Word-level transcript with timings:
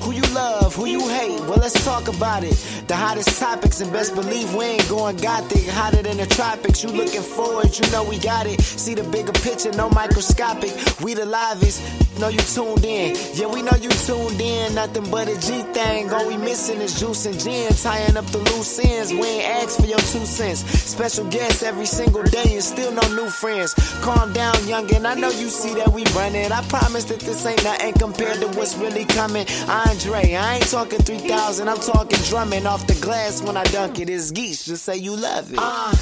Who 0.00 0.12
you 0.12 0.22
love, 0.34 0.74
who 0.74 0.86
you 0.86 1.00
hate, 1.08 1.40
well 1.40 1.58
let's 1.58 1.84
talk 1.84 2.08
about 2.08 2.44
it. 2.44 2.54
The 2.86 2.96
hottest 2.96 3.38
topics 3.38 3.80
and 3.80 3.92
best 3.92 4.14
believe 4.14 4.54
we 4.54 4.64
ain't 4.64 4.88
going 4.88 5.16
gothic. 5.16 5.66
Hotter 5.68 6.02
than 6.02 6.16
the 6.16 6.26
tropics, 6.26 6.82
you 6.82 6.90
looking 6.90 7.22
forward, 7.22 7.76
you 7.78 7.90
know 7.90 8.04
we 8.04 8.18
got 8.18 8.46
it. 8.46 8.60
See 8.60 8.94
the 8.94 9.02
bigger 9.02 9.32
picture, 9.32 9.72
no 9.72 9.90
microscopic. 9.90 10.72
We 11.02 11.14
the 11.14 11.26
livest, 11.26 11.82
know 12.18 12.28
you 12.28 12.38
tuned 12.38 12.84
in. 12.84 13.16
Yeah, 13.34 13.46
we 13.46 13.62
know 13.62 13.76
you 13.80 13.90
tuned 13.90 14.40
in, 14.40 14.74
nothing 14.74 15.08
but 15.10 15.28
a 15.28 15.34
G 15.40 15.62
thing. 15.72 16.10
All 16.12 16.26
we 16.26 16.36
missing 16.36 16.80
is 16.80 16.98
juice 16.98 17.26
and 17.26 17.38
gin, 17.38 17.72
tying 17.72 18.16
up 18.16 18.26
the 18.26 18.38
loose 18.38 18.78
ends. 18.78 19.12
We 19.12 19.24
ain't 19.24 19.62
asked 19.62 19.80
for 19.80 19.86
your 19.86 19.98
two 19.98 20.24
cents. 20.26 20.60
Special 20.60 21.26
guests 21.26 21.62
every 21.62 21.86
single 21.86 22.22
day 22.24 22.54
and 22.54 22.62
still 22.62 22.92
no 22.92 23.06
new 23.14 23.30
friends. 23.30 23.74
Calm 24.02 24.32
down, 24.32 24.54
youngin', 24.66 25.04
I 25.06 25.14
know 25.14 25.30
you 25.30 25.48
see 25.48 25.74
that 25.74 25.88
we 25.92 26.04
running. 26.16 26.50
I 26.52 26.62
promise 26.68 27.04
that 27.04 27.20
this 27.20 27.44
ain't 27.46 27.62
nothing 27.64 27.94
compared 27.94 28.40
to 28.40 28.48
what's 28.58 28.76
really 28.76 29.04
coming. 29.04 29.46
Andre, 29.68 30.34
I 30.34 30.56
ain't 30.56 30.70
talking 30.70 31.00
3000, 31.00 31.68
I'm 31.68 31.78
talking 31.78 32.18
drumming 32.24 32.66
off 32.66 32.86
the 32.86 32.94
glass 32.94 33.42
when 33.42 33.56
I 33.56 33.64
dunk 33.64 34.00
it. 34.00 34.10
It's 34.10 34.30
geese, 34.30 34.64
just 34.64 34.84
say 34.84 34.96
you 34.96 35.14
love 35.14 35.52
it. 35.52 35.58
Uh, 35.60 35.92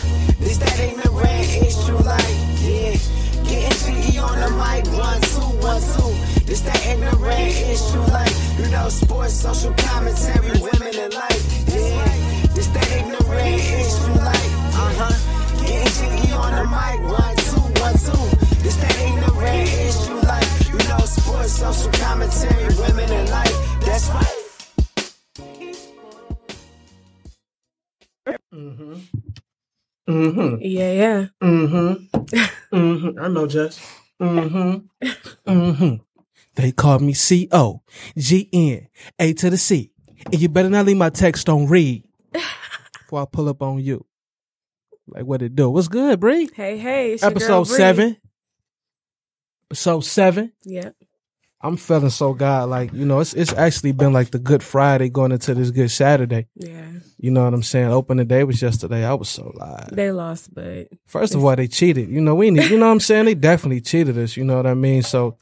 this 0.41 0.59
that 0.59 0.79
ignorant 0.81 1.63
issue 1.63 1.97
like, 1.99 2.25
yeah. 2.63 3.26
Jiggy 3.73 4.19
on 4.19 4.39
the 4.41 4.51
mic, 4.51 4.85
one, 4.97 5.21
two, 5.21 5.51
one, 5.65 5.81
two. 5.81 6.11
This 6.47 6.61
that 6.61 6.81
ignorant 6.87 7.51
issue 7.73 8.01
like, 8.13 8.33
you 8.59 8.69
know, 8.71 8.89
sports, 8.89 9.35
social 9.35 9.73
commentary, 9.75 10.51
women 10.61 10.95
in 10.95 11.11
life, 11.11 11.43
yeah. 11.69 12.55
This 12.55 12.69
that 12.69 12.89
ignorant 12.93 13.61
issue 13.81 14.15
like, 14.23 14.51
uh-huh. 14.77 15.15
Getting 15.65 15.93
jiggy 15.99 16.33
on 16.33 16.53
the 16.55 16.65
mic, 16.71 16.99
one, 17.11 17.37
two, 17.49 17.67
one, 17.83 17.97
two. 17.99 18.25
This 18.63 18.77
that 18.77 18.95
ignorant 19.07 19.69
issue 19.87 20.19
like, 20.27 20.49
you 20.71 20.81
know, 20.89 21.05
sports, 21.05 21.53
social 21.53 21.93
commentary, 21.93 22.75
women 22.77 23.11
in 23.11 23.31
life, 23.31 23.57
that's 23.81 24.09
right. 24.11 24.33
Mm-hmm. 28.55 28.95
Yeah, 30.09 30.93
yeah. 30.93 31.27
Mm-hmm. 31.43 32.17
mm-hmm. 32.77 33.21
I 33.21 33.29
know, 33.29 33.47
Jess. 33.47 33.81
Mm-hmm. 34.21 35.07
Mm-hmm. 35.51 35.95
They 36.55 36.73
call 36.73 36.99
me 37.01 37.13
C-O, 37.13 37.83
G-N, 38.17 38.89
A 39.19 39.33
to 39.35 39.51
the 39.51 39.59
C. 39.59 39.93
And 40.27 40.41
you 40.41 40.49
better 40.49 40.71
not 40.71 40.87
leave 40.87 40.97
my 40.97 41.11
text 41.11 41.49
on 41.49 41.67
read 41.67 42.05
before 42.33 43.23
I 43.23 43.25
pull 43.31 43.49
up 43.49 43.63
on 43.63 43.79
you. 43.81 44.07
Like 45.07 45.25
what 45.25 45.43
it 45.43 45.55
do? 45.55 45.71
What's 45.71 45.89
good, 45.89 46.19
Bree? 46.19 46.49
Hey, 46.55 46.79
hey. 46.79 47.13
It's 47.13 47.23
your 47.23 47.31
girl, 47.33 47.61
Episode 47.61 47.77
seven. 47.77 48.17
Episode 49.71 50.01
seven. 50.01 50.53
Yep. 50.65 50.97
I'm 51.67 51.77
feeling 51.77 52.11
so 52.11 52.33
God, 52.35 52.69
like, 52.69 52.93
you 52.93 53.05
know, 53.05 53.21
it's 53.21 53.35
it's 53.35 53.53
actually 53.53 53.93
been 53.93 54.13
like 54.13 54.31
the 54.31 54.39
good 54.39 54.63
Friday 54.63 55.09
going 55.09 55.33
into 55.33 55.55
this 55.55 55.71
good 55.71 55.91
Saturday. 55.91 56.47
Yeah. 56.55 56.85
You 57.19 57.31
know 57.31 57.45
what 57.45 57.55
I'm 57.55 57.63
saying? 57.63 57.89
Open 57.89 58.19
the 58.19 58.25
day 58.25 58.45
was 58.45 58.61
yesterday. 58.61 59.05
I 59.05 59.15
was 59.15 59.29
so 59.29 59.53
live. 59.55 59.89
They 59.91 60.11
lost, 60.13 60.53
but 60.55 60.89
First 61.07 61.35
of 61.35 61.45
all, 61.45 61.57
they 61.57 61.67
cheated. 61.67 62.09
You 62.11 62.21
know, 62.21 62.35
we 62.35 62.51
need, 62.51 62.71
you 62.71 62.79
know 62.79 62.87
what 62.87 62.93
I'm 62.93 63.01
saying? 63.01 63.25
They 63.25 63.35
definitely 63.35 63.81
cheated 63.81 64.19
us. 64.19 64.37
You 64.37 64.45
know 64.45 64.57
what 64.57 64.67
I 64.67 64.75
mean? 64.75 65.03
So 65.03 65.39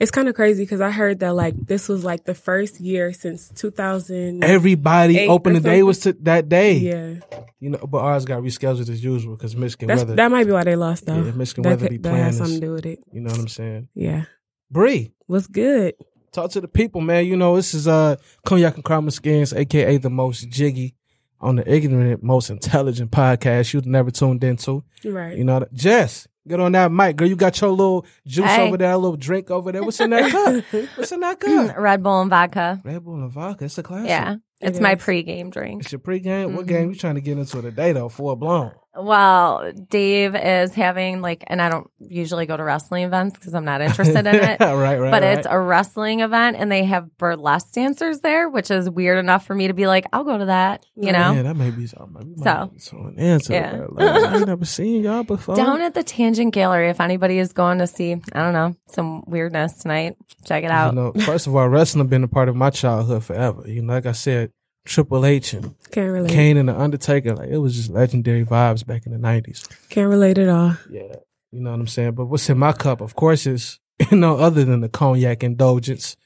it's 0.00 0.10
kind 0.10 0.28
of 0.28 0.34
crazy 0.34 0.62
because 0.64 0.80
I 0.80 0.90
heard 0.90 1.20
that 1.20 1.34
like 1.34 1.54
this 1.66 1.88
was 1.88 2.04
like 2.04 2.24
the 2.24 2.34
first 2.34 2.80
year 2.80 3.12
since 3.12 3.50
2000. 3.50 4.42
everybody 4.44 5.18
Eight 5.18 5.42
the 5.44 5.60
day 5.60 5.82
was 5.82 5.98
to, 6.00 6.12
that 6.22 6.48
day. 6.48 6.74
yeah. 6.74 7.14
You 7.60 7.70
know, 7.70 7.78
but 7.78 7.98
ours 7.98 8.24
got 8.24 8.42
rescheduled 8.42 8.88
as 8.88 9.04
usual 9.04 9.36
because 9.36 9.54
Michigan 9.56 9.88
That's, 9.88 10.00
weather. 10.02 10.16
that 10.16 10.30
might 10.30 10.46
be 10.46 10.52
why 10.52 10.64
they 10.64 10.76
lost 10.76 11.06
though. 11.06 11.22
Yeah, 11.22 11.32
Michigan 11.32 11.62
that 11.64 11.68
weather 11.70 11.86
could- 11.88 11.90
be 12.02 12.08
that 12.08 12.14
has 12.14 12.38
something 12.38 12.60
to 12.60 12.66
do 12.66 12.72
with 12.72 12.86
it. 12.86 13.00
you 13.12 13.20
know 13.20 13.30
what 13.30 13.40
I'm 13.40 13.48
saying? 13.48 13.88
Yeah. 13.94 14.24
Bree, 14.72 15.12
What's 15.26 15.46
good? 15.46 15.94
talk 16.32 16.50
to 16.52 16.60
the 16.62 16.68
people, 16.68 17.02
man. 17.02 17.26
You 17.26 17.36
know, 17.36 17.56
this 17.56 17.74
is 17.74 17.86
uh 17.86 18.16
Cognac 18.46 18.74
and 18.76 18.84
Crime 18.84 19.08
Skins, 19.10 19.52
aka 19.52 19.98
the 19.98 20.08
most 20.10 20.48
jiggy 20.48 20.94
on 21.40 21.56
the 21.56 21.70
ignorant, 21.72 22.22
most 22.22 22.48
intelligent 22.50 23.10
podcast 23.10 23.74
you've 23.74 23.84
never 23.86 24.10
tuned 24.10 24.42
into. 24.44 24.82
Right. 25.04 25.36
You 25.36 25.44
know, 25.44 25.60
that- 25.60 25.74
Jess, 25.74 26.26
get 26.48 26.58
on 26.60 26.72
that 26.72 26.90
mic, 26.90 27.16
girl. 27.16 27.28
You 27.28 27.36
got 27.36 27.60
your 27.60 27.70
little 27.70 28.06
juice 28.26 28.46
Hey. 28.46 28.66
over 28.66 28.76
there, 28.78 28.92
a 28.92 28.96
little 28.98 29.16
drink 29.16 29.50
over 29.50 29.72
there. 29.72 29.82
What's 29.82 30.00
in 30.00 30.10
that 30.10 30.30
cup? 30.30 30.64
What's 30.96 31.12
in 31.12 31.20
that 31.20 31.38
cup? 31.40 31.76
Red 31.76 32.02
Bull 32.02 32.20
and 32.22 32.30
vodka. 32.30 32.80
Red 32.84 33.04
Bull 33.04 33.16
and 33.16 33.30
vodka. 33.30 33.66
It's 33.66 33.76
a 33.76 33.82
classic. 33.82 34.08
Yeah. 34.08 34.36
It's 34.62 34.78
It 34.78 34.82
my 34.82 34.94
pregame 34.94 35.50
drink. 35.50 35.82
It's 35.82 35.92
your 35.92 35.98
pregame. 35.98 36.54
What 36.54 36.64
Mhm. 36.64 36.68
game 36.68 36.88
you 36.90 36.94
trying 36.94 37.16
to 37.16 37.20
get 37.20 37.36
into 37.36 37.60
today 37.60 37.92
though? 37.92 38.08
Full 38.08 38.36
blown. 38.36 38.72
Well, 38.94 39.72
Dave 39.88 40.34
is 40.34 40.74
having 40.74 41.22
like, 41.22 41.44
and 41.46 41.62
I 41.62 41.70
don't 41.70 41.90
usually 41.98 42.44
go 42.44 42.56
to 42.56 42.62
wrestling 42.62 43.04
events 43.04 43.38
because 43.38 43.54
I'm 43.54 43.64
not 43.64 43.80
interested 43.80 44.26
in 44.26 44.34
it. 44.34 44.60
right, 44.60 44.98
right. 44.98 45.10
but 45.10 45.22
right. 45.22 45.38
it's 45.38 45.46
a 45.48 45.58
wrestling 45.58 46.20
event 46.20 46.56
and 46.58 46.70
they 46.70 46.84
have 46.84 47.16
burlesque 47.16 47.72
dancers 47.72 48.20
there, 48.20 48.50
which 48.50 48.70
is 48.70 48.90
weird 48.90 49.18
enough 49.18 49.46
for 49.46 49.54
me 49.54 49.68
to 49.68 49.72
be 49.72 49.86
like, 49.86 50.04
I'll 50.12 50.24
go 50.24 50.36
to 50.36 50.44
that, 50.46 50.84
you 50.94 51.10
know? 51.12 51.32
Yeah, 51.32 51.42
that 51.42 51.56
may 51.56 51.70
be 51.70 51.86
something. 51.86 52.34
So. 52.42 52.70
so 52.76 52.98
an 52.98 53.18
answer. 53.18 53.54
Yeah. 53.54 53.86
Like, 53.88 54.08
I 54.08 54.36
ain't 54.36 54.46
never 54.46 54.66
seen 54.66 55.04
y'all 55.04 55.22
before. 55.22 55.56
Down 55.56 55.80
at 55.80 55.94
the 55.94 56.02
Tangent 56.02 56.52
Gallery, 56.52 56.90
if 56.90 57.00
anybody 57.00 57.38
is 57.38 57.54
going 57.54 57.78
to 57.78 57.86
see, 57.86 58.12
I 58.12 58.42
don't 58.42 58.52
know, 58.52 58.76
some 58.88 59.24
weirdness 59.26 59.74
tonight, 59.78 60.16
check 60.44 60.64
it 60.64 60.66
You 60.66 60.72
out. 60.72 60.94
know, 60.94 61.12
first 61.24 61.46
of 61.46 61.56
all, 61.56 61.66
wrestling 61.66 62.04
has 62.04 62.10
been 62.10 62.24
a 62.24 62.28
part 62.28 62.50
of 62.50 62.56
my 62.56 62.68
childhood 62.68 63.24
forever. 63.24 63.62
You 63.66 63.80
know, 63.80 63.94
like 63.94 64.04
I 64.06 64.12
said, 64.12 64.52
Triple 64.84 65.24
H 65.24 65.52
and 65.54 65.74
Can't 65.90 66.12
relate. 66.12 66.30
Kane 66.32 66.56
and 66.56 66.68
the 66.68 66.78
Undertaker, 66.78 67.34
like 67.34 67.48
it 67.50 67.58
was 67.58 67.76
just 67.76 67.90
legendary 67.90 68.44
vibes 68.44 68.84
back 68.86 69.06
in 69.06 69.12
the 69.12 69.18
nineties. 69.18 69.64
Can't 69.88 70.08
relate 70.10 70.38
at 70.38 70.48
all. 70.48 70.76
Yeah, 70.90 71.14
you 71.52 71.60
know 71.60 71.70
what 71.70 71.80
I'm 71.80 71.86
saying. 71.86 72.12
But 72.12 72.26
what's 72.26 72.48
in 72.50 72.58
my 72.58 72.72
cup, 72.72 73.00
of 73.00 73.14
course, 73.14 73.46
is 73.46 73.78
you 74.10 74.16
know, 74.16 74.36
other 74.38 74.64
than 74.64 74.80
the 74.80 74.88
cognac 74.88 75.44
indulgence, 75.44 76.16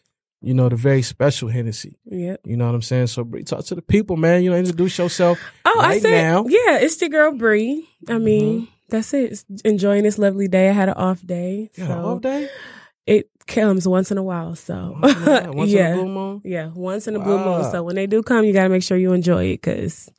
you 0.40 0.54
know, 0.54 0.68
the 0.68 0.76
very 0.76 1.02
special 1.02 1.48
Hennessy. 1.48 1.98
Yeah. 2.04 2.36
You 2.44 2.56
know 2.56 2.66
what 2.66 2.74
I'm 2.74 2.82
saying. 2.82 3.08
So, 3.08 3.24
Bree, 3.24 3.42
talk 3.44 3.64
to 3.66 3.74
the 3.74 3.82
people, 3.82 4.16
man. 4.16 4.42
You 4.42 4.50
know, 4.50 4.56
introduce 4.56 4.96
yourself. 4.98 5.38
Oh, 5.64 5.80
I 5.80 5.88
Right 5.88 6.02
said, 6.02 6.10
now. 6.22 6.42
Mm-hmm. 6.42 6.50
yeah, 6.50 6.78
it's 6.78 6.96
the 6.96 7.08
girl 7.08 7.32
Bree. 7.32 7.86
I 8.08 8.18
mean, 8.18 8.68
that's 8.88 9.12
it. 9.12 9.32
It's 9.32 9.44
enjoying 9.64 10.04
this 10.04 10.16
lovely 10.18 10.48
day. 10.48 10.68
I 10.68 10.72
had 10.72 10.88
an 10.88 10.94
off 10.94 11.20
day, 11.26 11.70
Yeah, 11.76 11.88
so 11.88 11.92
off 12.06 12.20
day. 12.22 12.48
It 13.06 13.30
comes 13.46 13.86
once 13.86 14.10
in 14.10 14.18
a 14.18 14.22
while. 14.22 14.54
So 14.56 14.98
Once 15.00 15.16
in 15.16 15.28
a 15.28 15.52
once 15.52 15.70
in 15.70 15.76
yeah, 15.76 15.94
blue 15.94 16.08
moon? 16.08 16.40
yeah, 16.44 16.70
once 16.74 17.06
in 17.08 17.16
a 17.16 17.20
blue 17.20 17.38
moon. 17.38 17.70
So 17.70 17.82
when 17.82 17.94
they 17.96 18.06
do 18.06 18.22
come, 18.22 18.44
you 18.44 18.52
got 18.52 18.64
to 18.64 18.68
make 18.68 18.82
sure 18.82 18.96
you 18.96 19.12
enjoy 19.12 19.44
it 19.46 19.62
because 19.62 20.10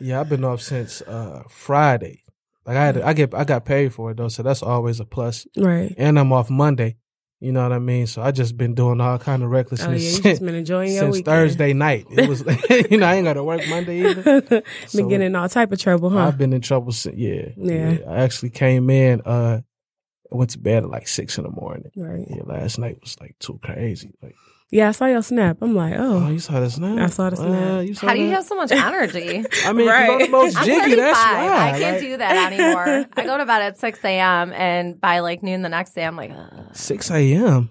Yeah, 0.00 0.20
I've 0.20 0.28
been 0.28 0.44
off 0.44 0.60
since 0.60 1.00
uh 1.02 1.42
Friday. 1.48 2.22
Like 2.66 2.76
I 2.76 2.84
had, 2.86 2.94
to, 2.94 3.06
I 3.06 3.12
get, 3.12 3.34
I 3.34 3.42
got 3.44 3.64
paid 3.64 3.92
for 3.92 4.12
it 4.12 4.16
though, 4.18 4.28
so 4.28 4.42
that's 4.44 4.62
always 4.62 5.00
a 5.00 5.04
plus. 5.04 5.46
right. 5.56 5.92
And 5.98 6.18
I'm 6.18 6.32
off 6.32 6.48
Monday. 6.50 6.96
You 7.40 7.50
know 7.50 7.60
what 7.64 7.72
I 7.72 7.80
mean? 7.80 8.06
So 8.06 8.22
I 8.22 8.30
just 8.30 8.56
been 8.56 8.72
doing 8.74 9.00
all 9.00 9.18
kind 9.18 9.42
of 9.42 9.48
Oh 9.48 9.52
yeah, 9.52 9.56
recklessness 9.58 10.00
you 10.02 10.10
since, 10.10 10.22
just 10.24 10.44
been 10.44 10.54
enjoying 10.54 10.90
since. 10.96 11.20
Thursday 11.22 11.72
night. 11.72 12.06
It 12.08 12.28
was, 12.28 12.40
you 12.90 12.98
know, 12.98 13.06
I 13.06 13.16
ain't 13.16 13.24
got 13.24 13.32
to 13.32 13.42
work 13.42 13.62
Monday 13.68 14.08
either. 14.08 14.42
been 14.42 14.62
So- 14.86 15.08
getting 15.08 15.34
all 15.34 15.48
type 15.48 15.72
of 15.72 15.80
trouble, 15.80 16.10
huh? 16.10 16.20
I've 16.28 16.38
been 16.38 16.52
in 16.52 16.60
trouble 16.60 16.92
since. 16.92 17.16
Yeah, 17.18 17.48
Yeah. 17.56 17.98
I 18.08 18.22
actually 18.22 18.50
came 18.50 18.88
in. 18.90 19.22
uh 19.22 19.62
I 20.32 20.36
went 20.36 20.50
to 20.50 20.58
bed 20.58 20.84
at 20.84 20.90
like 20.90 21.08
six 21.08 21.36
in 21.38 21.44
the 21.44 21.50
morning. 21.50 21.90
right. 21.96 22.26
Yeah, 22.28 22.42
last 22.44 22.78
night 22.78 22.98
was 23.00 23.16
like 23.20 23.36
too 23.38 23.58
crazy. 23.62 24.12
Like, 24.22 24.34
Yeah, 24.70 24.88
I 24.88 24.92
saw 24.92 25.04
your 25.06 25.22
snap. 25.22 25.58
I'm 25.60 25.74
like, 25.74 25.94
oh, 25.98 26.24
oh, 26.24 26.30
you 26.30 26.38
saw 26.38 26.58
the 26.60 26.70
snap? 26.70 26.98
I 26.98 27.06
saw 27.08 27.28
the 27.30 27.36
snap. 27.36 27.72
Uh, 27.76 27.80
you 27.80 27.94
saw 27.94 28.06
How 28.06 28.14
do 28.14 28.20
you 28.20 28.30
have 28.30 28.44
so 28.44 28.54
much 28.56 28.72
energy? 28.90 29.44
I 29.66 29.72
mean, 29.74 29.86
Right. 29.88 30.08
I'm 30.08 30.18
the 30.18 30.28
most 30.28 30.56
I'm 30.56 30.64
jiggy. 30.64 30.80
35. 30.80 30.96
That's 30.96 31.18
why. 31.18 31.68
I 31.74 31.78
can't 31.78 31.92
like, 31.96 32.00
do 32.00 32.16
that 32.16 32.52
anymore. 32.52 33.06
I 33.16 33.24
go 33.26 33.36
to 33.36 33.44
bed 33.44 33.62
at 33.62 33.78
6 33.78 34.04
a.m. 34.04 34.52
and 34.54 34.98
by 35.00 35.18
like 35.20 35.42
noon 35.42 35.60
the 35.62 35.68
next 35.68 35.92
day, 35.92 36.04
I'm 36.06 36.16
like, 36.16 36.30
Ugh. 36.30 36.66
Six 36.72 37.10
a.m. 37.10 37.68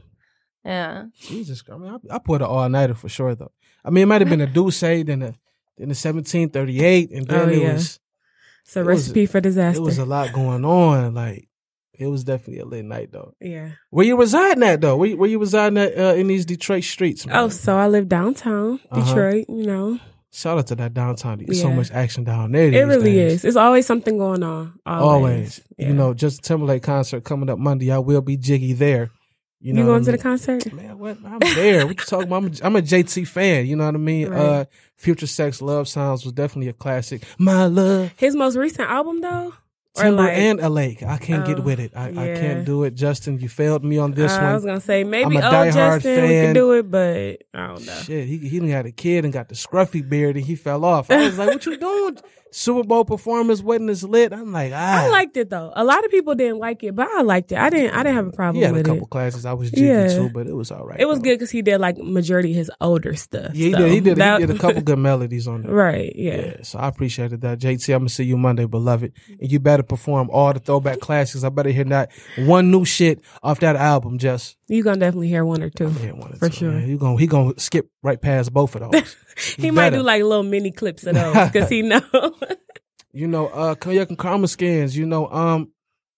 yeah. 0.63 1.05
Jesus, 1.19 1.63
I 1.71 1.77
mean, 1.77 1.97
I, 2.11 2.15
I 2.15 2.19
put 2.19 2.41
an 2.41 2.47
all 2.47 2.69
nighter 2.69 2.93
for 2.93 3.09
sure 3.09 3.33
though. 3.33 3.51
I 3.83 3.89
mean, 3.89 4.03
it 4.03 4.05
might 4.05 4.21
have 4.21 4.29
been 4.29 4.41
a 4.41 4.47
Douce, 4.53 4.81
then 4.81 5.23
a 5.23 5.33
then 5.77 5.89
a 5.89 5.95
seventeen 5.95 6.49
thirty 6.51 6.83
eight, 6.83 7.09
and 7.09 7.25
then 7.27 7.49
Oh, 7.49 7.51
it 7.51 7.57
yeah. 7.63 7.73
was 7.73 7.99
It's 8.65 8.75
a 8.75 8.81
It 8.81 8.85
was- 8.85 8.99
recipe 9.07 9.25
for 9.25 9.41
disaster. 9.41 9.81
It 9.81 9.83
was 9.83 9.97
a 9.97 10.05
lot 10.05 10.31
going 10.33 10.63
on. 10.63 11.15
Like 11.15 11.47
it 11.93 12.07
was 12.07 12.23
definitely 12.23 12.59
a 12.59 12.65
late 12.65 12.85
night 12.85 13.11
though. 13.11 13.33
yeah. 13.39 13.71
Where 13.89 14.05
you 14.05 14.17
residing 14.17 14.63
at 14.63 14.81
though? 14.81 14.97
Where 14.97 15.09
you, 15.09 15.17
where 15.17 15.29
you 15.29 15.39
residing 15.39 15.77
at 15.77 15.97
uh, 15.97 16.13
in 16.15 16.27
these 16.27 16.45
Detroit 16.45 16.83
streets? 16.83 17.25
Man? 17.25 17.35
Oh, 17.35 17.49
so 17.49 17.77
I 17.77 17.87
live 17.87 18.07
downtown 18.09 18.79
Uh-huh. 18.89 19.05
Detroit. 19.05 19.45
You 19.49 19.65
know, 19.67 19.99
shout 20.31 20.57
out 20.57 20.67
to 20.67 20.75
that 20.75 20.93
downtown. 20.93 21.39
There's 21.45 21.61
so 21.61 21.71
much 21.71 21.91
action 21.91 22.23
down 22.23 22.51
there. 22.53 22.71
it 22.73 22.83
really 22.85 23.13
days. 23.13 23.33
is. 23.33 23.45
It's 23.45 23.57
always 23.57 23.85
something 23.85 24.17
going 24.17 24.43
on. 24.43 24.79
Always. 24.85 25.03
Always. 25.03 25.61
Yeah. 25.77 25.87
You 25.89 25.93
know, 25.93 26.13
Justin 26.13 26.43
Timberlake 26.43 26.83
concert 26.83 27.23
coming 27.23 27.49
up 27.49 27.59
Monday. 27.59 27.91
I 27.91 27.97
will 27.99 28.21
be 28.21 28.37
jiggy 28.37 28.73
there. 28.73 29.11
You 29.63 29.67
You, 29.67 29.73
know, 29.73 29.85
going 29.85 29.99
what 29.99 30.05
to 30.05 30.11
I 30.13 30.15
the 30.17 30.23
concert? 30.23 30.73
Man, 30.73 30.97
what? 30.97 31.17
I'm 31.23 31.37
there. 31.39 31.85
What 31.85 31.99
you 31.99 32.05
talking 32.05 32.27
about? 32.27 32.37
I'm 32.37 32.45
a, 32.47 32.65
I'm 32.65 32.75
a 32.77 32.81
JT 32.81 33.27
fan. 33.27 33.67
You 33.67 33.75
know 33.75 33.85
what 33.85 33.93
I 33.93 33.99
mean? 33.99 34.29
Right. 34.29 34.39
Uh, 34.41 34.65
Future 34.95 35.27
Sex 35.27 35.61
Love 35.61 35.87
Sounds 35.87 36.23
was 36.23 36.33
definitely 36.33 36.69
a 36.69 36.73
classic. 36.73 37.21
My 37.37 37.65
love. 37.67 38.11
His 38.17 38.35
most 38.35 38.55
recent 38.55 38.89
album, 38.89 39.21
though. 39.21 39.53
Timber 39.93 40.23
like- 40.23 40.37
and 40.37 40.59
a 40.61 40.69
lake. 40.69 41.03
I 41.03 41.17
can't 41.17 41.45
get 41.45 41.59
Oh, 41.59 41.63
with 41.63 41.79
it. 41.79 41.91
I, 41.95 42.07
I 42.09 42.13
can't 42.39 42.65
do 42.65 42.83
it. 42.83 42.95
Justin, 42.95 43.39
you 43.39 43.49
failed 43.49 43.83
me 43.83 43.97
on 43.97 44.11
this 44.13 44.31
Uh, 44.31 44.39
I 44.39 44.53
was 44.53 44.63
gonna 44.63 44.79
say 44.79 45.03
maybe 45.03 45.25
I'm 45.25 45.43
a 45.43 45.45
old 45.45 45.53
diehard 45.53 45.73
Justin 45.73 46.21
we 46.23 46.29
can 46.29 46.53
do 46.53 46.71
it, 46.73 46.89
but 46.89 47.43
I 47.53 47.67
don't 47.67 47.85
know. 47.85 47.93
Shit, 48.03 48.27
he 48.27 48.37
he 48.37 48.69
had 48.69 48.85
a 48.85 48.91
kid 48.91 49.25
and 49.25 49.33
got 49.33 49.49
the 49.49 49.55
scruffy 49.55 50.07
beard 50.07 50.37
and 50.37 50.45
he 50.45 50.55
fell 50.55 50.85
off. 50.85 51.11
I 51.11 51.25
was 51.25 51.37
like, 51.37 51.49
"What 51.49 51.65
you 51.65 51.77
doing? 51.77 52.17
Super 52.51 52.83
Bowl 52.83 53.05
performance 53.05 53.61
wedding 53.63 53.89
is 53.89 54.03
lit." 54.03 54.33
I'm 54.33 54.51
like, 54.51 54.71
ah. 54.75 55.05
I 55.05 55.07
liked 55.09 55.37
it 55.37 55.49
though. 55.49 55.71
A 55.75 55.83
lot 55.83 56.03
of 56.05 56.11
people 56.11 56.35
didn't 56.35 56.59
like 56.59 56.83
it, 56.83 56.95
but 56.95 57.07
I 57.09 57.21
liked 57.21 57.51
it. 57.51 57.57
I 57.57 57.69
didn't. 57.69 57.93
I 57.95 58.03
didn't 58.03 58.15
have 58.15 58.27
a 58.27 58.31
problem 58.31 58.55
He 58.57 58.61
had 58.61 58.75
a 58.75 58.83
couple 58.83 59.03
it. 59.05 59.09
classes. 59.09 59.45
I 59.45 59.53
was 59.53 59.71
jiggy 59.71 59.87
Yeah. 59.87 60.07
too, 60.09 60.29
but 60.29 60.47
it 60.47 60.53
was 60.53 60.71
all 60.71 60.85
right. 60.85 60.99
It 60.99 61.07
was 61.07 61.19
though. 61.19 61.23
good 61.23 61.35
because 61.39 61.51
he 61.51 61.61
did 61.61 61.79
like 61.79 61.97
majority 61.97 62.51
of 62.51 62.57
his 62.57 62.71
older 62.81 63.15
stuff. 63.15 63.55
Yeah, 63.55 63.65
he 63.67 63.71
so 63.73 63.77
did. 63.79 63.91
He 63.91 63.99
did. 64.01 64.17
that- 64.17 64.39
he 64.41 64.45
did 64.47 64.55
a 64.55 64.59
couple 64.59 64.81
good 64.91 64.99
melodies 64.99 65.47
on 65.47 65.63
there. 65.63 65.71
right. 65.73 66.13
Yeah. 66.15 66.35
Yeah, 66.35 66.53
so 66.63 66.79
I 66.79 66.87
appreciated 66.87 67.41
that. 67.41 67.59
JT, 67.59 67.93
I'm 67.93 68.01
gonna 68.01 68.09
see 68.09 68.23
you 68.25 68.37
Monday, 68.37 68.65
beloved. 68.65 69.13
And 69.39 69.51
you 69.51 69.59
better 69.59 69.83
perform 69.83 70.29
all 70.31 70.53
the 70.53 70.59
throwback 70.59 70.99
classics. 70.99 71.43
I 71.43 71.49
better 71.49 71.69
hear 71.71 71.85
not 71.85 72.09
one 72.37 72.69
new 72.71 72.85
shit 72.85 73.21
off 73.43 73.59
that 73.61 73.75
album, 73.75 74.17
just 74.17 74.57
You 74.71 74.83
gonna 74.83 74.97
definitely 74.99 75.27
hear 75.27 75.43
one 75.43 75.61
or 75.61 75.69
two. 75.69 75.89
one 75.89 76.31
or 76.33 76.35
For 76.37 76.47
two, 76.49 76.55
sure. 76.55 76.71
man. 76.71 76.87
You 76.87 76.97
gonna 76.97 77.19
he 77.19 77.27
gonna 77.27 77.53
skip 77.57 77.89
right 78.01 78.19
past 78.21 78.53
both 78.53 78.75
of 78.75 78.81
those. 78.91 79.15
He 79.57 79.69
might 79.69 79.89
better. 79.89 79.97
do 79.97 80.03
like 80.03 80.23
little 80.23 80.43
mini 80.43 80.71
clips 80.71 81.05
of 81.05 81.15
those 81.15 81.49
because 81.51 81.69
he 81.69 81.81
know. 81.83 82.01
you 83.11 83.27
know, 83.27 83.47
uh 83.47 83.75
Cognac 83.75 84.09
and 84.09 84.17
Caramel 84.17 84.47
Skins, 84.47 84.95
you 84.95 85.05
know, 85.05 85.27
um 85.29 85.71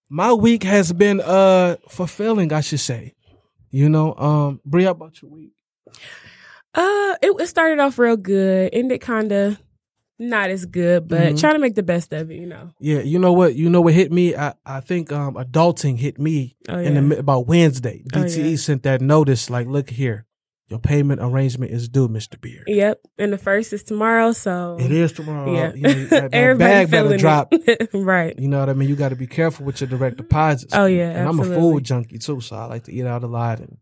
my 0.10 0.32
week 0.34 0.64
has 0.64 0.94
been 0.94 1.20
uh 1.22 1.78
fulfilling, 1.90 2.54
I 2.54 2.62
should 2.62 2.80
say. 2.80 3.16
You 3.72 3.90
know, 3.90 4.14
um 4.16 4.62
Bree, 4.64 4.84
how 4.84 4.92
about 4.92 5.20
your 5.22 5.32
week? 5.32 5.54
uh, 6.76 7.16
it, 7.22 7.32
it 7.40 7.48
started 7.48 7.80
off 7.80 7.98
real 8.00 8.18
good, 8.18 8.70
ended 8.74 9.02
kind 9.02 9.32
of 9.32 9.58
not 10.30 10.50
as 10.50 10.66
good, 10.66 11.08
but 11.08 11.22
Mhm. 11.34 11.40
trying 11.40 11.54
to 11.54 11.60
make 11.60 11.76
the 11.76 11.84
best 11.84 12.14
of 12.14 12.32
it. 12.32 12.36
You 12.36 12.48
know. 12.48 12.72
Yeah, 12.80 13.00
you 13.02 13.20
know 13.20 13.34
what? 13.34 13.56
You 13.56 13.70
know 13.70 13.82
what 13.82 13.94
hit 13.94 14.12
me? 14.12 14.36
I, 14.36 14.54
I 14.66 14.80
think 14.80 15.12
um 15.12 15.36
adulting 15.36 15.98
hit 15.98 16.20
me 16.20 16.56
Oh 16.70 16.78
in 16.78 17.10
the 17.10 17.20
about 17.20 17.48
Wednesday. 17.48 18.04
Oh, 18.14 18.20
DTE 18.20 18.52
yeah. 18.52 18.56
sent 18.58 18.84
that 18.84 19.02
notice 19.02 19.50
like, 19.50 19.68
look 19.68 19.90
here, 19.90 20.26
your 20.70 20.80
payment 20.80 21.22
arrangement 21.22 21.72
is 21.72 21.88
due, 21.90 22.08
Mr. 22.08 22.40
Beard. 22.42 22.64
Yep. 22.68 23.02
And 23.20 23.32
the 23.34 23.38
first 23.38 23.74
is 23.74 23.84
tomorrow, 23.84 24.32
so 24.32 24.78
It 24.80 24.92
is 24.92 25.12
tomorrow. 25.12 25.54
Yeah. 25.54 25.74
You 25.76 25.82
know, 25.82 26.06
that, 26.06 26.10
that 26.32 26.58
bag 26.58 26.90
better 26.90 27.04
feeling 27.04 27.20
drop. 27.20 27.50
it. 27.52 27.90
right. 27.94 28.38
You 28.40 28.48
know 28.48 28.60
what 28.60 28.70
I 28.70 28.74
mean? 28.74 28.90
You 28.90 28.96
got 28.96 29.10
to 29.10 29.16
be 29.16 29.28
careful 29.28 29.66
with 29.66 29.82
your 29.82 29.90
direct 29.90 30.18
deposits. 30.18 30.74
Oh, 30.76 30.86
yeah, 30.86 31.10
And 31.12 31.28
I'm 31.30 31.38
a 31.40 31.42
absolutely. 31.42 31.74
food 31.74 31.84
junkie 31.84 32.18
too, 32.18 32.42
so 32.42 32.56
I 32.56 32.66
like 32.66 32.86
to 32.86 32.94
eat 32.94 33.06
out 33.06 33.24
a 33.24 33.28
lot 33.28 33.60
and 33.60 33.78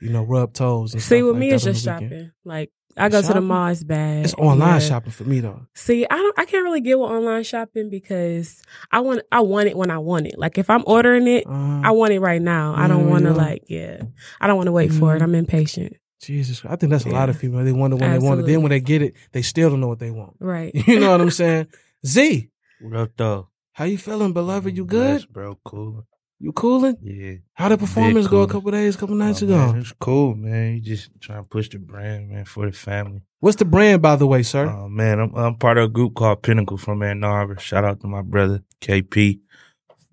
you 0.00 0.10
know 0.10 0.22
rub 0.24 0.52
toes 0.52 0.92
and 0.92 1.00
See, 1.00 1.06
stuff 1.18 1.26
with 1.26 1.34
like 1.36 1.40
me, 1.40 1.50
it's 1.52 1.64
just 1.64 1.84
shopping. 1.84 2.32
Like 2.44 2.72
I 2.96 3.08
go 3.08 3.20
to 3.20 3.26
the 3.26 3.32
Shopping? 3.34 3.44
mall, 3.48 3.68
it's 3.68 3.82
bad. 3.84 4.24
It's 4.24 4.34
online 4.34 4.74
Yeah. 4.74 4.78
shopping 4.78 5.10
for 5.10 5.24
me 5.24 5.40
though. 5.40 5.66
See, 5.74 6.06
I 6.08 6.14
don't. 6.16 6.38
I 6.38 6.44
can't 6.44 6.62
really 6.64 6.80
get 6.80 6.98
with 6.98 7.10
online 7.10 7.42
shopping 7.42 7.90
because 7.90 8.62
I 8.92 9.00
want. 9.00 9.22
I 9.32 9.40
want 9.40 9.68
it 9.68 9.76
when 9.76 9.90
I 9.90 9.98
want 9.98 10.26
it. 10.26 10.38
Like 10.38 10.58
if 10.58 10.70
I'm 10.70 10.84
ordering 10.86 11.26
it, 11.26 11.46
Uh, 11.46 11.80
I 11.82 11.90
want 11.90 12.12
it 12.12 12.20
right 12.20 12.40
now. 12.40 12.74
I 12.76 12.86
don't 12.88 13.06
Mm, 13.06 13.10
want 13.10 13.24
to 13.24 13.30
yeah. 13.30 13.36
like. 13.36 13.62
Yeah, 13.68 14.02
I 14.40 14.46
don't 14.46 14.56
want 14.56 14.66
to 14.68 14.72
wait 14.72 14.92
for 14.92 15.14
it. 15.16 15.20
Mm. 15.20 15.24
I'm 15.24 15.34
impatient. 15.34 15.96
Jesus, 16.22 16.62
I 16.64 16.76
think 16.76 16.90
that's 16.90 17.04
a 17.04 17.10
lot 17.10 17.28
of 17.28 17.38
people. 17.38 17.62
They 17.64 17.72
wonder 17.72 17.96
when 17.96 18.10
they 18.12 18.18
want 18.18 18.40
it. 18.40 18.46
Then 18.46 18.62
when 18.62 18.70
they 18.70 18.80
get 18.80 19.02
it, 19.02 19.14
they 19.32 19.42
still 19.42 19.68
don't 19.70 19.80
know 19.80 19.88
what 19.88 19.98
they 19.98 20.10
want. 20.10 20.36
Right. 20.40 20.72
You 20.86 21.00
know 21.00 21.10
what 21.10 21.20
I'm 21.20 21.30
saying? 21.30 21.66
Z, 22.06 22.48
What 22.80 22.96
up, 22.96 23.10
though? 23.16 23.48
how 23.72 23.84
you 23.84 23.98
feeling, 23.98 24.32
beloved? 24.32 24.74
You 24.76 24.84
good? 24.86 25.16
Blessed, 25.26 25.32
bro? 25.32 25.58
Cool. 25.64 26.06
You 26.44 26.52
cooling? 26.52 26.98
Yeah. 27.00 27.36
How 27.54 27.70
the 27.70 27.78
performance 27.78 28.26
go 28.26 28.42
a 28.42 28.46
couple 28.46 28.70
days, 28.70 28.96
a 28.96 28.98
couple 28.98 29.14
nights 29.14 29.42
Oh, 29.42 29.46
ago? 29.46 29.56
man, 29.72 29.76
it's 29.78 29.94
cool, 29.98 30.34
man. 30.34 30.74
You 30.74 30.80
just 30.82 31.08
trying 31.18 31.42
to 31.42 31.48
push 31.48 31.70
the 31.70 31.78
brand, 31.78 32.28
man, 32.28 32.44
for 32.44 32.66
the 32.66 32.72
family. 32.72 33.22
What's 33.40 33.56
the 33.56 33.64
brand, 33.64 34.02
by 34.02 34.16
the 34.16 34.26
way, 34.26 34.42
sir? 34.42 34.66
Oh 34.68 34.86
man, 34.86 35.20
I'm 35.20 35.34
I'm 35.34 35.54
part 35.56 35.78
of 35.78 35.84
a 35.84 35.88
group 35.88 36.14
called 36.14 36.42
Pinnacle 36.42 36.76
from 36.76 37.02
Ann 37.02 37.24
Arbor. 37.24 37.58
Shout 37.58 37.82
out 37.84 38.00
to 38.02 38.06
my 38.06 38.20
brother 38.20 38.62
KP, 38.82 39.40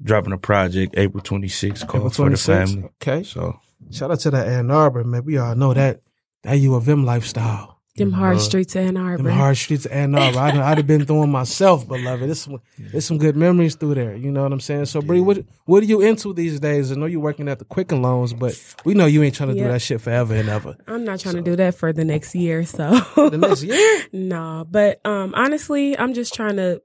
dropping 0.02 0.32
a 0.32 0.38
project 0.38 0.94
April 0.98 1.22
26th 1.22 1.86
called 1.86 2.04
April 2.04 2.10
For 2.12 2.30
the 2.30 2.36
26th. 2.38 2.46
Family. 2.46 2.84
Okay. 3.02 3.24
So 3.24 3.60
Shout 3.92 4.12
out 4.12 4.20
to 4.22 4.32
that 4.32 4.48
Ann 4.48 4.72
Arbor, 4.72 5.04
man. 5.04 5.26
We 5.26 5.38
all 5.38 5.56
know 5.56 5.74
that 5.74 6.00
that 6.44 6.54
U 6.60 6.76
of 6.76 6.88
M 6.88 7.04
lifestyle. 7.06 7.81
Them 8.02 8.12
hard 8.12 8.36
Lord. 8.36 8.46
streets 8.46 8.76
of 8.76 8.86
Ann 8.86 8.98
Arbor. 8.98 9.24
Them 9.24 9.32
hard 9.34 9.58
streets 9.58 9.86
of 9.86 9.92
Ann 9.92 10.16
Arbor. 10.16 10.40
I'd, 10.40 10.58
I'd 10.58 10.78
have 10.78 10.88
been 10.88 11.06
through 11.06 11.24
'em 11.24 11.32
myself, 11.32 11.88
beloved. 11.88 12.28
There's 12.28 12.42
some, 12.42 12.62
there's 12.78 13.06
some 13.06 13.18
good 13.18 13.36
memories 13.36 13.76
through 13.76 13.96
there. 13.96 14.16
You 14.16 14.32
know 14.32 14.44
what 14.44 14.52
I'm 14.54 14.60
saying? 14.60 14.86
So, 14.86 15.02
Bree, 15.02 15.22
what 15.22 15.44
what 15.66 15.84
are 15.84 15.86
you 15.86 16.02
into 16.02 16.34
these 16.34 16.60
days? 16.60 16.92
I 16.92 16.96
know 16.96 17.06
you're 17.06 17.20
working 17.22 17.48
at 17.48 17.60
the 17.60 17.66
Quicken 17.66 18.02
Loans, 18.02 18.34
but 18.34 18.54
we 18.86 18.94
know 18.94 19.06
you 19.06 19.24
ain't 19.24 19.36
trying 19.36 19.50
to 19.50 19.56
do 19.56 19.64
that 19.68 19.82
shit 19.82 20.02
forever 20.02 20.34
and 20.36 20.50
ever. 20.50 20.76
I'm 20.88 21.04
not 21.06 21.20
trying 21.20 21.36
to 21.36 21.42
do 21.42 21.56
that 21.56 21.76
for 21.76 21.94
the 21.94 22.04
next 22.06 22.36
year. 22.36 22.66
So 22.66 22.90
The 23.16 23.38
next 23.38 23.64
year? 23.64 24.04
no, 24.14 24.66
but 24.70 25.06
um, 25.06 25.34
honestly, 25.36 25.98
I'm 25.98 26.14
just 26.14 26.34
trying 26.34 26.58
to 26.58 26.82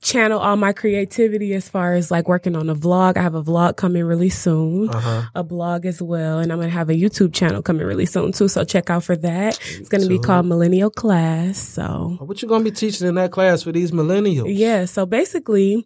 channel 0.00 0.38
all 0.38 0.56
my 0.56 0.72
creativity 0.72 1.54
as 1.54 1.68
far 1.68 1.94
as 1.94 2.10
like 2.10 2.28
working 2.28 2.54
on 2.54 2.70
a 2.70 2.74
vlog. 2.74 3.16
I 3.16 3.22
have 3.22 3.34
a 3.34 3.42
vlog 3.42 3.76
coming 3.76 4.04
really 4.04 4.28
soon. 4.30 4.88
Uh-huh. 4.90 5.22
a 5.34 5.42
blog 5.42 5.84
as 5.86 6.00
well, 6.00 6.38
and 6.38 6.52
I'm 6.52 6.58
gonna 6.60 6.70
have 6.70 6.88
a 6.88 6.94
YouTube 6.94 7.32
channel 7.34 7.62
coming 7.62 7.86
really 7.86 8.06
soon 8.06 8.32
too. 8.32 8.46
So 8.48 8.64
check 8.64 8.90
out 8.90 9.02
for 9.04 9.16
that. 9.16 9.58
It's 9.72 9.88
gonna 9.88 10.06
be 10.06 10.18
called 10.18 10.46
Millennial 10.46 10.90
Class. 10.90 11.58
So 11.58 12.16
What 12.20 12.40
you 12.42 12.48
gonna 12.48 12.64
be 12.64 12.70
teaching 12.70 13.08
in 13.08 13.16
that 13.16 13.32
class 13.32 13.62
for 13.64 13.72
these 13.72 13.90
millennials? 13.90 14.46
yeah, 14.56 14.84
so 14.84 15.04
basically, 15.04 15.84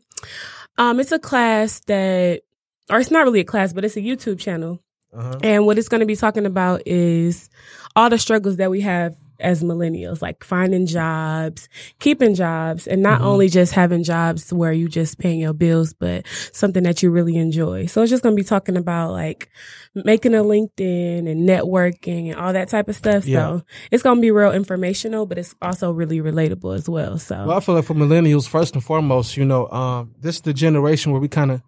um, 0.79 1.01
it's 1.01 1.13
a 1.13 1.19
class 1.19 1.81
that, 1.87 2.43
or 2.91 2.99
it's 3.01 3.11
not 3.11 3.25
really 3.25 3.41
a 3.41 3.45
class, 3.45 3.73
but 3.73 3.85
it's 3.85 3.97
a 3.97 4.01
YouTube 4.03 4.39
channel, 4.39 4.79
Uh-huh. 5.15 5.39
and 5.43 5.65
what 5.67 5.79
it's 5.79 5.89
gonna 5.89 6.07
be 6.07 6.17
talking 6.17 6.45
about 6.47 6.83
is 6.87 7.49
all 7.97 8.11
the 8.11 8.19
struggles 8.19 8.57
that 8.57 8.71
we 8.71 8.83
have 8.83 9.17
as 9.43 9.63
millennials, 9.63 10.23
like 10.23 10.43
finding 10.45 10.87
jobs, 10.87 11.69
keeping 11.99 12.35
jobs, 12.35 12.87
and 12.87 13.03
not 13.03 13.21
Mhm. 13.21 13.25
only 13.27 13.49
just 13.49 13.73
having 13.73 14.03
jobs 14.05 14.53
where 14.53 14.73
you 14.73 14.89
just 14.89 15.19
paying 15.19 15.41
your 15.41 15.53
bills, 15.53 15.93
but 15.93 16.25
something 16.53 16.83
that 16.85 17.03
you 17.03 17.11
really 17.11 17.37
enjoy. 17.37 17.87
So 17.87 18.03
it's 18.03 18.11
just 18.11 18.23
going 18.23 18.37
to 18.37 18.41
be 18.41 18.47
talking 18.47 18.77
about 18.77 19.13
like 19.13 19.49
making 19.95 20.35
a 20.35 20.39
LinkedIn 20.43 21.29
and 21.31 21.49
networking 21.49 22.31
and 22.31 22.37
all 22.37 22.53
that 22.53 22.69
type 22.69 22.89
of 22.89 22.97
stuff. 22.97 23.27
Yeah. 23.27 23.59
So 23.59 23.63
it's 23.91 24.03
going 24.03 24.17
to 24.17 24.23
be 24.23 24.31
real 24.31 24.53
informational, 24.53 25.27
but 25.27 25.37
it's 25.39 25.55
also 25.61 25.93
really 25.93 26.21
relatable 26.21 26.75
as 26.75 26.89
well. 26.89 27.19
So 27.19 27.45
Well, 27.47 27.57
I 27.57 27.61
feel 27.61 27.75
like 27.75 27.85
for 27.85 27.95
millennials, 27.95 28.49
first 28.49 28.75
and 28.75 28.83
foremost, 28.83 29.37
you 29.37 29.45
know, 29.45 29.69
um, 29.69 30.15
this 30.21 30.37
is 30.37 30.41
the 30.43 30.55
generation 30.55 31.13
where 31.13 31.21
we 31.21 31.29
kind 31.29 31.51
of 31.51 31.63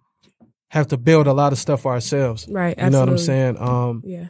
have 0.70 0.88
to 0.88 0.96
build 0.96 1.26
a 1.26 1.32
lot 1.32 1.52
of 1.52 1.58
stuff 1.58 1.87
ourselves. 1.87 2.48
right, 2.50 2.76
You 2.76 2.90
know 2.90 3.00
what 3.00 3.08
I'm 3.08 3.18
saying? 3.18 3.56
Um, 3.60 4.02
Yeah, 4.04 4.26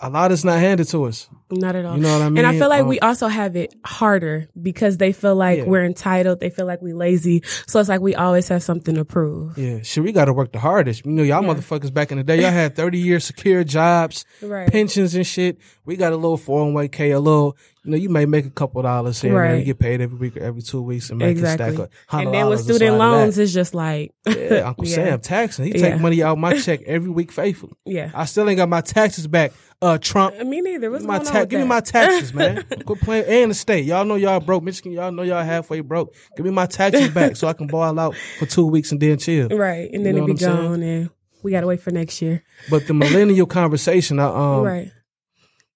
a 0.00 0.10
lot 0.10 0.32
is 0.32 0.44
not 0.44 0.58
handed 0.58 0.88
to 0.88 1.04
us. 1.04 1.28
not 1.50 1.76
at 1.76 1.84
all. 1.84 1.94
You 1.96 2.02
know 2.02 2.12
what 2.18 2.22
I 2.22 2.28
mean? 2.28 2.38
And 2.38 2.46
I 2.46 2.58
feel 2.58 2.68
like 2.68 2.82
Um, 2.82 2.88
we 2.88 2.98
also 3.00 3.28
have 3.28 3.54
it 3.54 3.72
harder 3.84 4.48
because 4.60 4.96
they 4.96 5.12
feel 5.12 5.36
like 5.36 5.58
Yeah. 5.58 5.64
we're 5.64 5.84
entitled. 5.84 6.40
They 6.40 6.50
feel 6.50 6.66
like 6.66 6.82
we 6.82 6.92
lazy. 6.92 7.42
So 7.68 7.78
it's 7.78 7.88
like 7.88 8.00
we 8.00 8.14
always 8.16 8.48
have 8.48 8.62
something 8.64 8.96
to 8.96 9.04
prove. 9.04 9.56
Yeah, 9.56 9.78
shit, 9.82 10.02
we 10.02 10.10
got 10.12 10.24
to 10.24 10.32
work 10.32 10.52
the 10.52 10.58
hardest. 10.58 11.06
You 11.06 11.12
know, 11.12 11.22
y'all 11.22 11.44
Yeah. 11.44 11.54
motherfuckers 11.54 11.94
back 11.94 12.10
in 12.10 12.18
the 12.18 12.24
day, 12.24 12.40
y'all 12.42 12.50
had 12.50 12.74
30 12.74 12.98
year 12.98 13.20
secure 13.20 13.62
jobs, 13.62 14.24
Right. 14.42 14.70
pensions 14.70 15.14
and 15.14 15.24
shit. 15.26 15.58
We 15.84 15.94
got 15.96 16.12
a 16.12 16.16
little 16.16 16.36
401k, 16.36 17.12
a 17.12 17.20
little, 17.20 17.56
you 17.84 17.92
know, 17.92 17.96
you 17.96 18.08
may 18.08 18.26
make 18.26 18.44
a 18.44 18.50
couple 18.50 18.82
dollars 18.82 19.20
here 19.22 19.30
and. 19.40 19.52
Right. 19.52 19.58
You 19.60 19.64
get 19.66 19.78
paid 19.78 20.00
every 20.00 20.18
week 20.18 20.36
or 20.36 20.40
every 20.42 20.62
two 20.62 20.82
weeks 20.82 21.10
and 21.10 21.20
make 21.20 21.30
Exactly. 21.30 21.66
a 21.68 21.72
stack 21.74 21.88
of 22.12 22.20
And 22.26 22.34
then 22.34 22.48
with 22.48 22.58
student 22.60 22.82
inside 22.82 22.94
of 22.94 22.98
that. 22.98 23.06
loans, 23.18 23.38
it's 23.38 23.52
just 23.52 23.72
like, 23.72 24.12
Yeah, 24.26 24.34
Uncle 24.66 24.84
Yeah. 24.84 24.94
Sam 24.96 25.20
taxing. 25.20 25.66
He 25.66 25.72
take 25.74 26.00
money 26.00 26.24
out 26.24 26.38
my 26.38 26.54
check 26.58 26.80
every 26.86 27.10
week 27.10 27.30
faithfully. 27.30 27.74
yeah. 27.84 28.10
I 28.14 28.24
still 28.24 28.48
ain't 28.48 28.56
got 28.56 28.68
my 28.68 28.80
taxes 28.80 29.28
back. 29.28 29.52
Uh, 29.82 29.98
Trump. 29.98 30.34
Uh, 30.38 30.44
Me 30.44 30.60
neither. 30.60 30.90
What's 30.90 31.02
Give 31.02 31.10
me 31.10 31.18
my 31.18 31.24
ta- 31.24 31.44
give 31.44 31.60
me 31.60 31.66
my 31.66 31.80
taxes, 31.80 32.32
man. 32.32 32.64
Quit 32.86 33.00
playing 33.00 33.24
and 33.28 33.50
the 33.50 33.54
state. 33.54 33.84
Y'all 33.84 34.04
know 34.04 34.14
y'all 34.14 34.40
broke. 34.40 34.62
Michigan, 34.62 34.92
y'all 34.92 35.12
know 35.12 35.22
y'all 35.22 35.44
halfway 35.44 35.80
broke. 35.80 36.14
Give 36.36 36.46
me 36.46 36.52
my 36.52 36.66
taxes 36.66 37.10
back 37.10 37.36
so 37.36 37.46
I 37.46 37.52
can 37.52 37.66
ball 37.66 37.98
out 37.98 38.14
for 38.38 38.46
two 38.46 38.66
weeks 38.66 38.90
and 38.92 39.00
then 39.00 39.18
chill. 39.18 39.48
Right. 39.48 39.90
And 39.92 40.04
then 40.04 40.16
know 40.16 40.24
it 40.24 40.26
be 40.26 40.32
I'm 40.32 40.38
saying? 40.38 40.56
gone 40.56 40.82
and 40.82 41.10
we 41.42 41.52
gotta 41.52 41.66
wait 41.66 41.80
for 41.80 41.90
next 41.90 42.22
year. 42.22 42.42
But 42.70 42.86
the 42.86 42.94
millennial 42.94 43.46
conversation, 43.46 44.18
I 44.18 44.26
um, 44.26 44.62
right. 44.62 44.92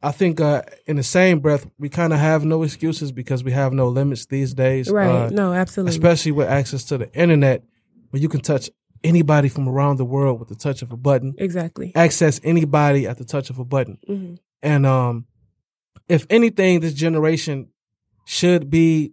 I 0.02 0.12
think 0.12 0.40
uh, 0.40 0.62
in 0.86 0.96
the 0.96 1.02
same 1.02 1.40
breath, 1.40 1.66
we 1.78 1.90
kind 1.90 2.12
of 2.14 2.18
have 2.18 2.44
no 2.44 2.62
excuses 2.62 3.12
because 3.12 3.44
we 3.44 3.52
have 3.52 3.72
no 3.74 3.88
limits 3.88 4.26
these 4.26 4.54
days. 4.54 4.90
Right. 4.90 5.26
Uh, 5.26 5.28
no, 5.30 5.52
absolutely. 5.52 5.90
especially 5.90 6.32
with 6.32 6.48
access 6.48 6.84
to 6.84 6.98
the 6.98 7.12
internet, 7.12 7.62
where 8.08 8.20
you 8.20 8.28
can 8.28 8.40
touch 8.40 8.70
anybody 9.02 9.48
from 9.48 9.68
around 9.68 9.96
the 9.96 10.04
world 10.04 10.38
with 10.40 10.48
the 10.48 10.54
touch 10.54 10.82
of 10.82 10.92
a 10.92 10.96
button. 10.96 11.34
exactly. 11.38 11.92
Access 11.94 12.40
anybody 12.44 13.06
at 13.06 13.18
the 13.18 13.24
touch 13.24 13.50
of 13.50 13.58
a 13.58 13.64
button. 13.64 13.98
hmm 14.06 14.34
And 14.62 14.86
um, 14.86 15.26
if 16.08 16.26
anything, 16.30 16.80
this 16.80 16.94
generation 16.94 17.68
should 18.26 18.70
be 18.70 19.12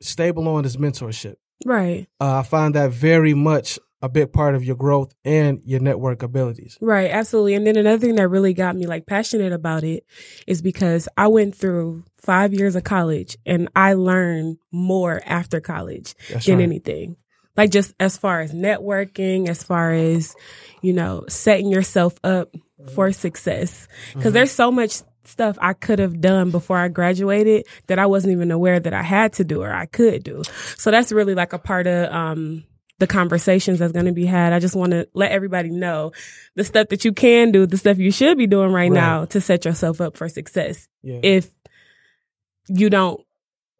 stable 0.00 0.46
on 0.48 0.64
is 0.64 0.76
mentorship. 0.76 1.36
Right. 1.64 2.06
Uh, 2.20 2.38
I 2.38 2.42
find 2.42 2.74
that 2.74 2.90
very 2.92 3.34
much 3.34 3.78
a 4.02 4.08
big 4.08 4.32
part 4.34 4.54
of 4.54 4.62
your 4.62 4.76
growth 4.76 5.14
and 5.24 5.62
your 5.64 5.80
network 5.80 6.22
abilities. 6.22 6.76
Right, 6.80 7.10
absolutely. 7.10 7.54
And 7.54 7.66
then 7.66 7.76
another 7.76 7.98
thing 7.98 8.16
that 8.16 8.28
really 8.28 8.52
got 8.52 8.76
me 8.76 8.86
like 8.86 9.06
passionate 9.06 9.52
about 9.52 9.82
it 9.82 10.04
is 10.46 10.60
because 10.60 11.08
I 11.16 11.28
went 11.28 11.54
through 11.54 12.04
five 12.14 12.52
years 12.52 12.76
of 12.76 12.84
college 12.84 13.38
and 13.46 13.70
I 13.74 13.94
learned 13.94 14.58
more 14.70 15.22
after 15.24 15.58
college 15.58 16.14
That's 16.30 16.44
than 16.44 16.58
right. 16.58 16.64
anything. 16.64 17.16
Like 17.56 17.70
just 17.70 17.94
as 18.00 18.16
far 18.16 18.40
as 18.40 18.52
networking, 18.52 19.48
as 19.48 19.62
far 19.62 19.92
as, 19.92 20.34
you 20.82 20.92
know, 20.92 21.24
setting 21.28 21.68
yourself 21.70 22.14
up 22.24 22.54
for 22.94 23.12
success. 23.12 23.86
because 24.08 24.24
Mm-hmm. 24.26 24.32
there's 24.34 24.50
so 24.52 24.70
much 24.70 25.00
stuff 25.24 25.56
I 25.60 25.72
could 25.72 26.00
have 26.00 26.20
done 26.20 26.50
before 26.50 26.76
I 26.76 26.88
graduated 26.88 27.64
that 27.86 27.98
I 27.98 28.06
wasn't 28.06 28.32
even 28.32 28.50
aware 28.50 28.78
that 28.78 28.92
I 28.92 29.02
had 29.02 29.32
to 29.34 29.44
do 29.44 29.62
or 29.62 29.72
I 29.72 29.86
could 29.86 30.22
do. 30.24 30.42
So 30.76 30.90
that's 30.90 31.12
really 31.12 31.34
like 31.34 31.52
a 31.54 31.58
part 31.58 31.86
of, 31.86 32.12
um, 32.12 32.64
the 32.98 33.06
conversations 33.08 33.78
that's 33.80 33.92
going 33.92 34.04
to 34.06 34.12
be 34.12 34.24
had. 34.26 34.52
I 34.52 34.60
just 34.60 34.76
want 34.76 34.92
to 34.92 35.08
let 35.14 35.32
everybody 35.32 35.68
know 35.70 36.12
the 36.54 36.62
stuff 36.62 36.88
that 36.88 37.04
you 37.04 37.12
can 37.12 37.50
do, 37.52 37.66
the 37.66 37.76
stuff 37.76 37.98
you 37.98 38.12
should 38.12 38.38
be 38.38 38.46
doing 38.46 38.70
right, 38.72 38.90
Right. 38.90 38.92
now 38.92 39.24
to 39.26 39.40
set 39.40 39.64
yourself 39.64 40.00
up 40.00 40.16
for 40.16 40.28
success. 40.28 40.86
Yeah. 41.02 41.18
If 41.22 41.50
you 42.68 42.90
don't, 42.90 43.20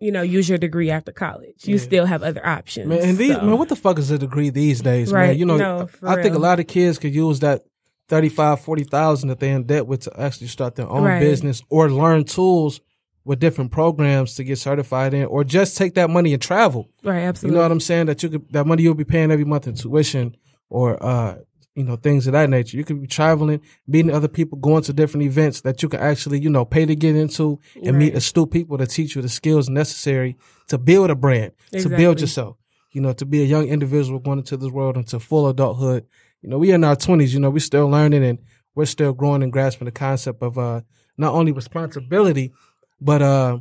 you 0.05 0.13
know, 0.13 0.23
use 0.23 0.49
your 0.49 0.59
degree 0.59 0.91
after 0.91 1.13
college, 1.13 1.55
you 1.65 1.77
Yeah. 1.77 1.83
still 1.83 2.07
have 2.07 2.23
other 2.23 2.45
options. 2.47 2.89
Man, 2.89 2.99
and 3.01 3.19
these, 3.19 3.33
So- 3.35 3.41
man, 3.43 3.59
what 3.59 3.69
the 3.69 3.77
fuck 3.77 3.99
is 3.99 4.11
a 4.11 4.19
degree 4.19 4.51
these 4.51 4.81
days, 4.83 5.13
man? 5.13 5.39
You 5.39 5.47
know, 5.47 5.57
No, 5.57 5.89
I 6.03 6.23
think 6.23 6.35
a 6.35 6.39
lot 6.39 6.61
of 6.61 6.67
kids 6.67 6.99
could 6.99 7.15
use 7.15 7.41
that 7.41 7.63
35, 8.09 8.61
40,000 8.61 9.29
that 9.31 9.41
they're 9.41 9.57
in 9.57 9.65
debt 9.65 9.87
with 9.87 10.01
to 10.03 10.21
actually 10.21 10.49
start 10.49 10.75
their 10.77 10.89
own 10.89 11.05
Right. 11.05 11.21
business 11.21 11.63
or 11.71 11.91
learn 11.91 12.25
tools 12.25 12.81
with 13.25 13.41
different 13.41 13.71
programs 13.71 14.35
to 14.35 14.45
get 14.45 14.59
certified 14.59 15.15
in 15.15 15.25
or 15.25 15.43
just 15.45 15.79
take 15.79 15.95
that 15.95 16.11
money 16.11 16.35
and 16.35 16.43
travel. 16.43 16.91
right, 17.03 17.23
absolutely. 17.23 17.55
You 17.55 17.57
know 17.59 17.63
what 17.63 17.73
I'm 17.73 17.81
saying? 17.81 18.07
That 18.07 18.23
you 18.23 18.29
could, 18.29 18.43
that 18.53 18.67
money 18.67 18.83
you'll 18.83 18.93
be 18.95 19.05
paying 19.05 19.31
every 19.31 19.47
month 19.47 19.67
in 19.67 19.75
tuition 19.75 20.37
or, 20.69 21.03
uh, 21.03 21.37
you 21.75 21.83
know, 21.85 21.97
things 21.97 22.27
of 22.27 22.33
that 22.35 22.49
nature. 22.51 22.77
You 22.77 22.85
could 22.85 23.01
be 23.01 23.07
traveling, 23.09 23.61
meeting 23.87 24.13
other 24.13 24.29
people, 24.29 24.59
going 24.59 24.83
to 24.85 24.93
different 24.93 25.25
events 25.27 25.63
that 25.63 25.83
you 25.83 25.89
can 25.89 26.01
actually, 26.01 26.39
you 26.41 26.49
know, 26.51 26.65
pay 26.65 26.87
to 26.87 26.95
get 26.95 27.17
into 27.17 27.59
and 27.83 27.99
meet 27.99 28.13
Right. 28.13 28.19
astute 28.19 28.51
people 28.53 28.79
to 28.79 28.87
teach 28.87 29.17
you 29.17 29.23
the 29.23 29.29
skills 29.29 29.69
necessary 29.69 30.37
to 30.69 30.79
build 30.79 31.11
a 31.11 31.15
brand, 31.17 31.53
to 31.83 31.89
build 31.97 32.21
yourself. 32.21 32.57
You 32.93 33.01
know, 33.01 33.13
to 33.15 33.27
be 33.27 33.43
a 33.43 33.45
young 33.45 33.67
individual 33.67 34.21
going 34.21 34.39
into 34.39 34.57
this 34.57 34.71
world 34.71 34.97
into 34.97 35.19
full 35.19 35.49
adulthood. 35.49 36.07
You 36.43 36.49
know, 36.49 36.59
we're 36.59 36.77
in 36.77 36.85
our 36.85 36.95
twenties, 36.95 37.35
you 37.35 37.41
know, 37.41 37.51
we're 37.51 37.59
still 37.59 37.89
learning 37.89 38.25
and 38.25 38.39
we're 38.77 38.85
still 38.87 39.13
growing 39.13 39.43
and 39.43 39.53
grasping 39.53 39.87
the 39.87 39.91
concept 39.93 40.43
of 40.43 40.57
uh 40.59 40.83
not 41.19 41.35
only 41.35 41.51
responsibility, 41.51 42.53
but 43.01 43.21
uh 43.21 43.59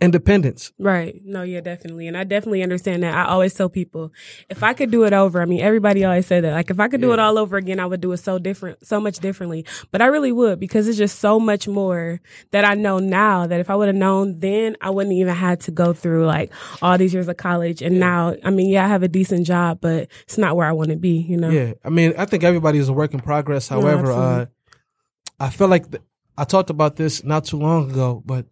independence. 0.00 0.72
Right. 0.78 1.20
No, 1.24 1.42
yeah, 1.42 1.60
definitely. 1.60 2.06
And 2.06 2.16
I 2.16 2.24
definitely 2.24 2.62
understand 2.62 3.02
that. 3.02 3.14
I 3.14 3.24
always 3.26 3.52
tell 3.54 3.68
people 3.68 4.12
if 4.48 4.62
I 4.62 4.72
could 4.72 4.90
do 4.90 5.04
it 5.04 5.12
over, 5.12 5.42
I 5.42 5.44
mean, 5.44 5.60
everybody 5.60 6.04
always 6.04 6.26
say 6.26 6.40
that. 6.40 6.52
Like, 6.52 6.70
if 6.70 6.78
I 6.78 6.88
could 6.88 7.00
do 7.00 7.12
it 7.12 7.18
all 7.18 7.36
over 7.36 7.56
again, 7.56 7.80
I 7.80 7.86
would 7.86 8.00
do 8.00 8.12
it 8.12 8.18
so 8.18 8.38
different, 8.38 8.86
so 8.86 9.00
much 9.00 9.18
differently. 9.18 9.66
But 9.90 10.00
I 10.00 10.06
really 10.06 10.30
would 10.30 10.60
because 10.60 10.86
it's 10.86 10.98
just 10.98 11.18
so 11.18 11.40
much 11.40 11.66
more 11.66 12.20
that 12.52 12.64
I 12.64 12.74
know 12.74 12.98
now 12.98 13.46
that 13.46 13.58
if 13.58 13.70
I 13.70 13.74
would 13.74 13.88
have 13.88 13.96
known 13.96 14.38
then, 14.38 14.76
I 14.80 14.90
wouldn't 14.90 15.14
even 15.14 15.34
had 15.34 15.60
to 15.62 15.72
go 15.72 15.92
through 15.92 16.26
like 16.26 16.52
all 16.80 16.96
these 16.96 17.12
years 17.12 17.26
of 17.26 17.36
college. 17.36 17.82
And 17.82 17.98
now, 17.98 18.36
I 18.44 18.50
mean, 18.50 18.68
yeah, 18.68 18.84
I 18.84 18.88
have 18.88 19.02
a 19.02 19.08
decent 19.08 19.46
job, 19.46 19.80
but 19.80 20.08
it's 20.22 20.38
not 20.38 20.56
where 20.56 20.66
I 20.66 20.72
want 20.72 20.90
to 20.90 20.96
be, 20.96 21.18
you 21.18 21.36
know? 21.36 21.50
Yeah, 21.50 21.72
I 21.84 21.90
mean, 21.90 22.14
I 22.16 22.24
think 22.24 22.44
everybody 22.44 22.78
is 22.78 22.88
a 22.88 22.92
work 22.92 23.14
in 23.14 23.20
progress. 23.20 23.70
No, 23.70 23.80
However, 23.80 24.12
uh. 24.12 24.46
I 25.40 25.50
feel 25.50 25.68
like 25.68 25.90
th- 25.90 26.02
I 26.36 26.44
talked 26.44 26.70
about 26.70 26.96
this 26.96 27.24
not 27.24 27.44
too 27.44 27.58
long 27.58 27.90
ago, 27.90 28.22
but 28.24 28.46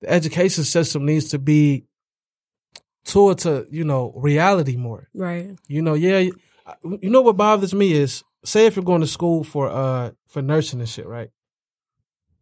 the 0.00 0.10
education 0.10 0.64
system 0.64 1.04
needs 1.04 1.30
to 1.30 1.38
be 1.38 1.84
toward 3.04 3.38
to 3.38 3.66
you 3.70 3.84
know 3.84 4.12
reality 4.16 4.76
more. 4.76 5.08
Right. 5.14 5.56
You 5.66 5.82
know, 5.82 5.94
yeah, 5.94 6.18
you 6.18 7.10
know 7.10 7.22
what 7.22 7.36
bothers 7.36 7.74
me 7.74 7.92
is 7.92 8.22
say 8.44 8.66
if 8.66 8.76
you're 8.76 8.84
going 8.84 9.00
to 9.00 9.06
school 9.06 9.44
for 9.44 9.68
uh 9.68 10.12
for 10.26 10.42
nursing 10.42 10.80
and 10.80 10.88
shit, 10.88 11.06
right? 11.06 11.30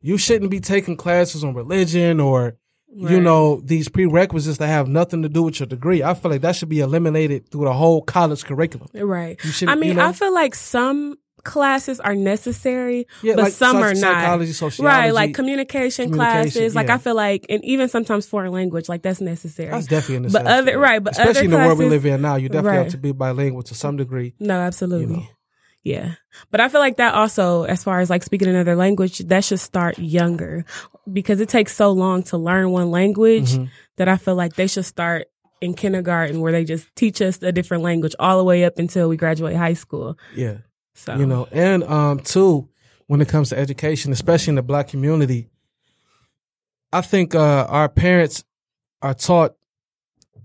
You 0.01 0.19
shouldn't 0.19 0.51
be 0.51 0.61
taking 0.61 0.97
classes 0.97 1.43
on 1.43 1.55
religion 1.55 2.21
or 2.21 2.57
you 2.95 3.21
know 3.21 3.61
these 3.61 3.89
prerequisites 3.89 4.59
that 4.59 4.69
have 4.69 4.89
nothing 4.89 5.23
to 5.23 5.29
do 5.29 5.43
with 5.43 5.61
your 5.61 5.67
degree. 5.67 6.03
I 6.03 6.15
feel 6.15 6.31
like 6.31 6.41
that 6.43 6.57
should 6.57 6.69
be 6.69 6.81
eliminated 6.81 7.51
through 7.51 7.65
the 7.65 7.73
whole 7.73 8.01
college 8.01 8.45
curriculum. 8.45 8.89
Right. 8.95 9.39
You 9.45 9.51
should, 9.51 9.69
I 9.69 9.75
mean, 9.75 9.91
you 9.91 9.95
know? 9.97 10.07
I 10.07 10.13
feel 10.13 10.33
like 10.33 10.55
some 10.55 11.19
classes 11.47 12.01
are 12.01 12.15
necessary, 12.15 13.07
Yeah, 13.23 13.37
but 13.37 13.45
like 13.45 13.53
some 13.55 13.77
are 13.79 13.95
not. 13.95 14.39
right? 14.81 15.11
Like 15.11 15.33
communication, 15.35 16.11
communication, 16.11 16.15
classes. 16.53 16.75
Like. 16.75 16.91
I 16.91 16.99
feel 16.99 17.15
like, 17.15 17.47
and 17.49 17.65
even 17.65 17.89
sometimes 17.89 18.27
foreign 18.27 18.53
language, 18.53 18.89
like 18.89 19.01
that's 19.03 19.21
necessary. 19.21 19.71
That's 19.71 19.87
definitely 19.87 20.29
a 20.29 20.31
But 20.33 20.47
other- 20.47 20.79
right, 20.79 21.03
but 21.03 21.13
especially 21.13 21.47
in 21.47 21.51
the 21.53 21.57
world 21.57 21.79
we 21.79 21.87
live 21.89 22.05
in 22.05 22.21
now, 22.21 22.37
you 22.37 22.49
definitely 22.51 22.79
have 22.79 22.91
to 22.93 22.99
be 22.99 23.13
bilingual 23.13 23.63
to 23.63 23.75
some 23.75 23.97
degree. 23.97 24.35
no, 24.41 24.55
absolutely. 24.61 25.15
You 25.15 25.21
know. 25.21 25.27
Yeah. 25.85 26.15
But 26.51 26.61
I 26.61 26.69
feel 26.69 26.81
like 26.81 26.97
that 26.97 27.15
also, 27.15 27.63
as 27.63 27.85
far 27.85 28.01
as 28.01 28.11
like 28.11 28.25
speaking 28.25 28.49
another 28.49 28.75
language, 28.75 29.19
that 29.21 29.45
should 29.45 29.61
start 29.61 29.97
younger 30.01 30.65
because 31.13 31.41
it 31.41 31.49
takes 31.49 31.77
so 31.77 31.93
long 31.93 32.25
to 32.25 32.37
learn 32.37 32.71
one 32.71 32.91
language 32.91 33.53
Mhm. 33.53 33.71
that 33.97 34.09
I 34.09 34.17
feel 34.17 34.35
like 34.35 34.57
they 34.57 34.67
should 34.67 34.85
start 34.85 35.29
in 35.61 35.75
kindergarten 35.75 36.41
where 36.41 36.51
they 36.51 36.65
just 36.65 36.85
teach 36.97 37.23
us 37.23 37.41
a 37.41 37.53
different 37.53 37.85
language 37.85 38.17
all 38.19 38.37
the 38.39 38.43
way 38.45 38.65
up 38.65 38.81
until 38.81 39.09
we 39.09 39.17
graduate 39.17 39.55
high 39.55 39.75
school. 39.75 40.19
Yeah, 40.35 40.57
So, 40.97 41.15
you 41.17 41.27
know, 41.27 41.47
and 41.53 41.85
um, 41.85 42.19
too, 42.21 42.69
when 43.07 43.21
it 43.21 43.29
comes 43.29 43.51
to 43.51 43.59
education, 43.59 44.13
especially 44.13 44.53
in 44.53 44.55
the 44.57 44.63
black 44.63 44.89
community, 44.89 45.49
I 46.93 47.01
think 47.03 47.35
uh, 47.35 47.67
our 47.69 47.89
parents 47.89 48.45
are 49.03 49.15
taught 49.15 49.55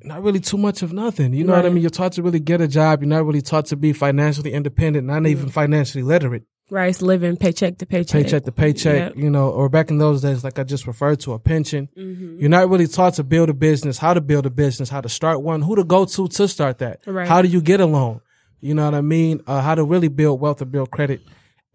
not 0.03 0.24
really 0.24 0.39
too 0.39 0.58
much 0.58 0.81
of 0.81 0.91
nothing. 0.93 1.34
You 1.34 1.43
know 1.43 1.53
what 1.53 1.65
I 1.65 1.70
mean? 1.70 1.81
You're 1.81 1.89
taught 1.91 2.13
to 2.13 2.24
really 2.24 2.39
get 2.39 2.60
a 2.60 2.67
job. 2.67 3.01
You're 3.01 3.10
not 3.10 3.25
really 3.25 3.41
taught 3.41 3.67
to 3.67 3.75
be 3.75 3.93
financially 3.93 4.51
independent, 4.51 5.08
not 5.08 5.25
even 5.27 5.50
financially 5.50 6.03
literate. 6.03 6.43
right, 6.72 6.89
it's 6.89 7.01
living 7.01 7.36
paycheck 7.36 7.77
to 7.79 7.86
paycheck. 7.86 8.24
Paycheck 8.24 8.43
to 8.46 8.51
paycheck, 8.51 8.96
Yep. 9.10 9.17
you 9.17 9.29
know, 9.29 9.50
or 9.50 9.67
back 9.67 9.89
in 9.91 9.98
those 9.98 10.22
days, 10.22 10.41
like 10.43 10.58
I 10.58 10.63
just 10.63 10.88
referred 10.88 11.20
to, 11.22 11.34
a 11.34 11.39
pension. 11.39 11.89
Mhm. 11.98 12.39
You're 12.39 12.50
not 12.50 12.70
really 12.70 12.88
taught 12.88 13.15
to 13.15 13.24
build 13.25 13.50
a 13.50 13.53
business, 13.53 13.98
how 13.98 14.13
to 14.13 14.22
build 14.22 14.46
a 14.46 14.50
business, 14.50 14.88
how 14.89 15.01
to 15.01 15.10
start 15.10 15.41
one, 15.41 15.62
who 15.63 15.75
to 15.75 15.84
go 15.84 16.05
to 16.05 16.27
to 16.29 16.48
start 16.48 16.77
that. 16.79 17.01
Right. 17.05 17.27
How 17.27 17.41
do 17.41 17.50
you 17.50 17.62
get 17.62 17.81
a 17.81 17.86
loan? 17.86 18.22
You 18.62 18.74
know 18.74 18.86
what 18.86 18.96
I 18.96 19.01
mean? 19.01 19.41
Uh, 19.48 19.62
how 19.62 19.75
to 19.75 19.84
really 19.84 20.08
build 20.08 20.39
wealth 20.39 20.62
and 20.62 20.72
build 20.72 20.91
credit. 20.91 21.22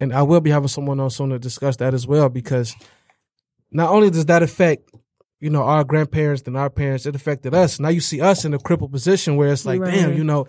And 0.01 0.13
I 0.13 0.23
will 0.23 0.41
be 0.41 0.51
having 0.51 0.69
someone 0.69 1.01
else 1.01 1.19
on 1.21 1.29
soon 1.29 1.31
to 1.31 1.39
discuss 1.39 1.77
that 1.77 1.95
as 1.95 2.07
well 2.07 2.29
because 2.29 2.75
not 3.71 3.91
only 3.91 4.11
does 4.11 4.27
that 4.27 4.43
affect, 4.43 4.91
you 5.41 5.51
know, 5.51 5.63
our 5.63 5.85
grandparents 5.85 6.43
and 6.47 6.57
our 6.57 6.71
parents, 6.71 7.07
it 7.07 7.15
affected 7.15 7.55
us. 7.55 7.81
Now 7.81 7.89
you 7.89 8.01
see 8.01 8.21
us 8.21 8.45
in 8.45 8.55
a 8.55 8.59
crippled 8.59 8.93
position 8.93 9.37
where 9.37 9.51
it's 9.53 9.67
like, 9.67 9.81
Right. 9.81 9.95
damn, 9.95 10.15
you 10.15 10.25
know, 10.25 10.47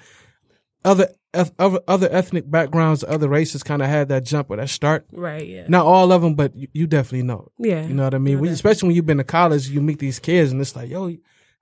other 0.85 1.09
other 1.33 1.79
other 1.87 2.07
ethnic 2.11 2.49
backgrounds, 2.49 3.03
other 3.03 3.27
races 3.27 3.61
kind 3.63 3.81
of 3.81 3.89
had 3.89 4.07
that 4.09 4.23
jump 4.23 4.49
or 4.49 4.57
that 4.57 4.69
start. 4.69 5.05
Right, 5.11 5.45
yeah. 5.45 5.65
Not 5.67 5.85
all 5.85 6.11
of 6.11 6.21
them, 6.21 6.35
but 6.35 6.55
you, 6.55 6.67
you 6.73 6.87
definitely 6.87 7.23
know. 7.23 7.51
Yeah. 7.59 7.85
You 7.85 7.93
know 7.93 8.03
what 8.03 8.13
I 8.13 8.17
mean? 8.19 8.39
When- 8.39 8.51
especially 8.51 8.87
when 8.87 8.95
you've 8.95 9.05
been 9.05 9.17
to 9.17 9.23
college, 9.23 9.67
you 9.69 9.81
meet 9.81 9.99
these 9.99 10.19
kids, 10.19 10.51
and 10.51 10.61
it's 10.61 10.75
like, 10.75 10.89
yo, 10.89 11.15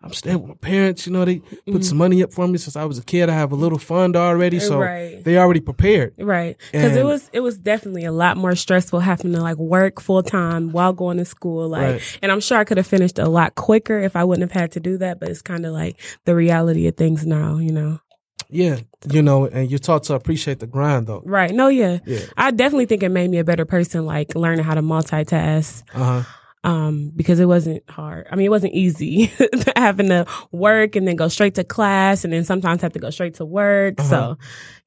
I'm 0.04 0.14
staying 0.14 0.40
with 0.42 0.50
my 0.50 0.56
parents. 0.56 1.08
You 1.08 1.14
know, 1.14 1.25
they 1.25 1.40
put 1.72 1.84
some 1.84 1.98
money 1.98 2.22
up 2.22 2.32
for 2.32 2.48
me 2.48 2.60
since 2.60 2.75
I 2.75 2.86
was 2.86 3.00
a 3.00 3.04
kid. 3.04 3.28
I 3.28 3.34
have 3.34 3.52
a 3.52 3.56
little 3.56 3.80
fund 3.80 4.16
already, 4.16 4.60
so 4.60 4.80
Right. 4.80 5.24
they 5.24 5.38
already 5.38 5.62
prepared. 5.62 6.14
Right. 6.20 6.58
Because 6.72 6.96
it 6.96 7.04
was 7.06 7.28
it 7.34 7.40
was 7.40 7.58
definitely 7.58 8.06
a 8.06 8.12
lot 8.12 8.38
more 8.38 8.56
stressful 8.56 9.00
having 9.00 9.32
to 9.34 9.42
like 9.42 9.58
work 9.58 10.00
full 10.00 10.22
time 10.22 10.72
while 10.72 10.94
going 10.94 11.18
to 11.18 11.25
school. 11.25 11.70
Like 11.70 11.94
Right. 11.94 12.20
and 12.22 12.32
I'm 12.32 12.40
sure 12.40 12.58
I 12.60 12.66
could 12.66 12.78
have 12.78 12.86
finished 12.86 13.18
a 13.18 13.28
lot 13.28 13.56
quicker 13.56 13.98
if 14.00 14.16
I 14.16 14.24
wouldn't 14.24 14.52
have 14.52 14.62
had 14.62 14.72
to 14.74 14.80
do 14.80 14.98
that, 15.00 15.20
but 15.20 15.30
it's 15.30 15.42
kinda 15.42 15.72
like 15.72 16.00
the 16.25 16.36
reality 16.36 16.86
of 16.88 16.96
things 16.98 17.25
now, 17.25 17.58
you 17.58 17.72
know. 17.72 18.00
Yeah, 18.48 18.78
you 19.10 19.24
know, 19.24 19.48
and 19.48 19.72
you're 19.72 19.80
taught 19.80 20.04
to 20.04 20.14
appreciate 20.14 20.60
the 20.60 20.68
grind, 20.68 21.08
though. 21.08 21.24
Right. 21.25 21.52
No, 21.52 21.68
yeah. 21.68 21.98
Yeah. 22.06 22.20
I 22.38 22.52
definitely 22.52 22.86
think 22.86 23.02
it 23.02 23.10
made 23.10 23.32
me 23.32 23.40
a 23.40 23.44
better 23.44 23.66
person, 23.66 24.06
like 24.06 24.36
learning 24.36 24.64
how 24.66 24.75
to 24.75 24.84
multitask. 24.84 25.82
Uh 25.96 26.22
huh. 26.22 26.24
Um, 26.65 27.12
because 27.15 27.39
it 27.39 27.45
wasn't 27.45 27.88
hard. 27.89 28.27
I 28.31 28.36
mean, 28.36 28.48
it 28.48 28.50
wasn't 28.50 28.74
easy 28.74 29.31
having 29.75 30.10
to 30.10 30.25
work 30.51 30.95
and 30.95 31.07
then 31.07 31.15
go 31.15 31.27
straight 31.27 31.55
to 31.55 31.63
class 31.63 32.24
and 32.24 32.34
then 32.34 32.43
sometimes 32.43 32.81
have 32.81 32.93
to 32.93 33.00
go 33.00 33.12
straight 33.12 33.36
to 33.36 33.45
work. 33.45 34.00
Uh-huh. 34.00 34.10
So 34.10 34.38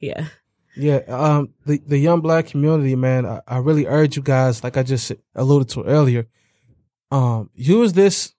yeah. 0.00 0.26
Yeah, 0.76 1.00
um, 1.08 1.54
the 1.66 1.80
the 1.87 1.99
young 1.99 2.20
black 2.20 2.47
community, 2.47 2.94
man, 2.94 3.26
I, 3.26 3.40
I 3.49 3.58
really 3.58 3.87
urge 3.87 4.16
you 4.16 4.23
guys, 4.23 4.62
like 4.62 4.76
I 4.76 4.85
just 4.85 5.12
alluded 5.35 5.68
to 5.70 5.82
earlier, 5.82 6.26
um, 7.11 7.50
use 7.54 7.94
this 7.94 8.32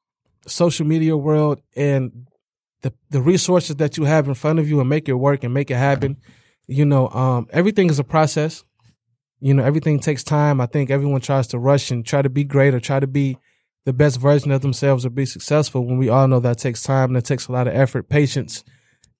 social 0.47 0.85
media 0.85 1.17
world 1.17 1.61
and 1.75 2.27
the 2.81 2.93
the 3.09 3.21
resources 3.21 3.75
that 3.77 3.97
you 3.97 4.05
have 4.05 4.27
in 4.27 4.35
front 4.35 4.59
of 4.59 4.69
you 4.69 4.79
and 4.79 4.89
make 4.89 5.09
it 5.09 5.13
work 5.13 5.43
and 5.43 5.53
make 5.53 5.69
it 5.69 5.75
happen. 5.75 6.17
You 6.67 6.85
know, 6.85 7.09
um, 7.09 7.47
everything 7.51 7.89
is 7.89 7.99
a 7.99 8.03
process. 8.03 8.63
You 9.39 9.53
know, 9.53 9.63
everything 9.63 9.99
takes 9.99 10.23
time. 10.23 10.59
I 10.59 10.65
think 10.65 10.89
everyone 10.89 11.21
tries 11.21 11.47
to 11.47 11.59
rush 11.59 11.91
and 11.91 12.05
try 12.05 12.21
to 12.21 12.29
be 12.29 12.43
great 12.43 12.73
or 12.73 12.79
try 12.79 12.99
to 12.99 13.07
be 13.07 13.37
the 13.85 13.93
best 13.93 14.19
version 14.19 14.51
of 14.51 14.61
themselves 14.61 15.05
or 15.05 15.09
be 15.09 15.25
successful 15.25 15.85
when 15.85 15.97
we 15.97 16.09
all 16.09 16.27
know 16.27 16.39
that 16.41 16.57
takes 16.57 16.83
time 16.83 17.09
and 17.09 17.17
it 17.17 17.25
takes 17.25 17.47
a 17.47 17.51
lot 17.51 17.67
of 17.67 17.73
effort, 17.73 18.09
patience, 18.09 18.63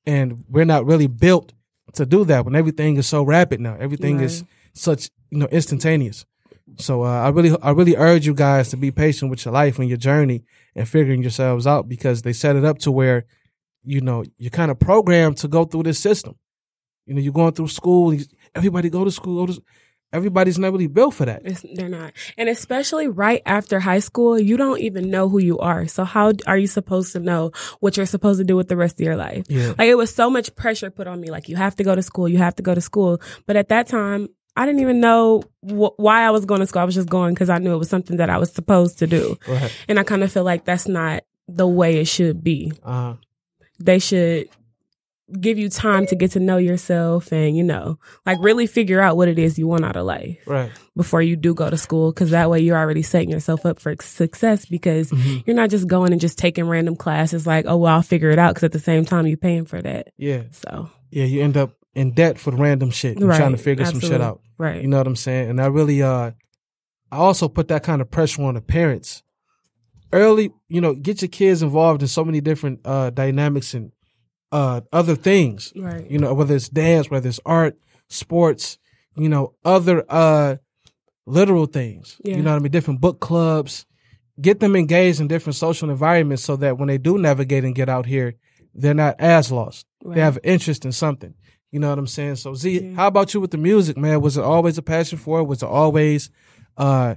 and 0.05 0.43
we're 0.49 0.65
not 0.65 0.85
really 0.85 1.07
built 1.07 1.53
to 1.93 2.05
do 2.05 2.25
that 2.25 2.45
when 2.45 2.55
everything 2.55 2.97
is 2.97 3.07
so 3.07 3.23
rapid 3.23 3.59
now. 3.59 3.75
Everything 3.79 4.19
is 4.19 4.43
such 4.73 5.09
you 5.31 5.39
know 5.39 5.47
instantaneous. 5.47 6.25
So 6.77 7.03
uh, 7.03 7.21
I 7.21 7.29
really 7.29 7.57
I 7.61 7.71
really 7.71 7.95
urge 7.95 8.27
you 8.27 8.33
guys 8.33 8.69
to 8.69 8.77
be 8.77 8.91
patient 8.91 9.31
with 9.31 9.43
your 9.45 9.53
life 9.53 9.79
and 9.79 9.88
your 9.88 9.97
journey 9.97 10.43
and 10.75 10.88
figuring 10.88 11.21
yourselves 11.21 11.65
out 11.65 11.89
because 11.89 12.21
they 12.21 12.33
set 12.33 12.55
it 12.55 12.65
up 12.65 12.77
to 12.79 12.91
where 12.91 13.25
you 13.83 14.01
know, 14.01 14.23
you're 14.38 14.49
kind 14.49 14.71
of 14.71 14.79
programmed 14.79 15.38
to 15.38 15.47
go 15.47 15.65
through 15.65 15.83
this 15.83 15.99
system. 15.99 16.35
You 17.05 17.15
know, 17.15 17.21
you're 17.21 17.33
going 17.33 17.53
through 17.53 17.69
school. 17.69 18.15
Everybody 18.53 18.89
go 18.89 19.03
to 19.03 19.11
school. 19.11 19.45
Go 19.45 19.53
to, 19.53 19.63
everybody's 20.12 20.58
not 20.58 20.72
really 20.72 20.88
built 20.88 21.13
for 21.13 21.25
that. 21.25 21.42
It's, 21.46 21.63
they're 21.75 21.89
not. 21.89 22.13
And 22.38 22.50
especially 22.50 23.08
right 23.08 23.42
after 23.46 23.80
high 23.80 24.00
school, 24.00 24.39
you 24.39 24.58
don't 24.58 24.80
even 24.80 25.10
know 25.10 25.30
who 25.30 25.39
you 25.39 25.60
are. 25.60 25.88
So 25.88 26.04
how 26.04 26.34
are 26.48 26.58
you 26.58 26.68
supposed 26.68 27.13
to 27.13 27.20
know 27.20 27.51
what 27.80 27.96
you're 27.98 28.06
supposed 28.06 28.39
to 28.39 28.44
do 28.44 28.56
with 28.56 28.68
the 28.70 28.75
rest 28.78 29.00
of 29.00 29.06
your 29.06 29.16
life? 29.16 29.46
Yeah. 29.50 29.74
Like 29.78 29.88
it 29.88 29.96
was 29.96 30.13
so 30.13 30.30
much 30.30 30.56
pressure 30.56 30.89
put 30.89 31.08
on 31.08 31.20
me. 31.22 31.30
Like 31.30 31.48
you 31.50 31.56
have 31.56 31.75
to 31.78 31.84
go 31.84 31.94
to 31.96 32.01
school. 32.01 32.28
You 32.28 32.39
have 32.39 32.56
to 32.56 32.63
go 32.63 32.74
to 32.74 32.82
school. 32.82 33.22
But 33.46 33.56
at 33.56 33.70
that 33.70 33.88
time, 33.88 34.30
I 34.56 34.66
didn't 34.66 34.82
even 34.82 35.00
know 35.00 35.44
wh- 35.62 35.98
why 35.98 36.24
I 36.24 36.32
was 36.32 36.46
going 36.46 36.60
to 36.62 36.68
school. 36.68 36.82
I 36.82 36.86
was 36.86 36.96
just 36.96 37.10
going 37.10 37.34
because 37.34 37.50
I 37.50 37.60
knew 37.60 37.74
it 37.74 37.78
was 37.78 37.89
something 37.89 38.18
that 38.18 38.30
I 38.30 38.38
was 38.38 38.51
supposed 38.51 39.00
to 39.00 39.08
do. 39.08 39.38
Right. 39.48 39.72
And 39.88 40.00
I 40.00 40.04
kind 40.04 40.24
of 40.24 40.32
feel 40.32 40.44
like 40.44 40.66
that's 40.66 40.88
not 40.88 41.24
the 41.48 41.68
way 41.68 42.00
it 42.00 42.06
should 42.08 42.44
be. 42.44 42.72
Uh, 42.84 43.13
They 43.80 44.00
should 44.00 44.50
give 45.39 45.57
you 45.57 45.69
time 45.69 46.05
to 46.07 46.15
get 46.15 46.31
to 46.31 46.39
know 46.39 46.57
yourself 46.57 47.31
and, 47.31 47.55
you 47.55 47.63
know, 47.63 48.00
like 48.25 48.38
really 48.41 48.65
figure 48.67 49.00
out 49.01 49.17
what 49.17 49.27
it 49.27 49.38
is 49.38 49.59
you 49.59 49.67
want 49.67 49.86
out 49.86 49.95
of 49.95 50.05
life 50.05 50.38
right. 50.48 50.71
before 50.95 51.21
you 51.21 51.36
do 51.36 51.53
go 51.53 51.69
to 51.69 51.77
school 51.77 52.12
because 52.12 52.31
that 52.31 52.50
way 52.50 52.59
you're 52.59 52.77
already 52.77 53.01
setting 53.01 53.29
yourself 53.29 53.65
up 53.65 53.79
for 53.79 53.95
success 54.01 54.65
because 54.65 55.12
Mhm. 55.12 55.43
you're 55.45 55.55
not 55.55 55.69
just 55.69 55.88
going 55.88 56.12
and 56.12 56.21
just 56.21 56.38
taking 56.38 56.67
random 56.67 56.95
classes 56.95 57.45
like 57.45 57.65
oh 57.67 57.77
well 57.77 57.95
i'll 57.95 58.01
figure 58.01 58.29
it 58.31 58.39
out 58.39 58.53
because 58.53 58.63
at 58.63 58.71
the 58.71 58.79
same 58.79 59.05
time 59.05 59.27
you're 59.27 59.38
paying 59.38 59.65
for 59.65 59.81
that 59.81 60.07
Yeah. 60.17 60.43
so 60.51 60.89
Yeah. 61.12 61.25
You 61.25 61.41
end 61.41 61.57
up 61.57 61.74
in 61.95 62.12
debt 62.13 62.38
for 62.39 62.51
random 62.51 62.91
shit. 62.91 63.19
You're 63.19 63.27
right 63.29 63.38
trying 63.38 63.51
to 63.51 63.57
figure 63.57 63.86
some 63.86 64.00
shit 64.00 64.21
out. 64.21 64.41
right 64.57 64.81
You 64.81 64.88
know 64.88 64.98
what 64.98 65.07
I'm 65.07 65.15
saying? 65.15 65.50
And 65.50 65.59
I 65.62 65.65
really, 65.67 66.01
uh, 66.03 66.31
I 67.12 67.17
also 67.17 67.48
put 67.48 67.67
that 67.69 67.83
kind 67.83 68.01
of 68.01 68.09
pressure 68.12 68.43
on 68.43 68.53
the 68.53 68.62
parents. 68.62 69.24
Early, 70.12 70.51
you 70.69 70.81
know, 70.81 70.95
get 70.95 71.21
your 71.21 71.29
kids 71.29 71.62
involved 71.62 72.01
in 72.01 72.07
so 72.07 72.24
many 72.25 72.41
different 72.41 72.79
uh, 72.86 73.09
dynamics 73.12 73.74
and 73.75 73.91
uh, 74.51 74.82
other 74.91 75.15
things. 75.15 75.72
right 75.75 76.10
You 76.10 76.20
know, 76.20 76.34
whether 76.34 76.56
it's 76.56 76.70
dance, 76.70 77.10
whether 77.10 77.29
it's 77.29 77.39
art, 77.46 77.77
sports, 78.08 78.77
you 79.15 79.29
know, 79.29 79.53
other 79.63 80.03
uh, 80.10 80.56
literal 81.25 81.65
things. 81.65 82.18
Yeah. 82.24 82.38
You 82.38 82.44
know 82.44 82.51
what 82.51 82.58
I 82.58 82.60
mean? 82.60 82.72
Different 82.72 83.01
book 83.01 83.20
clubs. 83.20 83.86
Get 84.41 84.60
them 84.62 84.75
engaged 84.75 85.20
in 85.20 85.27
different 85.27 85.56
social 85.58 85.89
environments 85.89 86.44
so 86.44 86.56
that 86.58 86.77
when 86.77 86.88
they 86.88 86.98
do 86.98 87.18
navigate 87.18 87.65
and 87.65 87.75
get 87.75 87.89
out 87.89 88.06
here, 88.06 88.36
they're 88.74 88.94
not 88.94 89.20
as 89.20 89.51
lost. 89.51 89.86
right. 90.03 90.15
They 90.15 90.22
have 90.22 90.39
interest 90.44 90.86
in 90.86 90.91
something. 90.94 91.34
You 91.72 91.79
know 91.79 91.89
what 91.89 92.00
I'm 92.00 92.08
saying? 92.08 92.38
So 92.38 92.53
Z, 92.56 92.79
Yeah. 92.82 92.96
how 92.96 93.08
about 93.08 93.34
you 93.34 93.41
with 93.41 93.51
the 93.51 93.58
music, 93.58 93.98
man? 93.98 94.22
Was 94.22 94.38
it 94.38 94.44
always 94.44 94.77
a 94.77 94.82
passion 94.82 95.18
for 95.18 95.39
it? 95.39 95.44
Was 95.44 95.62
it 95.62 95.68
always 95.70 96.29
uh 96.77 97.15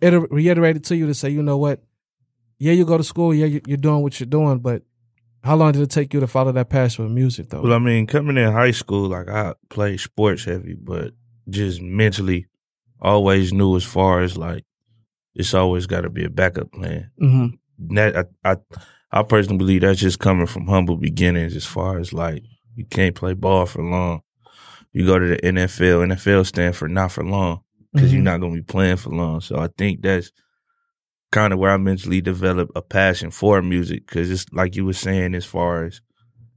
it 0.00 0.14
reiterated 0.30 0.84
to 0.84 0.96
you 0.96 1.06
to 1.08 1.14
say, 1.14 1.28
you 1.28 1.42
know 1.42 1.58
what? 1.58 1.82
Yeah, 2.58 2.72
you 2.72 2.84
go 2.86 2.96
to 2.96 3.04
school, 3.04 3.34
yeah, 3.34 3.46
you're 3.66 3.76
doing 3.76 4.02
what 4.02 4.18
you're 4.20 4.26
doing, 4.26 4.60
but 4.60 4.82
how 5.42 5.56
long 5.56 5.72
did 5.72 5.82
it 5.82 5.90
take 5.90 6.12
you 6.14 6.20
to 6.20 6.26
follow 6.26 6.52
that 6.52 6.68
passion 6.68 7.04
with 7.04 7.12
music 7.14 7.48
though? 7.50 7.62
Well, 7.62 7.72
I 7.72 7.78
mean, 7.78 8.06
coming 8.06 8.36
in 8.36 8.52
high 8.52 8.70
school, 8.72 9.08
like 9.08 9.28
I 9.28 9.54
played 9.68 10.00
sports 10.00 10.44
heavy, 10.44 10.74
but 10.74 11.12
just 11.48 11.80
mentally, 11.80 12.46
always 13.00 13.52
knew 13.52 13.76
as 13.76 13.84
far 13.84 14.20
as 14.22 14.36
like 14.36 14.64
it's 15.34 15.54
always 15.54 15.86
got 15.86 16.02
to 16.02 16.10
be 16.10 16.24
a 16.24 16.30
backup 16.30 16.70
plan. 16.72 17.10
mm-hmm. 17.20 17.94
That 17.94 18.28
I, 18.44 18.52
I 18.52 18.56
I 19.12 19.22
personally 19.22 19.58
believe 19.58 19.80
that's 19.80 19.98
just 20.00 20.18
coming 20.18 20.46
from 20.46 20.66
humble 20.66 20.96
beginnings. 20.96 21.56
As 21.56 21.64
far 21.66 21.98
as 21.98 22.12
like 22.12 22.42
you 22.76 22.84
can't 22.84 23.14
play 23.16 23.32
ball 23.34 23.64
for 23.66 23.82
long, 23.82 24.20
you 24.92 25.06
go 25.06 25.18
to 25.18 25.26
the 25.28 25.36
NFL. 25.38 26.06
NFL 26.14 26.46
stand 26.46 26.76
for 26.76 26.88
not 26.88 27.10
for 27.12 27.24
long 27.24 27.60
because 27.92 28.12
you're 28.12 28.20
Mhm. 28.20 28.24
not 28.24 28.40
gonna 28.40 28.54
be 28.54 28.62
playing 28.62 28.96
for 28.98 29.10
long. 29.10 29.40
So 29.40 29.58
I 29.58 29.68
think 29.78 30.02
that's 30.02 30.30
kind 31.32 31.52
of 31.52 31.58
where 31.58 31.70
I 31.70 31.76
mentally 31.76 32.20
developed 32.20 32.72
a 32.74 32.82
passion 32.82 33.30
for 33.30 33.62
music 33.62 34.06
because 34.06 34.30
it's 34.30 34.46
like 34.52 34.74
you 34.76 34.84
were 34.84 34.92
saying 34.92 35.34
as 35.34 35.44
far 35.44 35.84
as 35.84 36.00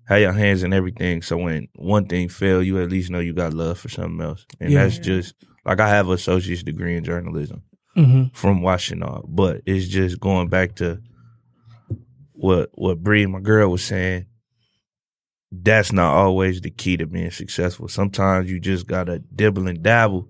have 0.07 0.19
your 0.19 0.33
hands 0.33 0.63
in 0.63 0.73
everything. 0.73 1.21
So 1.21 1.37
when 1.37 1.67
one 1.75 2.05
thing 2.07 2.27
fail, 2.29 2.61
you 2.63 2.81
at 2.81 2.89
least 2.89 3.09
know 3.09 3.19
you 3.19 3.33
got 3.33 3.53
love 3.53 3.79
for 3.79 3.89
something 3.89 4.19
else, 4.21 4.45
and 4.59 4.71
Yeah. 4.71 4.83
that's 4.83 4.97
just 4.99 5.35
like 5.65 5.79
I 5.79 5.89
have 5.89 6.07
an 6.07 6.13
associate's 6.13 6.63
degree 6.63 6.95
in 6.95 7.03
journalism 7.03 7.63
Mm-hmm. 7.95 8.33
from 8.33 8.61
Washington, 8.63 9.21
but 9.27 9.61
it's 9.67 9.87
just 9.87 10.19
going 10.19 10.49
back 10.49 10.75
to 10.75 10.99
what 12.33 12.69
what 12.73 13.01
Bree, 13.03 13.25
my 13.27 13.39
girl, 13.39 13.69
was 13.69 13.83
saying. 13.83 14.25
That's 15.51 15.91
not 15.91 16.11
always 16.15 16.61
the 16.61 16.71
key 16.71 16.97
to 16.97 17.05
being 17.05 17.29
successful. 17.29 17.87
Sometimes 17.87 18.49
you 18.49 18.59
just 18.59 18.87
gotta 18.87 19.19
dibble 19.19 19.67
and 19.67 19.83
dabble 19.83 20.27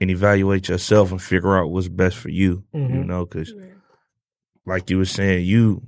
and 0.00 0.10
evaluate 0.10 0.68
yourself 0.70 1.10
and 1.10 1.20
figure 1.20 1.58
out 1.58 1.70
what's 1.70 1.88
best 1.88 2.16
for 2.16 2.30
you. 2.30 2.64
You 2.72 2.80
Mhm. 2.80 3.06
know, 3.06 3.26
because 3.26 3.52
like 4.66 4.88
you 4.90 4.98
were 4.98 5.04
saying, 5.04 5.44
you, 5.44 5.82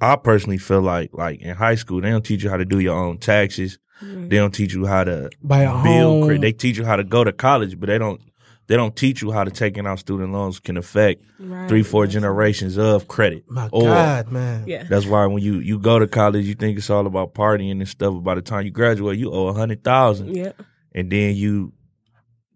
I 0.00 0.16
personally 0.16 0.58
feel 0.58 0.82
like 0.82 1.10
like 1.12 1.40
in 1.40 1.54
high 1.56 1.74
school 1.74 2.00
they 2.00 2.10
don't 2.10 2.24
teach 2.24 2.42
you 2.42 2.50
how 2.50 2.56
to 2.56 2.64
do 2.64 2.78
your 2.80 2.96
own 2.96 3.18
taxes. 3.18 3.78
Mm-hmm. 4.02 4.28
They 4.28 4.36
don't 4.36 4.54
teach 4.54 4.72
you 4.72 4.86
how 4.86 5.04
to 5.04 5.30
Buy 5.42 5.62
a 5.64 5.82
build. 5.82 6.24
cre- 6.24 6.32
home. 6.32 6.40
They 6.40 6.52
teach 6.52 6.78
you 6.78 6.84
how 6.86 6.96
to 6.96 7.04
go 7.04 7.22
to 7.24 7.32
college, 7.32 7.78
but 7.78 7.88
they 7.88 7.98
don't. 7.98 8.20
They 8.66 8.76
don't 8.76 8.94
teach 8.94 9.20
you 9.20 9.32
how 9.32 9.42
to 9.42 9.50
taking 9.50 9.84
out 9.84 9.98
student 9.98 10.32
loans 10.32 10.60
can 10.60 10.76
affect 10.76 11.22
Right. 11.40 11.68
three, 11.68 11.82
four 11.82 12.06
generations 12.06 12.78
of 12.78 13.08
credit. 13.08 13.42
My 13.50 13.68
Or- 13.72 13.82
God, 13.82 14.30
man. 14.30 14.62
yeah 14.68 14.84
That's 14.88 15.06
why 15.06 15.26
when 15.26 15.42
you 15.42 15.58
you 15.58 15.78
go 15.80 15.98
to 15.98 16.06
college, 16.06 16.46
you 16.46 16.54
think 16.54 16.78
it's 16.78 16.88
all 16.88 17.04
about 17.08 17.34
partying 17.34 17.72
and 17.72 17.88
stuff. 17.88 18.14
But 18.14 18.20
by 18.20 18.34
the 18.36 18.42
time 18.42 18.64
you 18.64 18.70
graduate, 18.70 19.18
you 19.18 19.32
owe 19.32 19.48
a 19.48 19.52
hundred 19.54 19.82
thousand, 19.82 20.36
yeah 20.36 20.52
and 20.94 21.10
then 21.10 21.34
you 21.34 21.72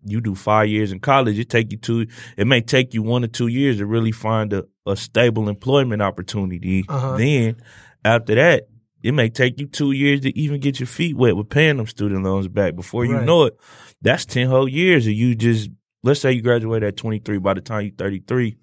you 0.07 0.21
do 0.21 0.35
five 0.37 0.69
years 0.69 0.93
in 0.93 1.01
college. 1.01 1.37
It 1.39 1.49
take 1.51 1.73
you 1.73 1.79
two. 1.79 2.07
It 2.37 2.47
may 2.47 2.61
take 2.61 2.95
you 2.95 3.03
one 3.03 3.25
or 3.25 3.29
two 3.29 3.49
years 3.49 3.79
to 3.79 3.87
really 3.87 4.13
find 4.13 4.53
a, 4.53 4.65
a 4.87 4.97
stable 4.97 5.49
employment 5.49 6.03
opportunity. 6.03 6.85
Uh-huh. 6.89 7.17
Then 7.17 7.57
after 8.05 8.35
that, 8.35 8.69
it 9.03 9.13
may 9.13 9.29
take 9.29 9.61
you 9.61 9.67
two 9.67 9.93
years 9.93 10.21
to 10.21 10.37
even 10.39 10.61
get 10.61 10.81
your 10.81 10.87
feet 10.87 11.17
wet 11.17 11.37
with 11.37 11.51
paying 11.51 11.77
them 11.77 11.87
student 11.87 12.25
loans 12.25 12.49
back. 12.49 12.75
Before 12.75 13.05
you 13.05 13.17
Right. 13.17 13.25
know 13.27 13.45
it, 13.45 13.57
that's 14.03 14.25
ten 14.25 14.49
whole 14.49 14.69
years 14.69 15.07
of 15.07 15.13
you 15.13 15.35
just. 15.35 15.71
Let's 16.03 16.21
say 16.21 16.33
you 16.33 16.43
graduate 16.43 16.83
at 16.83 16.97
twenty 16.97 17.19
three. 17.19 17.39
By 17.39 17.55
the 17.55 17.61
time 17.63 17.83
you're 17.83 17.95
thirty 17.95 18.21
three, 18.27 18.57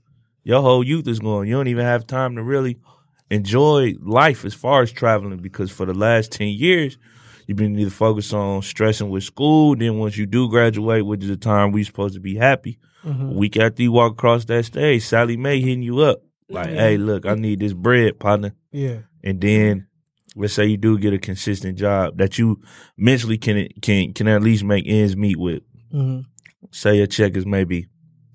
your 0.44 0.62
whole 0.62 0.84
youth 0.84 1.08
is 1.08 1.20
gone. 1.20 1.48
You 1.48 1.54
don't 1.56 1.68
even 1.68 1.86
have 1.86 2.06
time 2.06 2.36
to 2.36 2.44
really 2.44 2.78
enjoy 3.32 3.96
life 4.02 4.46
as 4.46 4.54
far 4.54 4.82
as 4.82 4.92
traveling 4.92 5.38
because 5.38 5.72
for 5.72 5.86
the 5.86 5.94
last 5.94 6.32
10 6.34 6.50
years, 6.50 6.98
you've 7.48 7.58
been 7.58 7.80
either 7.80 7.90
focused 7.90 8.34
on 8.34 8.62
stressing 8.62 9.10
with 9.10 9.24
school. 9.24 9.76
Then 9.76 9.98
once 9.98 10.18
you 10.18 10.26
do 10.26 10.50
graduate, 10.50 11.06
which 11.06 11.24
is 11.24 11.30
the 11.30 11.38
time 11.38 11.72
we're 11.72 11.86
supposed 11.86 12.14
to 12.16 12.20
be 12.20 12.36
happy, 12.36 12.78
Mhm. 13.06 13.34
week 13.34 13.58
after 13.58 13.82
you 13.84 13.92
walk 13.92 14.14
across 14.14 14.46
that 14.46 14.66
stage, 14.66 15.04
Sallie 15.04 15.38
Mae 15.38 15.60
hitting 15.60 15.82
you 15.84 16.00
up. 16.00 16.22
Like, 16.50 16.70
Yeah. 16.70 16.76
hey, 16.76 16.98
look, 16.98 17.26
I 17.26 17.36
need 17.36 17.60
this 17.60 17.74
bread, 17.74 18.20
partner. 18.20 18.54
Yeah. 18.72 19.00
And 19.24 19.40
then 19.42 19.88
let's 20.36 20.54
say 20.54 20.66
you 20.68 20.78
do 20.78 20.98
get 20.98 21.14
a 21.14 21.18
consistent 21.20 21.78
job 21.78 22.18
that 22.18 22.38
you 22.38 22.60
mentally 22.98 23.38
can 23.38 23.68
can 23.82 24.14
can 24.14 24.28
at 24.28 24.42
least 24.44 24.64
make 24.64 24.86
ends 24.88 25.16
meet 25.16 25.38
with. 25.38 25.64
hmm 25.92 26.20
Say 26.72 26.98
your 26.98 27.08
check 27.08 27.36
is 27.36 27.46
maybe 27.46 27.88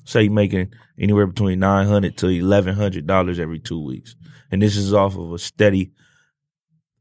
say 0.04 0.24
you're 0.24 0.32
making 0.32 0.72
anywhere 0.98 1.26
between 1.26 1.58
nine 1.60 1.86
hundred 1.86 2.16
to 2.18 2.28
eleven 2.28 2.74
hundred 2.74 3.06
dollars 3.06 3.38
every 3.38 3.58
two 3.60 3.80
weeks. 3.82 4.16
And 4.50 4.60
this 4.62 4.76
is 4.76 4.92
off 4.92 5.16
of 5.16 5.32
a 5.32 5.38
steady 5.38 5.92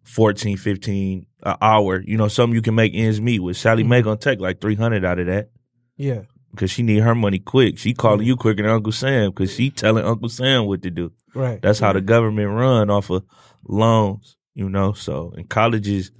14, 0.03 0.57
15 0.57 1.25
an 1.43 1.55
hour. 1.61 2.01
You 2.05 2.17
know, 2.17 2.27
something 2.27 2.55
you 2.55 2.61
can 2.61 2.75
make 2.75 2.93
ends 2.93 3.19
meet 3.19 3.39
with. 3.39 3.57
Sallie 3.57 3.83
Mae 3.83 4.01
gonna 4.01 4.17
take 4.17 4.39
like 4.39 4.61
three 4.61 4.75
hundred 4.75 5.03
out 5.03 5.19
of 5.19 5.25
that 5.27 5.49
Yeah. 5.97 6.21
Because 6.55 6.71
she 6.71 6.81
need 6.83 6.99
her 6.99 7.13
money 7.15 7.39
quick. 7.39 7.77
She 7.77 7.93
calling 7.93 8.21
Mhm. 8.21 8.25
you 8.27 8.35
quicker 8.37 8.63
than 8.63 8.71
Uncle 8.71 8.91
Sam 8.91 9.29
because 9.31 9.53
she 9.53 9.69
telling 9.69 10.05
Uncle 10.05 10.29
Sam 10.29 10.65
what 10.65 10.81
to 10.83 10.89
do. 10.89 11.11
Right. 11.33 11.61
That's 11.61 11.79
how 11.79 11.93
the 11.93 12.01
government 12.01 12.49
run 12.49 12.89
off 12.89 13.09
of 13.09 13.23
loans, 13.67 14.37
you 14.53 14.69
know. 14.69 14.93
So 14.93 15.33
in 15.37 15.45
colleges, 15.45 16.11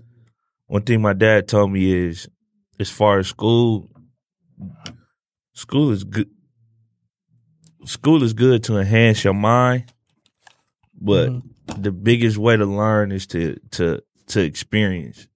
one 0.68 0.84
thing 0.84 1.02
my 1.02 1.14
dad 1.14 1.48
told 1.48 1.72
me 1.72 1.92
is, 1.92 2.28
as 2.80 2.90
far 2.90 3.20
as 3.20 3.28
school, 3.28 3.90
school 5.54 5.92
is 5.92 6.04
good. 6.04 6.30
School 7.86 8.24
is 8.24 8.34
good 8.34 8.64
to 8.64 8.78
enhance 8.78 9.24
your 9.24 9.34
mind, 9.36 9.94
but 11.00 11.30
Mhm. 11.30 11.44
the 11.84 11.92
biggest 11.92 12.38
way 12.38 12.58
to 12.58 12.66
learn 12.66 13.12
is 13.12 13.28
to 13.28 13.58
to 13.72 14.02
to 14.28 14.42
experience. 14.42 15.28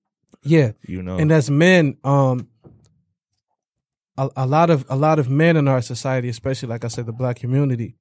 Yeah. 0.43 0.71
You 0.87 1.03
know, 1.03 1.17
And 1.17 1.31
as 1.31 1.51
men, 1.51 1.97
um, 2.03 2.47
a, 4.19 4.29
a 4.37 4.45
lot 4.45 4.69
of 4.69 4.85
a 4.89 4.95
lot 4.95 5.19
of 5.19 5.29
men 5.29 5.55
in 5.57 5.67
our 5.67 5.81
society, 5.81 6.29
especially 6.29 6.69
like 6.69 6.83
I 6.83 6.89
said, 6.89 7.05
the 7.05 7.13
black 7.13 7.37
community, 7.37 7.95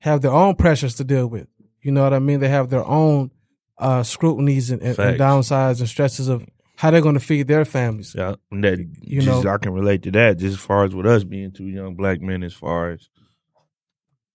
have 0.00 0.20
their 0.22 0.32
own 0.32 0.54
pressures 0.54 0.94
to 0.96 1.04
deal 1.04 1.26
with. 1.26 1.46
You 1.82 1.92
know 1.92 2.02
what 2.02 2.14
I 2.14 2.18
mean? 2.18 2.40
They 2.40 2.48
have 2.48 2.70
their 2.70 2.84
own 2.84 3.30
uh, 3.78 4.02
scrutinies 4.02 4.70
and, 4.70 4.82
and, 4.82 4.98
and 4.98 5.18
downsides 5.18 5.80
and 5.80 5.88
stresses 5.88 6.28
of 6.28 6.44
how 6.76 6.90
they're 6.90 7.00
going 7.00 7.14
to 7.14 7.20
feed 7.20 7.48
their 7.48 7.64
families. 7.64 8.14
Yeah, 8.16 8.34
and 8.50 8.64
that 8.64 8.78
You 9.02 9.20
just, 9.20 9.44
know- 9.44 9.50
I 9.50 9.58
can 9.58 9.72
relate 9.72 10.02
to 10.04 10.10
that. 10.12 10.38
Just 10.38 10.58
as 10.58 10.64
far 10.64 10.84
as 10.84 10.94
with 10.94 11.06
us 11.06 11.24
being 11.24 11.52
two 11.52 11.66
young 11.66 11.94
black 11.94 12.20
men, 12.20 12.42
as 12.42 12.54
far 12.54 12.92
as 12.92 13.08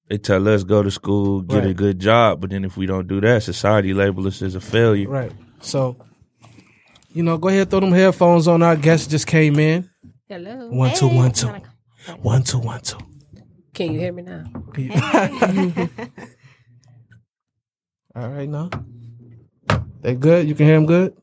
they 0.10 0.18
tell 0.18 0.48
us 0.48 0.64
go 0.64 0.84
to 0.84 0.92
school, 0.92 1.42
get 1.42 1.66
a 1.66 1.74
good 1.74 2.00
job, 2.00 2.42
but 2.42 2.50
then 2.50 2.66
if 2.66 2.76
we 2.78 2.86
don't 2.86 3.08
do 3.08 3.22
that, 3.22 3.44
society 3.44 3.94
label 3.94 4.28
us 4.28 4.42
as 4.42 4.56
a 4.56 4.62
failure. 4.62 5.08
Right. 5.10 5.32
So, 5.62 5.98
you 7.14 7.24
know, 7.24 7.38
go 7.38 7.48
ahead, 7.48 7.70
throw 7.70 7.80
them 7.80 7.94
headphones 7.94 8.48
on. 8.48 8.62
Our 8.62 8.76
guest 8.76 9.10
just 9.10 9.28
came 9.28 9.58
in. 9.60 9.90
Hello. 10.30 10.70
One, 10.70 10.90
Hey. 10.90 11.18
one, 11.18 11.32
two. 11.32 11.48
One, 12.22 12.44
two, 12.44 12.60
one, 12.60 12.82
two. 12.82 12.98
Can 13.74 13.92
you 13.94 14.00
hear 14.00 14.14
me 14.14 14.24
now? 14.24 14.44
All 18.16 18.30
right, 18.30 18.48
now. 18.48 18.70
They 20.02 20.16
good? 20.16 20.48
You 20.48 20.56
can 20.56 20.66
hear 20.66 20.76
them 20.76 20.86
good? 20.86 21.16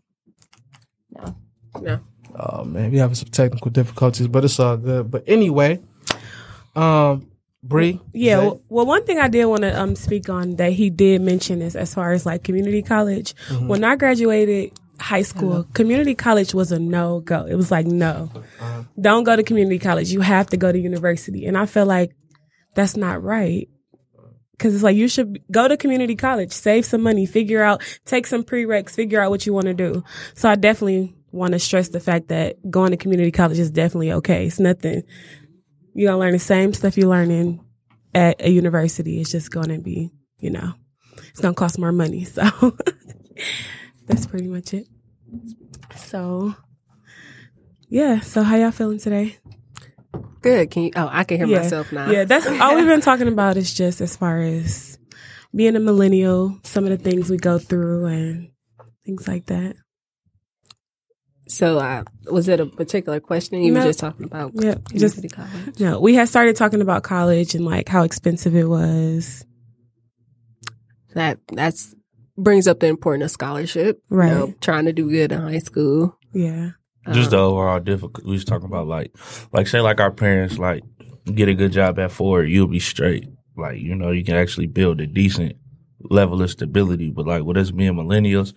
No. 1.10 1.36
No. 1.80 2.00
Oh 2.38 2.64
man, 2.64 2.90
we 2.90 2.98
having 2.98 3.14
some 3.14 3.28
technical 3.28 3.70
difficulties, 3.70 4.26
but 4.28 4.44
it's 4.44 4.58
all 4.58 4.76
good. 4.76 5.10
But 5.10 5.24
anyway, 5.26 5.80
um, 6.74 7.28
Bree. 7.62 8.00
Yeah. 8.14 8.36
Zay? 8.38 8.46
Well, 8.46 8.62
well, 8.68 8.86
one 8.86 9.04
thing 9.04 9.18
I 9.18 9.28
did 9.28 9.44
want 9.46 9.62
to 9.62 9.78
um 9.78 9.94
speak 9.96 10.28
on 10.30 10.56
that 10.56 10.72
he 10.72 10.90
did 10.90 11.20
mention 11.20 11.60
is 11.60 11.76
as 11.76 11.92
far 11.92 12.12
as 12.12 12.24
like 12.24 12.42
community 12.44 12.82
college. 12.82 13.34
Mm-hmm. 13.48 13.68
When 13.68 13.84
I 13.84 13.96
graduated 13.96 14.72
high 15.00 15.22
school, 15.22 15.64
community 15.74 16.14
college 16.14 16.54
was 16.54 16.70
a 16.72 16.78
no 16.78 17.20
go. 17.20 17.46
It 17.46 17.54
was 17.54 17.70
like 17.70 17.86
no, 17.86 18.30
Uh-huh. 18.60 18.84
don't 19.00 19.24
go 19.24 19.34
to 19.34 19.42
community 19.42 19.78
college. 19.78 20.10
You 20.12 20.20
have 20.20 20.48
to 20.48 20.56
go 20.56 20.70
to 20.70 20.78
university, 20.78 21.46
and 21.46 21.56
I 21.58 21.66
feel 21.66 21.86
like 21.86 22.12
that's 22.74 22.96
not 22.96 23.22
right. 23.22 23.68
Cause 24.58 24.74
it's 24.74 24.82
like 24.84 24.94
you 24.96 25.08
should 25.08 25.42
go 25.50 25.66
to 25.68 25.76
community 25.78 26.14
college, 26.14 26.52
save 26.52 26.84
some 26.84 27.02
money, 27.02 27.24
figure 27.24 27.62
out, 27.62 27.82
take 28.04 28.26
some 28.26 28.44
prereqs, 28.44 28.90
figure 28.90 29.18
out 29.18 29.30
what 29.30 29.46
you 29.46 29.54
want 29.54 29.66
to 29.66 29.72
do. 29.74 30.04
So 30.34 30.50
I 30.50 30.54
definitely 30.56 31.16
want 31.32 31.52
to 31.52 31.58
stress 31.58 31.88
the 31.88 31.98
fact 31.98 32.28
that 32.28 32.56
going 32.70 32.90
to 32.90 32.98
community 32.98 33.30
college 33.30 33.58
is 33.58 33.70
definitely 33.70 34.12
okay. 34.12 34.44
It's 34.46 34.60
nothing. 34.60 35.02
You're 35.94 36.10
gonna 36.10 36.20
learn 36.20 36.32
the 36.32 36.38
same 36.38 36.74
stuff 36.74 36.98
you're 36.98 37.08
learning 37.08 37.64
at 38.14 38.44
a 38.44 38.50
university. 38.50 39.18
It's 39.18 39.30
just 39.30 39.50
gonna 39.50 39.78
be, 39.78 40.10
you 40.38 40.50
know, 40.50 40.74
it's 41.28 41.40
gonna 41.40 41.54
cost 41.54 41.78
more 41.78 41.92
money. 41.92 42.24
So 42.24 42.42
that's 44.10 44.26
pretty 44.26 44.48
much 44.48 44.74
it. 44.74 44.88
So 45.96 46.54
yeah. 47.88 48.20
So 48.20 48.42
how 48.42 48.56
y'all 48.56 48.70
feeling 48.72 48.98
today? 48.98 49.36
Good. 50.42 50.70
Can 50.70 50.84
you? 50.84 50.90
Oh, 50.96 51.08
I 51.10 51.24
can 51.24 51.38
hear 51.38 51.46
yeah. 51.46 51.58
myself 51.58 51.92
now. 51.92 52.10
Yeah, 52.10 52.24
that's 52.24 52.46
all 52.60 52.74
we've 52.76 52.86
been 52.86 53.00
talking 53.00 53.28
about 53.28 53.56
is 53.56 53.72
just 53.72 54.00
as 54.00 54.16
far 54.16 54.40
as 54.40 54.98
being 55.54 55.76
a 55.76 55.80
millennial, 55.80 56.58
some 56.64 56.84
of 56.84 56.90
the 56.90 56.98
things 56.98 57.30
we 57.30 57.36
go 57.36 57.58
through 57.58 58.06
and 58.06 58.50
things 59.04 59.26
like 59.28 59.46
that. 59.46 59.76
So, 61.48 61.78
uh, 61.78 62.04
was 62.30 62.48
it 62.48 62.60
a 62.60 62.66
particular 62.66 63.18
question 63.18 63.60
you 63.60 63.72
No. 63.72 63.80
were 63.80 63.86
just 63.86 63.98
talking 63.98 64.24
about? 64.24 64.52
Yeah, 64.54 64.76
just- 64.94 65.20
college? 65.32 65.80
No, 65.80 66.00
we 66.00 66.14
had 66.14 66.28
started 66.28 66.54
talking 66.54 66.80
about 66.80 67.02
college 67.02 67.56
and 67.56 67.64
like 67.64 67.88
how 67.88 68.04
expensive 68.04 68.54
it 68.54 68.68
was. 68.68 69.44
that 71.14 71.38
that's 71.52 71.92
brings 72.42 72.66
up 72.68 72.80
the 72.80 72.86
importance 72.86 73.24
of 73.24 73.30
scholarship. 73.30 74.02
you 74.10 74.16
Right. 74.16 74.32
know, 74.32 74.54
trying 74.60 74.84
to 74.86 74.92
do 74.92 75.10
good 75.10 75.32
in 75.32 75.40
high 75.40 75.58
school. 75.58 76.16
Yeah. 76.32 76.70
Just 77.12 77.30
the 77.30 77.38
Um, 77.38 77.44
overall 77.52 77.80
difficult. 77.80 78.24
We 78.26 78.32
was 78.32 78.44
talking 78.44 78.66
about 78.66 78.86
like, 78.86 79.16
like 79.52 79.66
say 79.66 79.80
like 79.80 80.00
our 80.00 80.10
parents 80.10 80.58
like 80.58 80.82
get 81.34 81.48
a 81.48 81.54
good 81.54 81.72
job 81.72 81.98
at 81.98 82.12
Ford, 82.12 82.48
you'll 82.48 82.66
be 82.66 82.78
straight. 82.80 83.26
Like 83.56 83.80
you 83.80 83.94
know 83.94 84.10
you 84.10 84.24
can 84.24 84.36
actually 84.36 84.66
build 84.66 85.00
a 85.00 85.06
decent 85.06 85.56
level 86.00 86.42
of 86.42 86.50
stability. 86.50 87.10
But 87.10 87.26
like 87.26 87.42
with 87.44 87.56
us 87.56 87.70
being 87.70 87.94
millennials, 87.94 88.52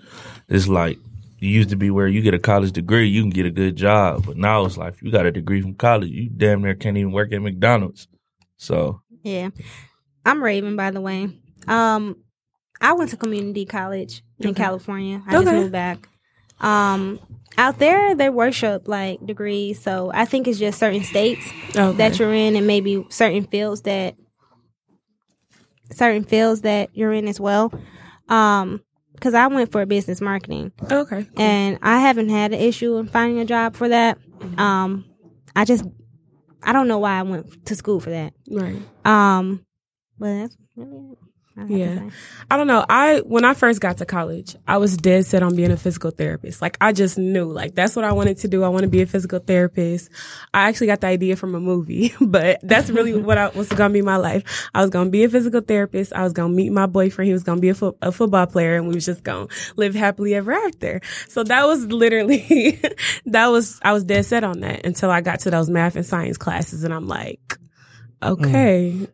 it's 0.50 0.68
like 0.68 0.98
you 1.40 1.50
used 1.50 1.70
to 1.70 1.76
be 1.76 1.90
where 1.90 2.08
you 2.08 2.22
get 2.22 2.34
a 2.34 2.40
college 2.40 2.72
degree, 2.72 3.08
you 3.08 3.22
can 3.22 3.30
get 3.30 3.46
a 3.46 3.52
good 3.52 3.76
job. 3.76 4.26
But 4.26 4.38
now 4.38 4.66
it's 4.66 4.78
like 4.78 4.96
you 5.02 5.12
got 5.12 5.26
a 5.26 5.32
degree 5.32 5.62
from 5.62 5.74
college, 5.76 6.10
you 6.10 6.30
damn 6.30 6.62
near 6.62 6.76
can't 6.76 6.98
even 6.98 7.12
work 7.12 7.32
at 7.34 7.42
McDonald's. 7.42 8.08
So 8.58 9.02
Yeah. 9.24 9.50
I'm 10.26 10.42
Raven, 10.44 10.76
by 10.76 10.92
the 10.92 11.02
way. 11.02 11.30
Um, 11.68 12.18
I 12.84 12.94
went 12.94 13.10
to 13.12 13.18
community 13.18 13.66
college 13.66 14.22
in 14.40 14.50
Okay. 14.50 14.62
California. 14.62 15.24
I 15.26 15.32
just 15.42 15.52
moved 15.52 15.72
back. 15.72 16.08
Um, 16.60 17.20
out 17.58 17.80
there 17.80 18.14
they 18.16 18.30
worship 18.30 18.88
like 18.88 19.26
degrees, 19.26 19.80
so 19.82 20.12
I 20.14 20.26
think 20.26 20.48
it's 20.48 20.60
just 20.60 20.78
certain 20.80 21.04
states 21.04 21.46
Okay. 21.76 21.98
that 21.98 22.20
you're 22.20 22.34
in, 22.34 22.56
and 22.56 22.68
maybe 22.68 23.06
certain 23.10 23.46
fields 23.46 23.82
that 23.84 24.16
certain 25.92 26.24
fields 26.24 26.62
that 26.62 26.90
you're 26.94 27.14
in 27.14 27.28
as 27.28 27.40
well. 27.40 27.72
Um, 28.30 28.84
because 29.14 29.34
I 29.34 29.48
went 29.48 29.72
for 29.72 29.86
business 29.86 30.20
marketing, 30.20 30.74
okay. 30.92 31.26
and 31.38 31.80
I 31.82 32.00
haven't 32.00 32.30
had 32.30 32.52
an 32.52 32.60
issue 32.60 32.98
in 32.98 33.08
finding 33.08 33.40
a 33.40 33.46
job 33.46 33.76
for 33.76 33.88
that. 33.88 34.18
Um, 34.58 35.06
I 35.56 35.64
just 35.64 35.86
I 36.62 36.74
don't 36.74 36.90
know 36.90 37.00
why 37.00 37.20
I 37.20 37.22
went 37.22 37.66
to 37.68 37.76
school 37.76 38.02
for 38.02 38.10
that. 38.10 38.34
Right. 38.52 38.82
Um, 39.06 39.66
but 40.20 40.34
that's 40.42 40.58
really 40.76 41.12
it. 41.14 41.18
I 41.56 41.66
Yeah. 41.66 42.10
I 42.50 42.58
don't 42.58 42.68
know. 42.68 42.84
I 42.90 43.20
when 43.20 43.46
I 43.46 43.54
first 43.54 43.80
got 43.80 43.98
to 43.98 44.06
college, 44.06 44.56
I 44.68 44.78
was 44.78 44.98
dead 44.98 45.26
set 45.26 45.44
on 45.44 45.56
being 45.56 45.72
a 45.72 45.78
physical 45.78 46.10
therapist. 46.12 46.62
Like 46.62 46.78
I 46.82 46.94
just 46.94 47.18
knew, 47.18 47.46
like 47.46 47.76
that's 47.76 47.96
what 47.96 48.06
I 48.06 48.12
wanted 48.14 48.40
to 48.40 48.48
do. 48.48 48.64
I 48.64 48.70
want 48.70 48.84
to 48.84 48.90
be 48.90 49.02
a 49.02 49.06
physical 49.06 49.40
therapist. 49.40 50.10
I 50.54 50.68
actually 50.68 50.88
got 50.88 51.02
the 51.02 51.08
idea 51.08 51.36
from 51.36 51.54
a 51.54 51.60
movie, 51.60 52.14
but 52.22 52.60
that's 52.64 52.90
really 52.90 53.14
what 53.22 53.38
I 53.38 53.50
was 53.50 53.70
going 53.70 53.92
to 53.92 53.94
be 53.94 54.02
my 54.02 54.18
life. 54.18 54.70
I 54.74 54.82
was 54.82 54.90
going 54.90 55.08
to 55.08 55.12
be 55.12 55.24
a 55.24 55.30
physical 55.30 55.62
therapist. 55.62 56.14
I 56.14 56.24
was 56.24 56.34
going 56.34 56.52
to 56.52 56.56
meet 56.56 56.72
my 56.72 56.88
boyfriend. 56.88 57.28
He 57.28 57.34
was 57.34 57.44
going 57.44 57.58
to 57.60 57.62
be 57.62 57.70
a, 57.70 57.76
fo- 57.76 57.98
a 58.02 58.12
football 58.12 58.48
player, 58.48 58.76
and 58.76 58.88
we 58.88 58.96
was 58.96 59.06
just 59.06 59.24
going 59.24 59.48
to 59.48 59.56
live 59.76 59.94
happily 59.94 60.34
ever 60.34 60.54
after. 60.54 61.02
So 61.28 61.44
that 61.44 61.68
was 61.68 61.86
literally 61.86 62.82
that 63.28 63.48
was 63.48 63.80
I 63.84 63.94
was 63.94 64.04
dead 64.04 64.26
set 64.26 64.44
on 64.44 64.62
that 64.62 64.86
until 64.86 65.12
I 65.12 65.22
got 65.22 65.42
to 65.42 65.52
those 65.52 65.70
math 65.70 65.96
and 65.96 66.06
science 66.06 66.38
classes, 66.38 66.84
and 66.84 66.94
I'm 66.94 67.08
like, 67.08 67.58
okay. 68.24 69.08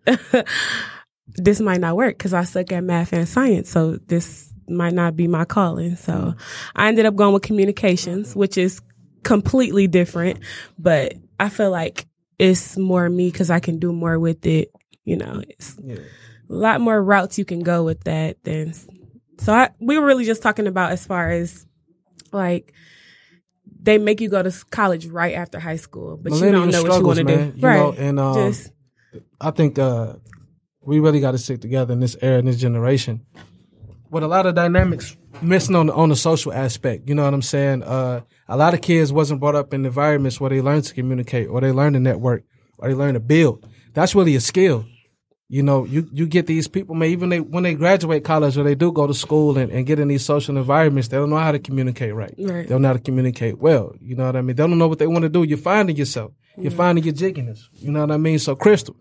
This 1.35 1.59
might 1.59 1.79
not 1.81 1.95
work 1.95 2.17
because 2.17 2.33
I 2.33 2.43
suck 2.43 2.71
at 2.71 2.83
math 2.83 3.13
and 3.13 3.27
science. 3.27 3.69
So 3.69 3.97
this 4.07 4.53
might 4.67 4.93
not 4.93 5.15
be 5.15 5.27
my 5.27 5.45
calling. 5.45 5.95
So 5.95 6.35
I 6.75 6.87
ended 6.87 7.05
up 7.05 7.15
going 7.15 7.33
with 7.33 7.43
communications, 7.43 8.35
which 8.35 8.57
is 8.57 8.81
completely 9.23 9.87
different, 9.87 10.39
but 10.77 11.13
I 11.39 11.49
feel 11.49 11.71
like 11.71 12.05
it's 12.37 12.77
more 12.77 13.09
me 13.09 13.31
because 13.31 13.49
I 13.49 13.59
can 13.59 13.79
do 13.79 13.91
more 13.91 14.17
with 14.19 14.45
it. 14.45 14.71
You 15.03 15.17
know, 15.17 15.41
it's 15.47 15.77
Yeah. 15.83 15.95
a 15.95 16.53
lot 16.53 16.81
more 16.81 17.01
routes 17.01 17.37
you 17.37 17.45
can 17.45 17.61
go 17.61 17.83
with 17.83 18.03
that 18.05 18.43
than. 18.43 18.73
So 19.39 19.53
I, 19.53 19.69
we 19.79 19.97
were 19.97 20.05
really 20.05 20.25
just 20.25 20.41
talking 20.41 20.67
about 20.67 20.91
as 20.91 21.05
far 21.05 21.31
as 21.31 21.65
like 22.31 22.73
they 23.81 23.97
make 23.97 24.21
you 24.21 24.29
go 24.29 24.43
to 24.43 24.51
college 24.69 25.07
right 25.07 25.35
after 25.35 25.59
high 25.59 25.77
school, 25.77 26.17
but 26.21 26.33
you 26.33 26.51
don't 26.51 26.69
know 26.71 26.83
what 26.83 26.99
you 26.99 27.05
want 27.05 27.17
to 27.19 27.23
do. 27.23 27.53
You 27.55 27.67
right. 27.67 27.75
know, 27.77 27.93
and 27.97 28.19
um, 28.19 28.33
just 28.33 28.71
I 29.39 29.51
think 29.51 29.79
uh, 29.79 30.13
we 30.89 30.99
really 30.99 31.19
got 31.19 31.31
to 31.31 31.37
stick 31.37 31.61
together 31.61 31.93
in 31.93 31.99
this 31.99 32.17
era, 32.19 32.39
in 32.39 32.45
this 32.45 32.57
generation. 32.57 33.23
With 34.09 34.23
a 34.23 34.27
lot 34.27 34.47
of 34.47 34.55
dynamics 34.55 35.15
missing 35.39 35.75
on 35.75 35.85
the, 35.85 35.93
on 35.93 36.09
the 36.09 36.15
social 36.15 36.51
aspect, 36.51 37.07
you 37.07 37.13
know 37.13 37.23
what 37.25 37.33
I'm 37.35 37.43
saying? 37.43 37.83
Uh, 37.83 38.21
a 38.47 38.57
lot 38.57 38.73
of 38.73 38.81
kids 38.81 39.13
wasn't 39.13 39.39
brought 39.39 39.53
up 39.53 39.71
in 39.71 39.85
environments 39.85 40.41
where 40.41 40.49
they 40.49 40.61
learn 40.61 40.81
to 40.81 40.93
communicate, 40.95 41.47
or 41.47 41.61
they 41.61 41.71
learn 41.71 41.93
to 41.93 41.99
network, 41.99 42.43
or 42.79 42.89
they 42.89 42.95
learn 42.95 43.13
to 43.13 43.19
build. 43.19 43.69
That's 43.93 44.15
really 44.15 44.35
a 44.35 44.41
skill. 44.41 44.85
You 45.47 45.61
know, 45.61 45.85
you, 45.85 46.09
you 46.11 46.25
get 46.25 46.47
these 46.47 46.67
people, 46.67 46.95
man, 46.95 47.09
even 47.09 47.29
they, 47.29 47.39
when 47.39 47.63
they 47.63 47.75
graduate 47.75 48.23
college 48.23 48.57
or 48.57 48.63
they 48.63 48.73
do 48.73 48.91
go 48.91 49.05
to 49.05 49.13
school 49.13 49.59
and, 49.59 49.71
and 49.71 49.85
get 49.85 49.99
in 49.99 50.07
these 50.07 50.25
social 50.25 50.57
environments, 50.57 51.09
they 51.09 51.17
don't 51.17 51.29
know 51.29 51.37
how 51.37 51.51
to 51.51 51.59
communicate 51.59 52.15
right. 52.15 52.33
Right. 52.39 52.63
They 52.63 52.69
don't 52.69 52.81
know 52.81 52.87
how 52.87 52.93
to 52.93 52.99
communicate 52.99 53.59
well. 53.59 53.93
You 54.01 54.15
know 54.15 54.25
what 54.25 54.35
I 54.35 54.41
mean? 54.41 54.55
They 54.55 54.63
don't 54.63 54.77
know 54.79 54.87
what 54.87 54.97
they 54.97 55.07
want 55.07 55.21
to 55.21 55.29
do. 55.29 55.43
You're 55.43 55.59
finding 55.59 55.95
yourself. 55.95 56.31
You're 56.57 56.71
finding 56.71 57.03
your 57.03 57.13
jigginess. 57.13 57.69
You 57.75 57.91
know 57.91 58.01
what 58.01 58.11
I 58.11 58.17
mean? 58.17 58.37
So, 58.37 58.55
Crystal, 58.55 58.95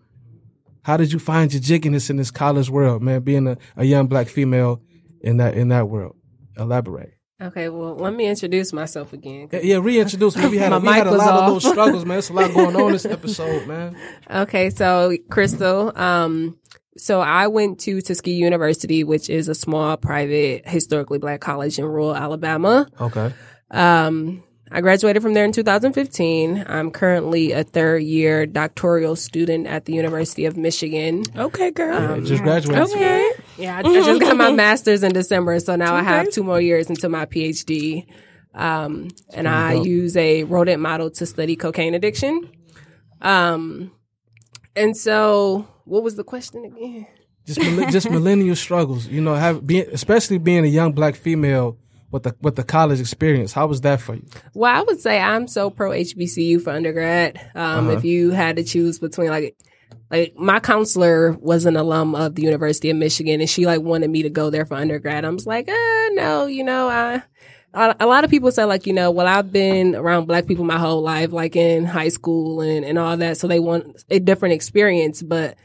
how 0.83 0.97
did 0.97 1.11
you 1.11 1.19
find 1.19 1.51
your 1.53 1.61
jigginess 1.61 2.09
in 2.09 2.17
this 2.17 2.31
college 2.31 2.69
world, 2.69 3.01
man? 3.01 3.21
Being 3.21 3.47
a, 3.47 3.57
a 3.75 3.85
young 3.85 4.07
black 4.07 4.27
female 4.27 4.81
in 5.21 5.37
that 5.37 5.55
in 5.55 5.69
that 5.69 5.89
world. 5.89 6.15
Elaborate. 6.57 7.13
Okay, 7.41 7.69
well, 7.69 7.95
let 7.95 8.13
me 8.13 8.27
introduce 8.27 8.73
myself 8.73 9.13
again. 9.13 9.47
Yeah, 9.51 9.59
yeah, 9.61 9.77
reintroduce 9.77 10.35
me. 10.35 10.49
We 10.49 10.57
had, 10.57 10.73
a, 10.73 10.79
we 10.81 10.87
had 10.89 11.07
a 11.07 11.11
lot 11.11 11.29
of 11.29 11.35
off. 11.35 11.53
little 11.53 11.71
struggles, 11.71 12.03
man. 12.05 12.17
It's 12.17 12.29
a 12.29 12.33
lot 12.33 12.53
going 12.53 12.75
on 12.75 12.91
this 12.91 13.05
episode, 13.05 13.65
man. 13.65 13.95
Okay, 14.29 14.69
so 14.69 15.15
Crystal, 15.29 15.97
um, 15.97 16.57
so 16.97 17.21
I 17.21 17.47
went 17.47 17.79
to 17.81 18.01
Tuskegee 18.01 18.33
University, 18.33 19.05
which 19.05 19.29
is 19.29 19.47
a 19.47 19.55
small 19.55 19.95
private 19.95 20.67
historically 20.67 21.17
black 21.17 21.39
college 21.39 21.79
in 21.79 21.85
rural 21.85 22.13
Alabama. 22.13 22.87
Okay. 22.99 23.33
Um, 23.71 24.43
I 24.71 24.81
graduated 24.81 25.23
from 25.23 25.33
there 25.33 25.45
in 25.45 25.51
2015. 25.51 26.65
I'm 26.67 26.91
currently 26.91 27.51
a 27.51 27.63
third 27.63 28.03
year 28.03 28.45
doctoral 28.45 29.15
student 29.15 29.65
at 29.67 29.85
the 29.85 29.93
University 29.93 30.45
of 30.45 30.57
Michigan. 30.57 31.23
okay, 31.35 31.71
girl. 31.71 31.97
Um, 31.97 32.25
Just 32.25 32.43
graduated. 32.43 32.83
okay. 32.89 33.31
Yeah, 33.57 33.77
I, 33.77 33.79
I 33.79 34.01
just 34.03 34.21
got 34.21 34.37
my 34.37 34.51
master's 34.63 35.01
in 35.03 35.11
December, 35.11 35.59
so 35.59 35.75
now 35.75 35.95
I 35.95 36.03
have 36.03 36.29
two 36.31 36.43
more 36.43 36.61
years 36.61 36.89
until 36.89 37.09
my 37.09 37.25
PhD. 37.25 38.05
Um, 38.53 39.09
and 39.33 39.47
I 39.47 39.75
dope. 39.75 39.85
use 39.85 40.17
a 40.17 40.43
rodent 40.43 40.81
model 40.81 41.09
to 41.11 41.25
study 41.25 41.55
cocaine 41.55 41.93
addiction. 41.93 42.49
Um, 43.21 43.91
and 44.75 44.95
so 44.95 45.67
what 45.85 46.03
was 46.03 46.15
the 46.15 46.23
question 46.23 46.65
again? 46.65 47.07
Just 47.45 47.59
just 47.91 48.09
millennial 48.11 48.55
struggles. 48.55 49.07
You 49.07 49.21
know, 49.21 49.33
have 49.33 49.65
being 49.65 49.87
especially 49.91 50.37
being 50.37 50.63
a 50.63 50.67
young 50.67 50.93
black 50.93 51.15
female 51.15 51.77
with 52.11 52.23
the 52.23 52.35
with 52.41 52.55
the 52.55 52.63
college 52.63 52.99
experience. 52.99 53.53
How 53.53 53.67
was 53.67 53.81
that 53.81 54.01
for 54.01 54.15
you? 54.15 54.25
Well, 54.53 54.73
I 54.75 54.81
would 54.81 54.99
say 54.99 55.19
I'm 55.19 55.47
so 55.47 55.69
pro 55.69 55.91
HBCU 55.91 56.61
for 56.61 56.71
undergrad. 56.71 57.39
Um, 57.55 57.89
If 57.89 58.03
you 58.03 58.31
had 58.31 58.55
to 58.57 58.63
choose 58.63 58.99
between 58.99 59.29
like, 59.29 59.55
like 60.09 60.35
my 60.35 60.59
counselor 60.59 61.33
was 61.33 61.65
an 61.65 61.75
alum 61.75 62.15
of 62.15 62.35
the 62.35 62.41
University 62.41 62.89
of 62.89 62.97
Michigan, 62.97 63.41
and 63.41 63.49
she 63.49 63.65
like 63.65 63.81
wanted 63.81 64.09
me 64.09 64.23
to 64.23 64.29
go 64.29 64.49
there 64.49 64.65
for 64.65 64.75
undergrad. 64.75 65.25
I 65.25 65.29
was 65.29 65.45
like, 65.45 65.69
uh, 65.69 66.09
no, 66.13 66.45
you 66.47 66.63
know, 66.63 66.89
I. 66.89 67.23
A 67.71 67.95
a 67.99 68.07
lot 68.07 68.23
of 68.23 68.31
people 68.31 68.51
say 68.51 68.63
like, 68.63 68.87
you 68.87 68.93
know, 68.93 69.11
well, 69.11 69.27
I've 69.27 69.51
been 69.51 69.95
around 69.95 70.25
black 70.25 70.47
people 70.47 70.65
my 70.65 70.79
whole 70.79 71.03
life, 71.03 71.31
like 71.31 71.55
in 71.55 71.85
high 71.85 72.09
school 72.09 72.61
and, 72.61 72.83
and 72.83 72.97
all 72.97 73.15
that. 73.17 73.37
So 73.37 73.47
they 73.47 73.59
want 73.59 74.03
a 74.09 74.17
different 74.17 74.55
experience, 74.55 75.21
but 75.21 75.55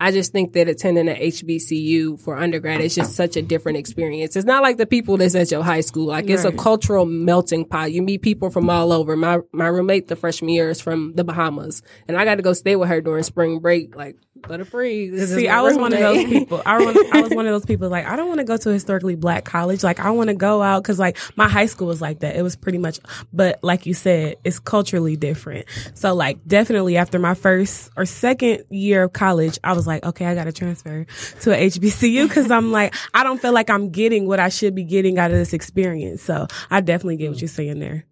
I 0.00 0.10
just 0.10 0.32
think 0.32 0.52
that 0.54 0.68
attending 0.68 1.08
an 1.08 1.16
HBCU 1.16 2.20
for 2.20 2.36
undergrad 2.36 2.80
is 2.80 2.94
just 2.94 3.14
such 3.14 3.36
a 3.36 3.42
different 3.42 3.78
experience. 3.78 4.36
It's 4.36 4.46
not 4.46 4.62
like 4.62 4.76
the 4.76 4.86
people 4.86 5.16
that's 5.16 5.34
at 5.34 5.50
your 5.50 5.62
high 5.62 5.80
school. 5.80 6.06
Like 6.06 6.28
it's 6.28 6.44
a 6.44 6.52
cultural 6.52 7.06
melting 7.06 7.64
pot. 7.64 7.92
You 7.92 8.02
meet 8.02 8.22
people 8.22 8.50
from 8.50 8.68
all 8.68 8.92
over. 8.92 9.16
My 9.16 9.40
my 9.52 9.66
roommate 9.66 10.08
the 10.08 10.16
freshman 10.16 10.50
year 10.50 10.68
is 10.68 10.80
from 10.80 11.14
the 11.14 11.24
Bahamas, 11.24 11.82
and 12.08 12.16
I 12.16 12.24
got 12.24 12.36
to 12.36 12.42
go 12.42 12.52
stay 12.52 12.76
with 12.76 12.88
her 12.88 13.00
during 13.00 13.22
spring 13.22 13.60
break. 13.60 13.94
Like 13.94 14.16
butter 14.46 14.64
free. 14.64 15.10
This 15.10 15.30
is 15.30 15.36
See, 15.36 15.48
I 15.48 15.60
was 15.60 15.76
one 15.76 15.92
of 15.92 15.98
those 15.98 16.24
people. 16.24 16.62
I, 16.64 16.76
I 17.12 17.20
was 17.20 17.32
one 17.34 17.46
of 17.46 17.52
those 17.52 17.66
people 17.66 17.88
like 17.88 18.06
I 18.06 18.16
don't 18.16 18.28
want 18.28 18.38
to 18.38 18.44
go 18.44 18.56
to 18.56 18.70
a 18.70 18.72
historically 18.72 19.14
black 19.14 19.44
college. 19.44 19.82
Like 19.82 20.00
I 20.00 20.10
want 20.10 20.28
to 20.28 20.34
go 20.34 20.62
out 20.62 20.82
because 20.82 20.98
like 20.98 21.18
my 21.36 21.48
high 21.48 21.66
school 21.66 21.86
was 21.86 22.00
like 22.00 22.20
that. 22.20 22.36
It 22.36 22.42
was 22.42 22.56
pretty 22.56 22.78
much, 22.78 23.00
but 23.32 23.58
like 23.62 23.86
you 23.86 23.94
said, 23.94 24.36
it's 24.44 24.58
culturally 24.58 25.16
different. 25.16 25.66
So 25.94 26.14
like 26.14 26.44
definitely 26.46 26.96
after 26.96 27.18
my 27.18 27.34
first 27.34 27.90
or 27.96 28.06
second 28.06 28.64
year 28.70 29.04
of 29.04 29.12
college, 29.12 29.58
I 29.64 29.72
was 29.72 29.86
like, 29.86 29.93
okay, 30.02 30.26
I 30.26 30.34
got 30.34 30.44
to 30.44 30.52
transfer 30.52 31.06
to 31.42 31.52
a 31.52 31.66
HBCU 31.66 32.26
because 32.28 32.50
I'm 32.50 32.72
like 32.72 32.94
I 33.12 33.22
don't 33.22 33.40
feel 33.40 33.52
like 33.52 33.70
I'm 33.70 33.90
getting 33.90 34.26
what 34.26 34.40
I 34.40 34.48
should 34.48 34.74
be 34.74 34.84
getting 34.84 35.18
out 35.18 35.30
of 35.30 35.36
this 35.36 35.52
experience. 35.52 36.22
So 36.22 36.46
I 36.70 36.80
definitely 36.80 37.16
get 37.16 37.30
what 37.30 37.40
you're 37.40 37.48
saying 37.48 37.78
there. 37.78 38.06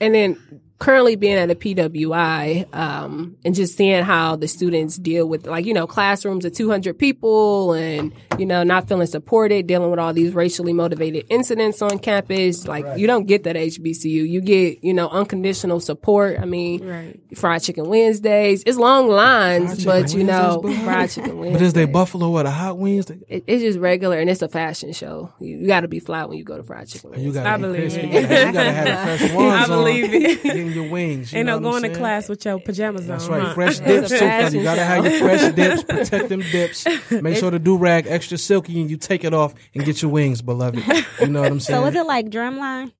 and 0.00 0.14
then 0.14 0.60
currently 0.78 1.16
being 1.16 1.36
at 1.36 1.50
a 1.50 1.54
PWI 1.54 2.74
um, 2.74 3.36
and 3.44 3.54
just 3.54 3.76
seeing 3.76 4.02
how 4.02 4.36
the 4.36 4.48
students 4.48 4.98
deal 4.98 5.26
with 5.26 5.46
like 5.46 5.64
you 5.64 5.72
know 5.72 5.86
classrooms 5.86 6.44
of 6.44 6.52
200 6.52 6.98
people 6.98 7.72
and 7.72 8.12
you 8.38 8.46
know 8.46 8.62
not 8.62 8.88
feeling 8.88 9.06
supported 9.06 9.66
dealing 9.66 9.90
with 9.90 9.98
all 10.00 10.12
these 10.12 10.32
racially 10.32 10.72
motivated 10.72 11.24
incidents 11.30 11.80
on 11.82 11.98
campus 11.98 12.66
like 12.66 12.84
you 12.98 13.06
don't 13.06 13.26
get 13.26 13.44
that 13.44 13.56
at 13.56 13.62
HBCU 13.68 14.28
you 14.28 14.40
get 14.40 14.82
you 14.82 14.92
know 14.94 15.08
unconditional 15.08 15.80
support 15.80 16.38
I 16.40 16.44
mean 16.44 16.84
Right. 16.86 17.20
fried 17.36 17.62
chicken 17.62 17.88
Wednesdays 17.88 18.62
it's 18.66 18.76
long 18.78 19.08
lines 19.08 19.84
Fried 19.84 20.02
but 20.02 20.08
chicken 20.08 20.20
you 20.20 20.24
know 20.26 20.60
Wednesdays, 20.62 20.84
fried 20.84 21.10
chicken 21.10 21.38
Wednesdays 21.38 21.52
But 21.60 21.62
is 21.66 21.72
they 21.74 21.84
buffalo 21.84 22.30
or 22.32 22.42
the 22.42 22.50
hot 22.50 22.78
wings? 22.78 23.08
It, 23.28 23.44
it's 23.46 23.62
just 23.62 23.78
regular 23.78 24.18
and 24.18 24.28
it's 24.28 24.42
a 24.42 24.48
fashion 24.48 24.92
show 24.92 25.32
you, 25.38 25.58
you 25.58 25.66
got 25.66 25.80
to 25.80 25.88
be 25.88 26.00
fly 26.00 26.24
when 26.24 26.36
you 26.38 26.44
go 26.44 26.56
to 26.56 26.62
fried 26.64 26.88
chicken 26.88 27.18
You 27.20 27.32
gotta 27.32 27.48
I 27.48 27.56
be 27.56 27.62
believe 27.62 27.80
crispy. 27.82 28.00
it. 28.00 28.12
You 28.14 28.52
gotta, 28.52 28.72
have 28.72 29.18
fresh 29.20 29.32
ones 29.34 29.52
I 29.54 29.66
believe 29.66 30.04
on. 30.06 30.14
it. 30.14 30.42
Getting 30.42 30.72
your 30.72 30.90
wings. 30.90 31.32
You 31.32 31.38
Ain't 31.40 31.46
know 31.46 31.58
no 31.58 31.68
I'm 31.68 31.80
going 31.80 31.92
to 31.92 31.98
class 31.98 32.28
with 32.28 32.44
your 32.44 32.58
pajamas 32.58 33.06
That's 33.06 33.24
on. 33.26 33.30
right. 33.30 33.42
huh? 33.48 33.54
Fresh 33.54 33.78
dips 33.80 34.10
a 34.12 34.18
too, 34.18 34.58
You 34.58 34.62
gotta 34.64 34.80
show. 34.80 34.84
have 34.84 35.04
your 35.04 35.18
fresh 35.20 35.52
dips. 35.54 35.82
Protect 35.84 36.28
them 36.28 36.40
dips. 36.40 36.86
Make 37.10 37.36
sure 37.36 37.50
the 37.50 37.58
do 37.58 37.76
rag 37.76 38.06
extra 38.08 38.23
silky 38.30 38.80
and 38.80 38.90
you 38.90 38.96
take 38.96 39.24
it 39.24 39.34
off 39.34 39.54
and 39.74 39.84
get 39.84 40.02
your 40.02 40.10
wings, 40.10 40.42
beloved. 40.42 40.82
You 41.20 41.28
know 41.28 41.42
what 41.42 41.52
I'm 41.52 41.60
saying? 41.60 41.78
So 41.80 41.82
was 41.82 41.94
it 41.94 42.06
like 42.06 42.26
drumline? 42.26 42.92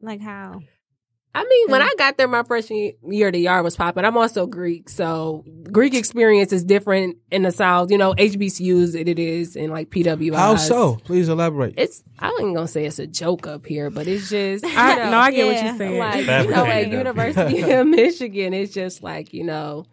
Like 0.00 0.20
how? 0.20 0.60
I 1.34 1.44
mean, 1.44 1.70
when 1.70 1.80
I 1.80 1.94
got 1.96 2.18
there, 2.18 2.28
my 2.28 2.42
freshman 2.42 2.92
year, 3.08 3.32
the 3.32 3.38
yard 3.38 3.64
was 3.64 3.74
popping. 3.74 4.04
I'm 4.04 4.18
also 4.18 4.46
Greek, 4.46 4.90
so 4.90 5.44
Greek 5.70 5.94
experience 5.94 6.52
is 6.52 6.62
different 6.62 7.16
in 7.30 7.42
the 7.42 7.50
South. 7.50 7.90
You 7.90 7.96
know, 7.96 8.12
HBCUs 8.12 8.94
it, 8.94 9.08
it 9.08 9.18
is, 9.18 9.56
and 9.56 9.70
like 9.72 9.88
PWIs. 9.88 10.34
How 10.36 10.56
so? 10.56 10.96
Please 11.04 11.30
elaborate. 11.30 11.74
It's 11.78 12.02
I 12.18 12.36
ain't 12.38 12.54
gonna 12.54 12.68
say 12.68 12.84
it's 12.84 12.98
a 12.98 13.06
joke 13.06 13.46
up 13.46 13.64
here, 13.64 13.88
but 13.88 14.06
it's 14.06 14.28
just 14.28 14.64
you 14.64 14.70
I, 14.76 14.94
know, 14.96 15.10
no, 15.10 15.18
I 15.18 15.30
get 15.30 15.46
what 15.46 15.64
you're 15.64 15.78
saying. 15.78 15.98
like 15.98 16.44
you 16.44 16.50
know, 16.50 16.66
at 16.66 16.90
University 16.90 17.62
of 17.62 17.86
Michigan, 17.86 18.52
it's 18.52 18.74
just 18.74 19.02
like 19.02 19.32
you 19.32 19.44
know. 19.44 19.86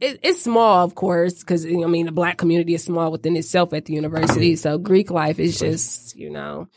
It, 0.00 0.20
it's 0.22 0.42
small, 0.42 0.84
of 0.84 0.94
course, 0.94 1.40
because 1.40 1.66
I 1.66 1.70
mean 1.70 2.06
the 2.06 2.12
black 2.12 2.38
community 2.38 2.74
is 2.74 2.84
small 2.84 3.10
within 3.10 3.36
itself 3.36 3.72
at 3.72 3.84
the 3.84 3.94
university. 3.94 4.54
So 4.56 4.78
Greek 4.78 5.10
life 5.10 5.38
is 5.38 5.58
just, 5.58 6.16
you 6.16 6.30
know, 6.30 6.68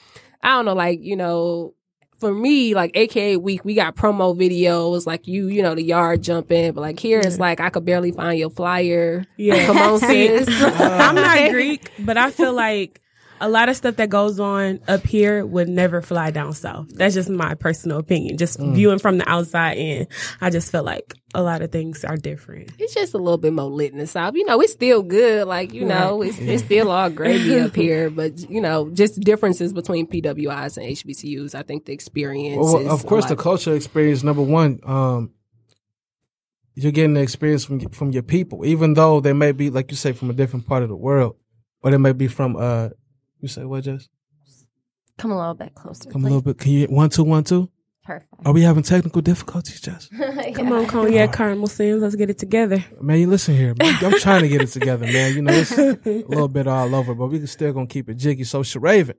I 0.42 0.50
don't 0.56 0.66
know, 0.66 0.74
like 0.74 1.00
you 1.02 1.16
know, 1.16 1.76
for 2.20 2.34
me, 2.34 2.74
like 2.74 2.92
AKA 2.96 3.38
week, 3.38 3.66
we 3.66 3.74
got 3.74 3.96
promo 3.96 4.38
videos, 4.38 5.06
like 5.06 5.28
you, 5.28 5.48
you 5.48 5.62
know, 5.62 5.76
the 5.76 5.84
yard 5.84 6.22
jumping, 6.22 6.72
but 6.72 6.82
like 6.82 7.00
here 7.00 7.20
it's 7.20 7.40
like 7.40 7.60
I 7.60 7.70
could 7.70 7.86
barely 7.86 8.12
find 8.12 8.40
your 8.40 8.50
flyer. 8.50 9.26
Yeah. 9.38 9.66
come 9.66 9.78
on, 9.78 10.00
sis. 10.00 10.48
I'm 10.50 11.16
not 11.16 11.50
Greek, 11.52 11.92
but 12.00 12.18
I 12.18 12.32
feel 12.32 12.54
like 12.54 13.02
a 13.42 13.50
lot 13.50 13.68
of 13.70 13.76
stuff 13.76 13.96
that 13.98 14.10
goes 14.10 14.40
on 14.40 14.80
up 14.88 15.04
here 15.06 15.46
would 15.46 15.68
never 15.68 16.02
fly 16.02 16.32
down 16.32 16.54
south. 16.54 16.88
That's 16.94 17.16
just 17.16 17.30
my 17.30 17.56
personal 17.56 17.98
opinion. 17.98 18.38
Just 18.38 18.60
viewing 18.60 19.00
from 19.00 19.18
the 19.18 19.28
outside 19.28 19.78
in, 19.78 20.08
I 20.40 20.50
just 20.52 20.72
feel 20.72 20.84
like 20.84 21.14
a 21.34 21.42
lot 21.42 21.62
of 21.62 21.72
things 21.72 22.04
are 22.06 22.18
different. 22.18 22.72
it's 22.78 22.94
just 22.94 23.14
a 23.14 23.18
little 23.18 23.38
bit 23.38 23.52
more 23.54 23.66
lit 23.70 23.92
in 23.94 23.98
the 23.98 24.06
south. 24.08 24.36
You 24.36 24.46
know, 24.46 24.62
it's 24.62 24.74
still 24.74 25.02
good. 25.02 25.48
Like 25.48 25.74
you 25.74 25.86
know, 25.86 26.22
it's 26.22 26.38
it's 26.40 26.64
still 26.64 26.92
all 26.92 27.10
gravy 27.10 27.60
up 27.60 27.76
here. 27.84 28.10
But 28.10 28.50
you 28.50 28.62
know, 28.62 28.90
just 28.92 29.20
differences 29.20 29.74
between 29.74 30.08
PWIs 30.08 30.78
and 30.78 30.86
HBCUs. 30.96 31.56
I 31.56 31.64
think 31.64 31.86
the 31.86 31.94
experience. 31.94 32.58
Well, 32.64 32.78
is 32.78 32.88
of 32.88 33.04
a 33.04 33.08
course, 33.08 33.26
the 33.26 33.32
lot- 33.36 33.40
culture 33.44 33.76
experience. 33.76 34.24
Number 34.24 34.42
one, 34.44 34.80
um, 34.84 35.32
you're 36.76 36.92
getting 36.92 37.16
the 37.16 37.22
experience 37.22 37.66
from 37.66 37.80
from 37.90 38.12
your 38.12 38.24
people, 38.24 38.66
even 38.66 38.94
though 38.94 39.20
they 39.20 39.34
may 39.34 39.52
be, 39.52 39.70
like 39.70 39.92
you 39.92 39.98
say, 39.98 40.12
from 40.14 40.30
a 40.30 40.34
different 40.34 40.68
part 40.68 40.84
of 40.84 40.90
the 40.90 40.96
world, 40.96 41.36
or 41.82 41.92
they 41.92 41.98
may 41.98 42.14
be 42.14 42.28
from. 42.28 42.56
uh 42.56 42.90
You 43.42 43.48
say 43.48 43.66
what, 43.66 43.84
Jess? 43.84 44.08
Come 45.18 45.32
a 45.32 45.38
little 45.38 45.54
bit 45.54 45.76
closer. 45.76 46.10
Come 46.10 46.24
a 46.24 46.28
little 46.28 46.42
bit. 46.42 46.58
Can 46.58 46.72
you 46.72 46.88
one 46.88 47.10
two 47.10 47.24
one 47.24 47.44
two? 47.44 47.70
Perfect. 48.04 48.34
Are 48.46 48.54
we 48.54 48.64
having 48.64 48.82
technical 48.82 49.22
difficulties, 49.22 49.80
Jess? 49.80 50.10
Come 50.56 50.72
on, 50.72 50.88
cognac 50.88 51.34
caramel 51.34 51.68
Skins, 51.68 52.02
let's 52.02 52.16
get 52.16 52.32
it 52.32 52.40
together. 52.40 52.84
Man, 53.00 53.20
you 53.20 53.28
listen 53.28 53.56
here. 53.56 53.76
Man. 53.78 53.96
I'm 54.04 54.12
trying 54.20 54.42
to 54.42 54.48
get 54.48 54.62
it 54.62 54.68
together, 54.68 55.06
man. 55.06 55.36
You 55.36 55.44
know, 55.44 55.54
it's 55.54 55.78
a 55.78 56.00
little 56.04 56.48
bit 56.50 56.68
all 56.68 56.96
over, 56.96 57.14
but 57.14 57.28
we 57.28 57.38
can 57.38 57.48
still 57.48 57.74
gonna 57.74 57.86
keep 57.86 58.10
it 58.10 58.16
jiggy. 58.16 58.44
So, 58.44 58.64
Sharaven, 58.64 59.14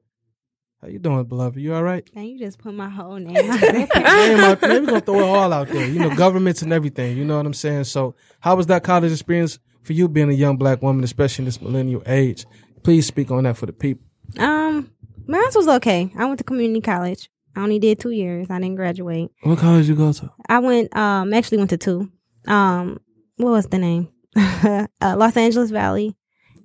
how 0.80 0.88
you 0.88 0.98
doing, 0.98 1.24
beloved? 1.24 1.60
You 1.60 1.74
all 1.74 1.82
right? 1.84 2.08
Man, 2.14 2.24
you 2.24 2.38
just 2.40 2.58
put 2.58 2.74
my 2.74 2.88
whole 2.88 3.16
name 3.16 3.36
out 3.50 3.60
there. 3.60 3.72
Name 3.72 4.40
out 4.40 4.60
there. 4.60 4.80
we 4.80 4.86
gonna 4.86 5.00
throw 5.00 5.20
it 5.20 5.22
all 5.22 5.52
out 5.52 5.68
there. 5.68 5.86
You 5.86 6.00
know, 6.00 6.14
governments 6.16 6.62
and 6.62 6.72
everything. 6.72 7.16
You 7.16 7.24
know 7.24 7.36
what 7.36 7.46
I'm 7.46 7.54
saying? 7.54 7.84
So, 7.84 8.16
how 8.40 8.56
was 8.56 8.66
that 8.66 8.82
college 8.82 9.12
experience 9.12 9.60
for 9.84 9.92
you, 9.92 10.08
being 10.08 10.28
a 10.28 10.34
young 10.34 10.56
black 10.56 10.82
woman, 10.82 11.04
especially 11.04 11.42
in 11.42 11.46
this 11.46 11.62
millennial 11.62 12.02
age? 12.06 12.46
Please 12.82 13.06
speak 13.06 13.30
on 13.30 13.44
that 13.44 13.56
for 13.56 13.66
the 13.66 13.72
people. 13.72 14.04
Um, 14.38 14.90
mine 15.26 15.42
was 15.54 15.68
okay. 15.68 16.12
I 16.16 16.24
went 16.26 16.38
to 16.38 16.44
community 16.44 16.80
college. 16.80 17.28
I 17.54 17.60
only 17.62 17.78
did 17.78 17.98
two 18.00 18.10
years. 18.10 18.48
I 18.50 18.58
didn't 18.58 18.76
graduate. 18.76 19.30
What 19.42 19.58
college 19.58 19.88
you 19.88 19.94
go 19.94 20.12
to? 20.12 20.30
I 20.48 20.58
went 20.60 20.94
um 20.96 21.32
actually 21.34 21.58
went 21.58 21.70
to 21.70 21.76
two. 21.76 22.10
Um 22.46 22.98
what 23.36 23.50
was 23.50 23.66
the 23.66 23.78
name? 23.78 24.08
uh, 24.36 24.86
Los 25.02 25.36
Angeles 25.36 25.70
Valley. 25.70 26.16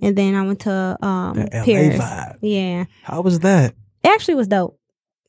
And 0.01 0.15
then 0.15 0.35
I 0.35 0.43
went 0.45 0.61
to 0.61 0.97
um 1.01 1.33
The 1.35 1.49
LA 1.53 1.63
Paris. 1.65 1.97
vibe. 1.99 2.37
Yeah. 2.41 2.85
How 3.03 3.21
was 3.21 3.39
that? 3.39 3.75
It 4.03 4.07
actually 4.07 4.35
was 4.35 4.47
dope. 4.47 4.79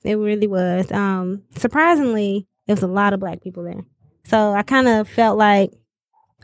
It 0.05 0.15
really 0.15 0.47
was. 0.47 0.93
Um 0.93 1.43
surprisingly, 1.57 2.47
there 2.67 2.77
was 2.77 2.85
a 2.85 2.89
lot 2.89 3.13
of 3.13 3.19
black 3.21 3.43
people 3.43 3.65
there. 3.65 3.85
So 4.27 4.53
I 4.53 4.63
kind 4.63 4.87
of 4.87 5.09
felt 5.09 5.39
like 5.39 5.73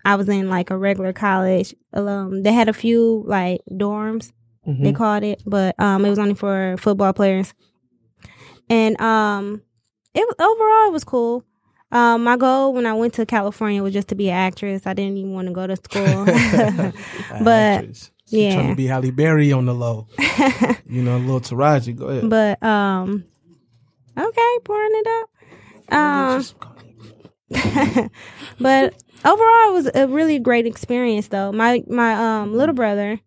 I 0.04 0.16
was 0.16 0.28
in 0.28 0.48
like 0.50 0.70
a 0.70 0.76
regular 0.76 1.12
college. 1.12 1.72
Um 1.92 2.42
they 2.42 2.52
had 2.52 2.68
a 2.68 2.72
few 2.72 3.22
like 3.28 3.60
dorms 3.70 4.32
they 4.66 4.92
Mhm. 4.92 4.96
called 4.96 5.22
it, 5.24 5.42
but 5.46 5.78
um, 5.80 6.04
it 6.04 6.10
was 6.10 6.18
only 6.18 6.34
for 6.34 6.76
football 6.78 7.12
players. 7.12 7.52
And 8.70 8.98
um, 9.00 9.60
it 10.14 10.26
was 10.26 10.34
overall 10.38 10.88
it 10.88 10.92
was 10.92 11.04
cool. 11.04 11.44
Um, 11.92 12.24
my 12.24 12.36
goal 12.36 12.72
when 12.72 12.86
I 12.86 12.94
went 12.94 13.14
to 13.14 13.26
California 13.26 13.82
was 13.82 13.92
just 13.92 14.08
to 14.08 14.14
be 14.14 14.28
an 14.30 14.36
actress. 14.36 14.86
I 14.86 14.94
didn't 14.94 15.16
even 15.18 15.32
want 15.32 15.48
to 15.48 15.52
go 15.54 15.66
to 15.66 15.76
school, 15.76 16.24
but. 17.44 18.10
She 18.26 18.50
trying 18.50 18.64
yeah. 18.64 18.70
to 18.70 18.74
be 18.74 18.86
Halle 18.86 19.10
Berry 19.10 19.52
on 19.52 19.66
the 19.66 19.74
low. 19.74 20.08
you 20.88 21.02
know, 21.02 21.16
a 21.16 21.18
little 21.18 21.40
Taraji. 21.42 21.94
Go 21.94 22.06
ahead. 22.08 22.30
but 22.30 22.60
um, 22.62 23.22
okay, 24.18 24.58
pouring 24.64 24.90
it 24.94 25.06
up. 25.92 25.94
Um, 25.94 26.42
but 28.58 28.94
overall, 29.24 29.68
it 29.68 29.72
was 29.74 29.90
a 29.94 30.08
really 30.08 30.38
great 30.38 30.66
experience. 30.66 31.28
Though 31.28 31.52
my 31.52 31.84
my 31.86 32.14
um 32.40 32.54
little 32.56 32.74
brother, 32.74 33.20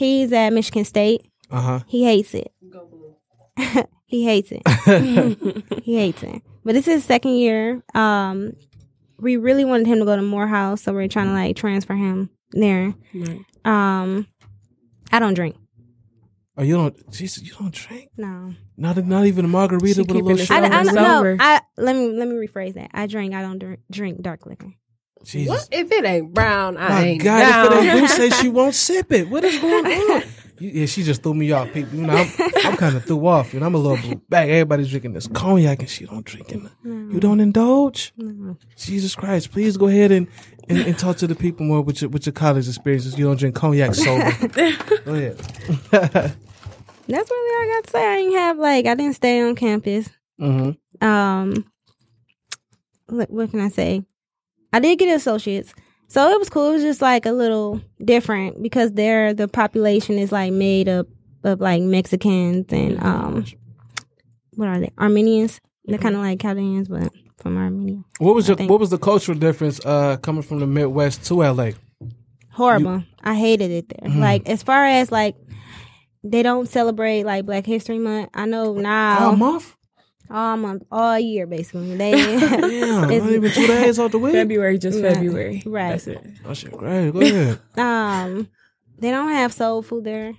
he's 0.00 0.32
at 0.32 0.50
Michigan 0.52 0.84
State. 0.84 1.30
Uh 1.50 1.60
huh. 1.60 1.80
He 1.86 2.04
hates 2.04 2.34
it. 2.34 2.50
he 4.06 4.24
hates 4.24 4.50
it. 4.50 4.62
he 5.82 5.96
hates 5.96 6.22
it. 6.22 6.42
But 6.64 6.74
it's 6.74 6.86
his 6.86 7.04
second 7.04 7.32
year. 7.36 7.82
Um, 7.94 8.54
we 9.18 9.36
really 9.36 9.64
wanted 9.66 9.86
him 9.86 9.98
to 9.98 10.04
go 10.06 10.16
to 10.16 10.22
Morehouse, 10.22 10.82
so 10.82 10.94
we're 10.94 11.08
trying 11.08 11.26
to 11.26 11.32
like 11.32 11.56
transfer 11.56 11.94
him 11.94 12.30
there. 12.52 12.94
Right. 13.14 13.44
Um, 13.64 14.26
I 15.12 15.18
don't 15.18 15.34
drink. 15.34 15.56
Oh, 16.56 16.62
you 16.62 16.76
don't? 16.76 17.10
Jesus, 17.10 17.42
you 17.42 17.52
don't 17.52 17.72
drink? 17.72 18.10
No, 18.16 18.54
Not 18.76 18.96
not 19.06 19.26
even 19.26 19.44
a 19.44 19.48
margarita 19.48 19.94
She 19.94 20.00
with 20.00 20.10
a 20.10 20.14
little 20.14 20.36
sugar. 20.36 20.64
I, 20.64 20.80
I, 20.80 20.82
no. 20.82 21.36
I 21.38 21.60
let 21.76 21.94
me 21.94 22.08
let 22.08 22.26
me 22.26 22.34
rephrase 22.34 22.74
that. 22.74 22.90
I 22.94 23.06
drink. 23.06 23.34
I 23.34 23.42
don't 23.42 23.58
drink, 23.58 23.80
drink 23.90 24.22
dark 24.22 24.46
liquor. 24.46 24.72
Jesus. 25.24 25.50
What 25.50 25.68
if 25.70 25.92
it 25.92 26.04
ain't 26.04 26.32
brown? 26.32 26.76
I 26.76 26.88
My 26.88 27.02
ain't 27.02 27.22
God, 27.22 27.38
down. 27.40 27.72
if 27.72 27.94
it 27.94 27.98
ain't 27.98 28.10
say 28.10 28.30
she 28.30 28.48
won't 28.48 28.74
sip 28.74 29.12
it. 29.12 29.28
What 29.28 29.44
is 29.44 29.58
going 29.58 29.86
on? 29.92 30.22
Yeah, 30.58 30.84
she 30.86 31.02
just 31.02 31.22
threw 31.22 31.32
me 31.34 31.52
off, 31.52 31.72
people. 31.72 31.98
You 31.98 32.06
know, 32.06 32.14
I'm, 32.14 32.66
I'm 32.66 32.76
kind 32.76 32.96
of 32.96 33.04
threw 33.06 33.26
off. 33.26 33.54
You 33.54 33.60
know, 33.60 33.66
I'm 33.66 33.74
a 33.74 33.78
little 33.78 33.96
blue 33.96 34.20
back. 34.28 34.48
Everybody's 34.48 34.90
drinking 34.90 35.14
this 35.14 35.26
cognac, 35.26 35.80
and 35.80 35.88
she 35.88 36.04
don't 36.04 36.24
drink 36.24 36.52
it. 36.52 36.60
You 36.84 37.18
don't 37.20 37.40
indulge. 37.40 38.12
Jesus 38.76 39.14
Christ! 39.14 39.52
Please 39.52 39.76
go 39.76 39.88
ahead 39.88 40.10
and, 40.12 40.26
and, 40.68 40.78
and 40.80 40.98
talk 40.98 41.16
to 41.18 41.26
the 41.26 41.34
people 41.34 41.64
more 41.66 41.80
with 41.80 42.02
your 42.02 42.10
with 42.10 42.26
your 42.26 42.32
college 42.34 42.68
experiences. 42.68 43.18
You 43.18 43.24
don't 43.26 43.38
drink 43.38 43.54
cognac 43.54 43.94
sober. 43.94 44.32
go 45.04 45.14
ahead. 45.14 45.36
That's 47.08 47.30
really 47.30 47.54
all 47.56 47.62
I 47.62 47.72
got 47.76 47.84
to 47.84 47.90
say. 47.90 48.06
I 48.06 48.16
didn't 48.16 48.34
have 48.36 48.58
like 48.58 48.86
I 48.86 48.94
didn't 48.94 49.16
stay 49.16 49.40
on 49.40 49.54
campus. 49.56 50.08
hmm 50.38 50.70
Um, 51.00 51.64
what, 53.06 53.30
what 53.30 53.50
can 53.50 53.60
I 53.60 53.68
say? 53.68 54.04
I 54.72 54.80
did 54.80 54.98
get 54.98 55.14
associates. 55.14 55.74
So 56.08 56.30
it 56.30 56.38
was 56.38 56.50
cool. 56.50 56.70
It 56.70 56.72
was 56.72 56.82
just 56.82 57.02
like 57.02 57.26
a 57.26 57.32
little 57.32 57.80
different 58.04 58.62
because 58.62 58.92
there 58.92 59.32
the 59.32 59.48
population 59.48 60.18
is 60.18 60.32
like 60.32 60.52
made 60.52 60.88
up 60.88 61.06
of 61.44 61.60
like 61.60 61.82
Mexicans 61.82 62.66
and 62.70 63.02
um 63.02 63.44
what 64.56 64.68
are 64.68 64.80
they? 64.80 64.92
Armenians. 64.98 65.60
They're 65.86 65.98
kind 65.98 66.14
of 66.14 66.20
like 66.20 66.40
Chaldeans, 66.40 66.88
but 66.88 67.12
from 67.38 67.56
Armenia. 67.56 68.02
What 68.18 68.34
was 68.34 68.48
your. 68.48 68.56
What 68.56 68.80
was 68.80 68.90
the 68.90 68.98
cultural 68.98 69.38
difference 69.38 69.80
uh, 69.84 70.18
coming 70.18 70.42
from 70.42 70.60
the 70.60 70.66
Midwest 70.66 71.24
to 71.26 71.42
LA? 71.42 71.70
Horrible. 72.50 73.04
I 73.22 73.34
hated 73.34 73.70
it 73.70 73.88
there. 73.88 74.10
Mm-hmm. 74.10 74.20
Like 74.20 74.48
as 74.48 74.62
far 74.62 74.84
as 74.84 75.10
like 75.10 75.36
they 76.22 76.42
don't 76.42 76.68
celebrate 76.68 77.24
like 77.24 77.46
Black 77.46 77.66
History 77.66 77.98
Month. 77.98 78.30
I 78.34 78.46
know 78.46 78.74
now 78.74 79.30
All 79.30 79.36
month? 79.36 79.74
All 80.30 80.56
month, 80.56 80.84
all 80.90 81.18
year 81.18 81.46
basically. 81.46 81.96
They 81.96 82.12
Damn, 82.12 83.04
It's- 83.10 83.22
not 83.22 83.32
even 83.32 83.50
two 83.50 83.66
days 83.66 83.98
off 83.98 84.12
the 84.12 84.18
week. 84.18 84.32
February, 84.32 84.78
just 84.78 85.02
Right. 85.02 85.14
February. 85.14 85.62
Right. 85.66 85.90
That's 85.90 86.06
it. 86.06 86.24
Oh 86.46 86.54
shit, 86.54 86.72
great. 86.72 87.12
Go 87.12 87.20
ahead. 87.20 87.60
um 87.76 88.48
they 88.98 89.10
don't 89.10 89.28
have 89.30 89.52
soul 89.52 89.82
food 89.82 90.04
there. 90.04 90.34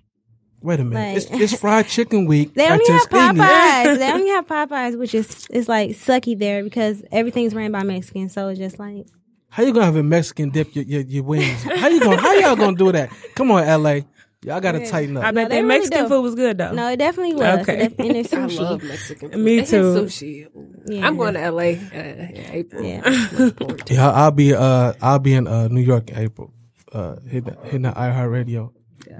Wait 0.61 0.79
a 0.79 0.83
minute. 0.83 1.15
Like- 1.15 1.17
it's, 1.41 1.53
it's 1.53 1.59
fried 1.61 1.87
chicken 1.87 2.25
week. 2.25 2.53
They 2.53 2.65
at 2.67 2.73
only 2.73 2.85
have 2.87 3.09
Popeyes. 3.09 3.97
they 3.97 4.11
only 4.11 4.29
have 4.29 4.47
Popeyes, 4.47 4.97
which 4.97 5.13
is 5.15 5.47
is 5.49 5.67
like 5.67 5.91
sucky 5.91 6.37
there 6.37 6.63
because 6.63 7.03
everything's 7.11 7.53
ran 7.55 7.71
by 7.71 7.83
Mexicans. 7.83 8.33
So 8.33 8.47
it's 8.49 8.59
just 8.59 8.77
like 8.79 9.05
How 9.49 9.63
you 9.63 9.73
gonna 9.73 9.85
have 9.85 9.95
a 9.95 10.03
Mexican 10.03 10.49
dip 10.51 10.75
your, 10.75 10.85
your, 10.85 11.01
your 11.01 11.23
wings? 11.23 11.63
How 11.63 11.87
you 11.87 11.99
gonna 11.99 12.21
How 12.21 12.33
y'all 12.33 12.55
gonna 12.55 12.77
do 12.77 12.91
that? 12.91 13.09
Come 13.35 13.49
on, 13.51 13.65
LA. 13.83 14.01
Y'all 14.43 14.59
gotta 14.59 14.85
tighten 14.89 15.17
up. 15.17 15.23
I 15.23 15.29
up. 15.29 15.35
bet 15.35 15.49
they 15.49 15.55
that 15.57 15.61
really 15.61 15.67
Mexican 15.79 16.03
do. 16.03 16.09
food 16.09 16.21
was 16.21 16.33
good 16.35 16.57
though. 16.57 16.71
no, 16.71 16.89
it 16.89 16.97
definitely 16.97 17.35
was. 17.35 17.59
Okay. 17.59 17.85
It 17.85 17.95
and 17.99 18.11
it's 18.17 18.33
I 18.33 18.45
love 18.47 18.81
Mexican 18.83 19.29
food. 19.31 19.39
Me 19.39 19.55
They 19.57 19.61
had 19.61 19.67
too. 19.67 19.83
Sushi. 20.05 20.47
Yeah. 20.87 21.07
I'm 21.07 21.15
going 21.15 21.35
to 21.35 21.51
LA 21.51 21.61
uh, 21.61 21.63
in 21.63 22.45
April. 22.51 22.83
Yeah. 22.83 23.01
Looking 23.05 23.51
forward 23.51 23.77
to 23.85 23.93
it. 23.93 23.97
Yeah, 23.97 24.07
I'll 24.09 24.15
I'll 24.15 24.31
be 24.31 24.53
uh 24.55 24.93
I'll 25.01 25.19
be 25.19 25.33
in 25.35 25.47
uh 25.47 25.67
New 25.67 25.81
York 25.81 26.09
in 26.09 26.17
April. 26.17 26.53
Uh 26.91 27.17
hitting 27.29 27.55
hitting 27.65 27.81
the 27.83 27.91
iHeartRadio 27.91 28.71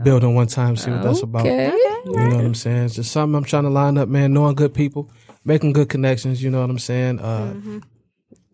building 0.03 0.33
one 0.33 0.47
time, 0.47 0.75
see 0.75 0.89
what 0.89 1.03
that's 1.03 1.21
about. 1.21 1.41
Okay. 1.41 1.67
You 2.05 2.11
know 2.15 2.35
what 2.37 2.45
I'm 2.45 2.55
saying? 2.55 2.85
It's 2.85 2.95
just 2.95 3.11
something 3.11 3.35
I'm 3.35 3.43
trying 3.43 3.63
to 3.63 3.69
line 3.69 3.97
up, 3.99 4.09
man. 4.09 4.33
Knowing 4.33 4.55
good 4.55 4.73
people, 4.73 5.11
making 5.45 5.73
good 5.73 5.89
connections. 5.89 6.41
You 6.41 6.49
know 6.49 6.61
what 6.61 6.69
I'm 6.71 6.79
saying? 6.79 7.19
Uh, 7.19 7.53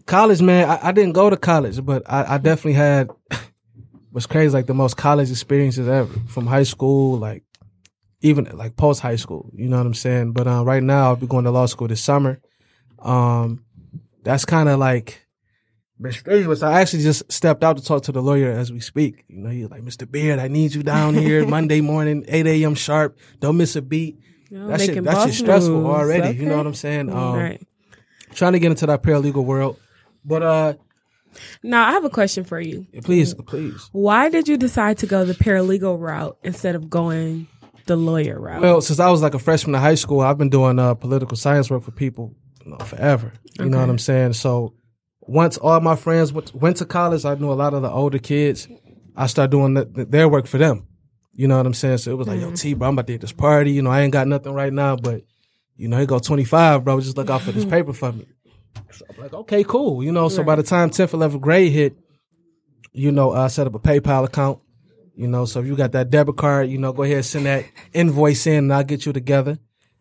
College, 0.05 0.41
man. 0.41 0.69
I, 0.69 0.87
I 0.87 0.91
didn't 0.93 1.13
go 1.13 1.29
to 1.29 1.35
college, 1.37 1.83
but 1.85 2.03
I, 2.09 2.35
I 2.35 2.37
definitely 2.37 2.73
had 2.73 3.09
was 4.17 4.25
crazy, 4.25 4.51
like 4.51 4.65
the 4.65 4.73
most 4.73 4.97
college 4.97 5.29
experiences 5.29 5.87
ever 5.87 6.11
from 6.27 6.47
high 6.47 6.63
school, 6.63 7.19
like 7.19 7.43
even 8.21 8.45
like 8.57 8.75
post 8.75 8.99
high 8.99 9.15
school. 9.15 9.51
You 9.53 9.69
know 9.69 9.77
what 9.77 9.85
I'm 9.85 9.93
saying? 9.93 10.31
But 10.31 10.47
uh, 10.47 10.65
right 10.65 10.81
now, 10.81 11.05
I'll 11.09 11.15
be 11.15 11.27
going 11.27 11.45
to 11.45 11.51
law 11.51 11.67
school 11.67 11.87
this 11.87 12.01
summer. 12.01 12.39
Um, 12.97 13.63
that's 14.23 14.43
kind 14.43 14.69
of 14.69 14.79
like. 14.79 15.23
Mr. 16.01 16.13
Strenuous, 16.19 16.63
I 16.63 16.81
actually 16.81 17.03
just 17.03 17.31
stepped 17.31 17.63
out 17.63 17.77
to 17.77 17.83
talk 17.83 18.03
to 18.03 18.11
the 18.11 18.21
lawyer 18.21 18.51
as 18.51 18.71
we 18.71 18.79
speak. 18.79 19.23
You 19.27 19.37
know, 19.41 19.49
he's 19.49 19.69
like, 19.69 19.83
Mr. 19.83 20.09
Beard, 20.09 20.39
I 20.39 20.47
need 20.47 20.73
you 20.73 20.81
down 20.81 21.13
here 21.27 21.45
Monday 21.45 21.81
morning, 21.81 22.25
8 22.27 22.47
a.m. 22.47 22.73
sharp. 22.73 23.19
Don't 23.39 23.57
miss 23.57 23.75
a 23.75 23.83
beat. 23.83 24.17
Know, 24.49 24.67
That 24.67 24.81
shit, 24.81 25.03
that 25.03 25.25
shit 25.27 25.35
stressful 25.35 25.75
moves. 25.75 25.89
already. 25.89 26.37
You 26.37 26.47
know 26.47 26.57
what 26.57 26.65
I'm 26.65 26.73
saying? 26.73 27.11
Um, 27.11 27.35
right. 27.35 27.61
Trying 28.33 28.53
to 28.53 28.59
get 28.59 28.71
into 28.71 28.87
that 28.87 29.03
paralegal 29.03 29.43
world. 29.45 29.79
But 30.25 30.41
uh, 30.43 30.73
Now 31.63 31.87
I 31.87 31.91
have 31.91 32.05
a 32.05 32.09
question 32.09 32.43
for 32.43 32.59
you. 32.59 32.85
please, 33.03 33.33
please. 33.33 33.89
Why 33.91 34.29
did 34.29 34.47
you 34.47 34.57
decide 34.57 34.97
to 34.99 35.07
go 35.07 35.25
the 35.25 35.33
paralegal 35.33 35.99
route 35.99 36.37
instead 36.43 36.75
of 36.75 36.89
going 36.89 37.47
the 37.85 37.95
lawyer 37.95 38.39
route? 38.39 38.61
Well, 38.61 38.81
since 38.81 38.99
I 38.99 39.09
was 39.09 39.21
like 39.21 39.33
a 39.33 39.39
freshman 39.39 39.75
in 39.75 39.81
high 39.81 39.95
school, 39.95 40.21
I've 40.21 40.37
been 40.37 40.49
doing 40.49 40.77
uh, 40.79 40.93
political 40.93 41.37
science 41.37 41.69
work 41.69 41.83
for 41.83 41.91
people 41.91 42.35
you 42.65 42.71
know, 42.71 42.77
forever. 42.79 43.31
You 43.59 43.69
know 43.69 43.79
what 43.79 43.89
I'm 43.89 43.97
saying? 43.97 44.33
So 44.33 44.73
once 45.21 45.57
all 45.57 45.79
my 45.79 45.95
friends 45.95 46.31
went, 46.33 46.53
went 46.53 46.77
to 46.77 46.85
college, 46.85 47.25
I 47.25 47.35
knew 47.35 47.51
a 47.51 47.53
lot 47.53 47.73
of 47.73 47.81
the 47.81 47.89
older 47.89 48.19
kids. 48.19 48.67
I 49.15 49.27
started 49.27 49.51
doing 49.51 49.73
the, 49.73 49.85
the- 49.85 50.05
their 50.05 50.27
work 50.29 50.47
for 50.47 50.57
them. 50.57 50.87
You 51.33 51.47
know 51.47 51.57
what 51.57 51.65
I'm 51.67 51.73
saying? 51.73 51.99
So 51.99 52.11
it 52.11 52.17
was 52.17 52.27
like, 52.27 52.39
yo, 52.41 52.51
T, 52.51 52.73
bro, 52.73 52.87
I'm 52.87 52.93
about 52.95 53.07
to 53.07 53.13
hit 53.13 53.21
this 53.21 53.31
party. 53.31 53.71
You 53.71 53.83
know, 53.83 53.91
I 53.91 54.01
ain't 54.01 54.11
got 54.13 54.27
nothing 54.27 54.53
right 54.53 54.73
now, 54.73 54.95
but 54.95 55.21
you 55.75 55.87
know, 55.87 55.97
here 55.97 56.07
go 56.07 56.17
25, 56.17 56.83
bro. 56.83 56.99
Just 56.99 57.15
look 57.15 57.29
out 57.29 57.41
for 57.43 57.51
this 57.51 57.63
paper 57.75 57.93
for 57.93 58.11
me. 58.11 58.25
So 58.91 59.05
I'm 59.09 59.21
like, 59.21 59.33
okay, 59.33 59.63
cool. 59.63 60.03
You 60.03 60.11
know, 60.11 60.29
so 60.29 60.43
by 60.43 60.55
the 60.55 60.63
time 60.63 60.89
10th, 60.89 61.11
11th 61.11 61.41
grade 61.41 61.71
hit, 61.71 61.97
you 62.93 63.11
know, 63.11 63.31
I 63.31 63.47
set 63.47 63.67
up 63.67 63.75
a 63.75 63.79
PayPal 63.79 64.25
account. 64.25 64.59
You 65.15 65.27
know, 65.27 65.45
so 65.45 65.61
if 65.61 65.65
you 65.65 65.75
got 65.75 65.93
that 65.93 66.11
debit 66.11 66.37
card, 66.37 66.69
you 66.69 66.77
know, 66.77 66.93
go 66.93 67.03
ahead 67.03 67.17
and 67.17 67.25
send 67.25 67.45
that 67.47 67.65
invoice 67.91 68.45
in 68.45 68.65
and 68.65 68.73
I'll 68.73 68.83
get 68.83 69.05
you 69.05 69.13
together. 69.13 69.57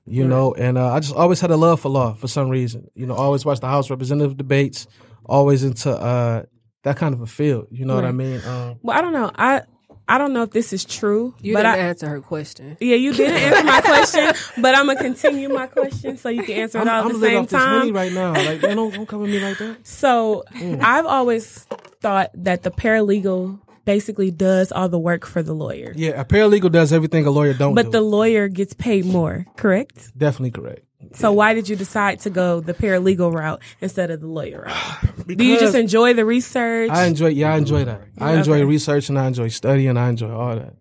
You 0.09 0.25
know, 0.25 0.55
and 0.55 0.79
uh, 0.79 0.93
I 0.93 1.01
just 1.01 1.17
always 1.17 1.41
had 1.41 1.51
a 1.51 1.57
love 1.57 1.81
for 1.81 1.89
law 1.89 2.15
for 2.15 2.29
some 2.29 2.49
reason. 2.49 2.89
You 2.95 3.07
know, 3.07 3.15
always 3.15 3.45
watched 3.45 3.63
the 3.63 3.67
House 3.67 3.91
Representative 3.91 4.37
debates, 4.37 4.87
always 5.25 5.65
into 5.65 5.91
uh, 5.91 6.45
that 6.85 6.97
kind 6.97 7.13
of 7.13 7.23
a 7.23 7.27
field. 7.27 7.67
You 7.73 7.87
know 7.87 7.97
what 7.97 8.05
I 8.05 8.13
mean? 8.13 8.41
Um, 8.45 8.79
well, 8.83 8.97
I 8.97 9.01
don't 9.01 9.13
know. 9.13 9.33
I 9.35 9.63
I 10.09 10.19
don't 10.19 10.33
know 10.33 10.43
if 10.43 10.51
this 10.51 10.73
is 10.73 10.85
true, 10.85 11.35
You 11.41 11.55
but 11.55 11.63
didn't 11.65 11.75
I, 11.75 11.89
answer 11.89 12.09
her 12.09 12.21
question. 12.21 12.77
yeah, 12.81 12.95
you 12.95 13.13
didn't 13.13 13.37
answer 13.37 13.65
my 13.65 13.81
question, 13.85 14.33
but 14.63 14.75
I'm 14.77 14.87
gonna 14.87 15.01
continue 15.03 15.49
my 15.49 15.67
question 15.67 16.17
so 16.17 16.29
you 16.29 16.45
can 16.45 16.57
answer 16.59 16.81
it 16.81 16.87
all 16.87 17.07
at 17.09 17.13
the 17.13 17.19
same 17.21 17.39
off 17.43 17.49
this 17.49 17.61
honey 17.61 17.87
time. 17.87 17.95
right 17.95 18.13
now. 18.13 18.33
Like, 18.35 18.61
don't, 18.61 18.95
don't 18.95 19.07
come 19.07 19.25
at 19.25 19.29
me 19.29 19.41
like 19.41 19.59
that. 19.59 19.85
So 19.87 20.45
Mm. 20.55 20.81
I've 20.83 21.07
always 21.07 21.67
thought 22.01 22.31
that 22.35 22.63
the 22.63 22.71
paralegal 22.71 23.59
basically 23.85 24.31
does 24.31 24.71
all 24.73 24.89
the 24.89 24.99
work 24.99 25.27
for 25.27 25.43
the 25.43 25.53
lawyer, 25.55 25.93
Yeah, 25.97 26.21
a 26.21 26.25
paralegal 26.25 26.71
does 26.73 26.93
everything 26.93 27.27
a 27.27 27.31
lawyer 27.31 27.55
don't 27.55 27.75
but 27.75 27.87
do. 27.87 27.91
the 27.93 28.01
lawyer 28.01 28.47
gets 28.49 28.75
paid 28.75 29.05
more. 29.07 29.45
Correct. 29.57 30.17
Definitely 30.17 30.53
correct. 30.53 30.83
So 31.15 31.33
why 31.33 31.55
did 31.55 31.69
you 31.69 31.77
decide 31.77 32.21
to 32.21 32.31
go 32.31 32.61
the 32.61 32.75
paralegal 32.75 33.33
route 33.33 33.63
instead 33.81 34.11
of 34.11 34.21
the 34.21 34.27
lawyer 34.27 34.63
route? 34.67 35.27
Do 35.37 35.45
you 35.45 35.59
just 35.59 35.75
enjoy 35.75 36.15
the 36.15 36.25
research? 36.25 36.91
I 36.91 37.07
enjoy, 37.07 37.29
yeah, 37.29 37.55
I 37.55 37.59
enjoy 37.59 37.85
that. 37.85 38.03
I 38.19 38.35
enjoy 38.35 38.65
researching, 38.65 39.17
I 39.17 39.27
enjoy 39.27 39.49
studying, 39.49 39.97
I 39.97 40.09
enjoy 40.09 40.31
all 40.31 40.57
that. 40.57 40.75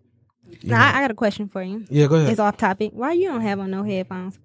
Now, 0.62 0.84
I, 0.84 0.98
I 0.98 1.00
got 1.02 1.10
a 1.10 1.14
question 1.14 1.48
for 1.48 1.62
you. 1.62 1.84
Yeah, 1.88 2.06
go 2.06 2.16
ahead. 2.16 2.30
It's 2.30 2.40
off 2.40 2.56
topic. 2.56 2.90
Why 2.92 3.12
you 3.12 3.28
don't 3.28 3.42
have 3.42 3.60
on 3.60 3.70
no 3.70 3.82
headphones? 3.82 4.38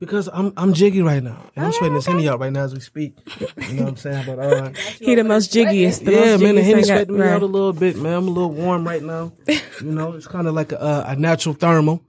Because 0.00 0.28
I'm 0.32 0.52
I'm 0.56 0.74
jiggy 0.74 1.00
right 1.02 1.22
now, 1.22 1.50
and 1.56 1.64
I'm 1.64 1.72
sweating 1.72 1.94
this 1.94 2.04
henny 2.04 2.28
out 2.28 2.38
right 2.40 2.52
now 2.52 2.64
as 2.64 2.74
we 2.74 2.80
speak. 2.80 3.16
You 3.56 3.74
know 3.74 3.84
what 3.84 3.88
I'm 3.90 3.96
saying? 3.96 4.26
But 4.26 4.38
uh, 4.38 4.68
he 5.00 5.14
the 5.14 5.24
most 5.24 5.52
jiggiest. 5.52 6.04
The 6.04 6.12
yeah, 6.12 6.20
most 6.32 6.42
man, 6.42 6.56
the 6.56 6.60
jiggiest 6.60 6.64
henny 6.64 6.82
thing 6.82 6.90
I- 6.90 6.96
sweating 6.96 7.14
me 7.14 7.20
right. 7.20 7.30
out 7.30 7.42
a 7.42 7.46
little 7.46 7.72
bit, 7.72 7.96
man. 7.96 8.12
I'm 8.12 8.28
a 8.28 8.30
little 8.30 8.50
warm 8.50 8.86
right 8.86 9.02
now. 9.02 9.32
You 9.46 9.92
know, 9.92 10.12
it's 10.12 10.26
kind 10.26 10.46
of 10.48 10.54
like 10.54 10.72
a, 10.72 10.82
uh, 10.82 11.04
a 11.08 11.16
natural 11.16 11.54
thermal. 11.54 12.02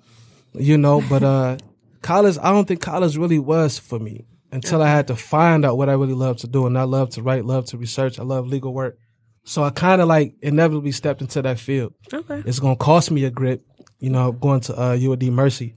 You 0.54 0.78
know, 0.78 1.02
but 1.10 1.24
uh, 1.24 1.58
college, 2.06 2.38
I 2.42 2.52
don't 2.52 2.68
think 2.68 2.82
college 2.82 3.18
really 3.18 3.40
was 3.40 3.80
for 3.80 4.00
me 4.00 4.26
until 4.52 4.82
I 4.82 4.88
had 4.88 5.08
to 5.08 5.16
find 5.16 5.66
out 5.66 5.78
what 5.78 5.90
I 5.90 5.94
really 5.94 6.14
love 6.14 6.38
to 6.38 6.48
do, 6.48 6.66
and 6.68 6.78
I 6.78 6.84
love 6.84 7.10
to 7.12 7.24
write, 7.24 7.46
love 7.46 7.66
to 7.66 7.78
research, 7.78 8.20
I 8.20 8.24
love 8.24 8.48
legal 8.48 8.74
work. 8.74 8.98
So 9.44 9.64
I 9.64 9.72
kind 9.72 10.02
of 10.02 10.08
like 10.08 10.36
inevitably 10.42 10.92
stepped 10.92 11.22
into 11.22 11.42
that 11.42 11.60
field. 11.60 11.94
Okay. 12.14 12.44
It's 12.46 12.60
gonna 12.60 12.76
cost 12.76 13.12
me 13.12 13.26
a 13.26 13.32
grip, 13.32 13.66
you 14.00 14.10
know, 14.10 14.32
going 14.32 14.62
to 14.62 14.82
uh, 14.82 14.94
U 14.94 15.14
of 15.14 15.20
D 15.20 15.30
Mercy. 15.30 15.76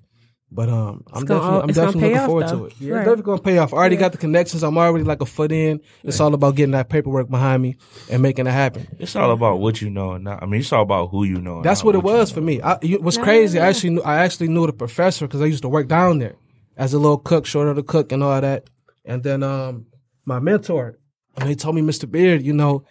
But 0.50 0.70
um, 0.70 1.04
I'm 1.12 1.26
gonna 1.26 1.40
definitely, 1.40 1.48
all- 1.56 1.60
I'm 1.60 1.66
definitely 1.68 2.00
looking 2.02 2.16
off, 2.18 2.26
forward 2.26 2.48
though. 2.48 2.58
to 2.60 2.64
it. 2.66 2.72
Yeah, 2.80 2.92
Right. 2.92 2.98
it's 3.00 3.04
definitely 3.08 3.22
gonna 3.24 3.42
pay 3.42 3.58
off. 3.58 3.74
I 3.74 3.76
already 3.76 3.96
got 3.96 4.12
the 4.12 4.18
connections. 4.18 4.62
I'm 4.62 4.78
already 4.78 5.04
like 5.04 5.20
a 5.20 5.26
foot 5.26 5.52
in. 5.52 5.80
It's 6.02 6.20
all 6.20 6.32
about 6.32 6.54
getting 6.54 6.70
that 6.72 6.88
paperwork 6.88 7.28
behind 7.28 7.62
me 7.62 7.76
and 8.10 8.22
making 8.22 8.46
it 8.46 8.50
happen. 8.52 8.86
It's 8.98 9.14
all 9.14 9.30
about 9.30 9.60
what 9.60 9.82
you 9.82 9.90
know 9.90 10.12
and 10.12 10.24
not. 10.24 10.42
I 10.42 10.46
mean, 10.46 10.60
it's 10.60 10.72
all 10.72 10.82
about 10.82 11.10
who 11.10 11.24
you 11.24 11.38
know. 11.42 11.60
That's 11.60 11.84
what 11.84 11.94
it 11.94 11.98
you 11.98 12.04
was 12.04 12.30
know. 12.30 12.34
for 12.36 12.40
me. 12.40 12.62
I, 12.62 12.78
it 12.80 13.02
was 13.02 13.18
crazy. 13.18 13.60
I 13.60 13.66
actually 13.68 13.90
knew, 13.90 14.02
I 14.02 14.24
actually 14.24 14.48
knew 14.48 14.66
the 14.66 14.72
professor 14.72 15.26
because 15.26 15.42
I 15.42 15.44
used 15.46 15.62
to 15.62 15.68
work 15.68 15.86
down 15.86 16.18
there 16.18 16.36
as 16.78 16.94
a 16.94 16.98
little 16.98 17.18
cook, 17.18 17.44
short 17.44 17.68
of 17.68 17.76
the 17.76 17.82
cook 17.82 18.10
and 18.10 18.22
all 18.22 18.40
that. 18.40 18.70
And 19.04 19.22
then 19.22 19.42
um, 19.42 19.84
my 20.24 20.38
mentor, 20.38 20.98
and 21.36 21.46
he 21.50 21.56
told 21.56 21.74
me, 21.76 21.82
Mr. 21.82 22.10
Beard, 22.10 22.42
you 22.42 22.54
know, 22.54 22.84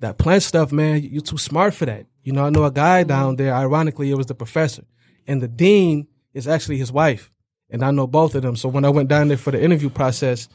that 0.00 0.18
plant 0.18 0.42
stuff, 0.42 0.72
man, 0.72 1.02
you're 1.04 1.22
too 1.22 1.38
smart 1.38 1.72
for 1.72 1.86
that. 1.86 2.06
You 2.24 2.32
know, 2.32 2.44
I 2.46 2.50
know 2.50 2.64
a 2.64 2.72
guy 2.72 3.04
down 3.04 3.36
there. 3.36 3.54
Ironically, 3.54 4.10
it 4.10 4.16
was 4.16 4.26
the 4.26 4.34
professor, 4.34 4.82
and 5.28 5.40
the 5.40 5.46
dean 5.48 6.08
is 6.36 6.46
actually 6.46 6.76
his 6.78 6.92
wife, 6.92 7.32
and 7.70 7.82
I 7.84 7.90
know 7.90 8.06
both 8.06 8.34
of 8.34 8.42
them. 8.42 8.56
So 8.56 8.68
when 8.68 8.84
I 8.84 8.90
went 8.90 9.08
down 9.08 9.28
there 9.28 9.36
for 9.36 9.50
the 9.50 9.62
interview 9.62 9.90
process, 9.90 10.48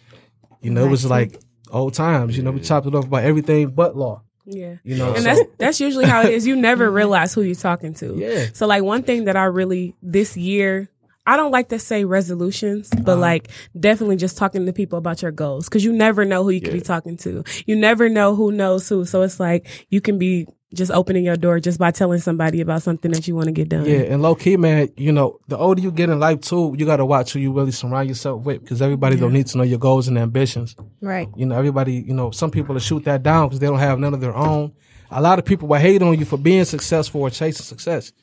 you 0.62 0.70
know, 0.72 0.86
it 0.86 0.90
was 0.90 1.06
like 1.06 1.40
old 1.72 1.94
times. 1.94 2.38
You 2.38 2.44
know, 2.44 2.52
we 2.52 2.62
chopped 2.62 2.88
it 2.88 2.96
off 2.96 3.06
about 3.06 3.24
everything 3.24 3.72
but 3.72 3.96
law. 3.98 4.22
Yeah. 4.46 4.76
You 4.84 4.98
know, 4.98 5.10
and 5.14 5.18
so- 5.20 5.24
that's 5.24 5.42
that's 5.58 5.80
usually 5.80 6.06
how 6.06 6.22
it 6.22 6.34
is. 6.34 6.48
You 6.48 6.56
never 6.56 6.90
realize 7.02 7.34
who 7.34 7.42
you're 7.42 7.56
talking 7.56 7.94
to. 7.96 8.16
Yeah. 8.18 8.48
So 8.54 8.66
like 8.68 8.84
one 8.84 9.04
thing 9.04 9.26
that 9.26 9.36
I 9.36 9.44
really 9.46 9.96
this 10.02 10.36
year 10.38 10.88
I 11.28 11.38
don't 11.38 11.52
like 11.52 11.70
to 11.70 11.78
say 11.78 12.04
resolutions, 12.04 12.90
but 12.90 13.12
Uh-huh. 13.14 13.22
like 13.22 13.50
definitely 13.80 14.16
just 14.18 14.38
talking 14.38 14.66
to 14.66 14.74
people 14.74 14.98
about 14.98 15.22
your 15.22 15.32
goals 15.32 15.66
because 15.70 15.84
you 15.86 15.94
never 15.94 16.26
know 16.26 16.44
who 16.44 16.50
you 16.50 16.62
could 16.62 16.74
be 16.74 16.82
talking 16.82 17.16
to. 17.18 17.44
You 17.68 17.76
never 17.76 18.10
know 18.10 18.34
who 18.36 18.52
knows 18.52 18.90
who. 18.90 19.06
So 19.06 19.22
it's 19.22 19.40
like 19.40 19.68
you 19.90 20.02
can 20.02 20.18
be 20.18 20.48
just 20.74 20.92
opening 20.92 21.24
your 21.26 21.36
door 21.36 21.60
just 21.60 21.78
by 21.78 21.92
telling 21.92 22.20
somebody 22.20 22.62
about 22.62 22.82
something 22.82 23.12
that 23.12 23.28
you 23.28 23.36
want 23.36 23.48
to 23.48 23.52
get 23.52 23.70
done. 23.70 23.86
Yeah, 23.86 24.00
and 24.00 24.22
low 24.22 24.36
key, 24.36 24.58
man, 24.58 24.90
you 24.96 25.12
know, 25.12 25.40
the 25.48 25.58
older 25.58 25.82
you 25.82 25.92
get 25.92 26.10
in 26.10 26.20
life 26.20 26.42
too, 26.42 26.76
you 26.78 26.86
got 26.86 26.98
to 26.98 27.06
watch 27.06 27.34
who 27.34 27.40
you 27.40 27.52
really 27.52 27.72
surround 27.72 28.08
yourself 28.08 28.44
with 28.44 28.62
because 28.62 28.82
everybody 28.82 29.18
don't 29.18 29.34
need 29.34 29.48
to 29.48 29.58
know 29.58 29.64
your 29.64 29.80
goals 29.80 30.08
and 30.08 30.18
ambitions. 30.18 30.76
Right. 31.02 31.30
You 31.36 31.46
know, 31.46 31.58
everybody, 31.58 31.96
you 31.96 32.14
know, 32.14 32.32
some 32.32 32.52
people 32.52 32.74
will 32.74 32.80
shoot 32.80 33.04
that 33.06 33.24
down 33.24 33.48
because 33.48 33.60
they 33.60 33.68
don't 33.68 33.80
have 33.80 34.00
none 34.00 34.14
of 34.14 34.22
their 34.22 34.36
own. 34.36 34.74
A 35.10 35.22
lot 35.22 35.40
of 35.40 35.46
people 35.46 35.68
will 35.68 35.80
hate 35.80 36.02
on 36.02 36.18
you 36.18 36.26
for 36.26 36.38
being 36.38 36.64
successful 36.64 37.22
or 37.22 37.30
chasing 37.30 37.66
success. 37.66 38.14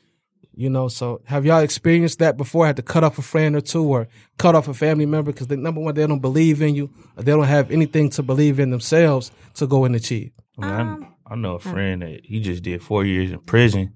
You 0.55 0.69
know, 0.69 0.89
so 0.89 1.21
have 1.23 1.45
y'all 1.45 1.59
experienced 1.59 2.19
that 2.19 2.35
before? 2.35 2.65
Had 2.65 2.75
to 2.77 2.81
cut 2.81 3.03
off 3.03 3.17
a 3.17 3.21
friend 3.21 3.55
or 3.55 3.61
two 3.61 3.85
or 3.85 4.07
cut 4.37 4.55
off 4.55 4.67
a 4.67 4.73
family 4.73 5.05
member 5.05 5.31
because 5.31 5.49
number 5.49 5.79
one, 5.79 5.93
they 5.93 6.05
don't 6.05 6.19
believe 6.19 6.61
in 6.61 6.75
you 6.75 6.89
or 7.15 7.23
they 7.23 7.31
don't 7.31 7.45
have 7.45 7.71
anything 7.71 8.09
to 8.09 8.23
believe 8.23 8.59
in 8.59 8.71
themselves 8.71 9.31
to 9.53 9.67
go 9.67 9.85
and 9.85 9.95
achieve. 9.95 10.31
I 10.57 10.61
mean, 10.61 10.87
um, 10.87 11.15
I 11.29 11.35
know 11.35 11.55
a 11.55 11.59
friend 11.59 12.01
that 12.01 12.21
he 12.25 12.39
just 12.41 12.63
did 12.63 12.81
four 12.81 13.05
years 13.05 13.31
in 13.31 13.39
prison. 13.39 13.93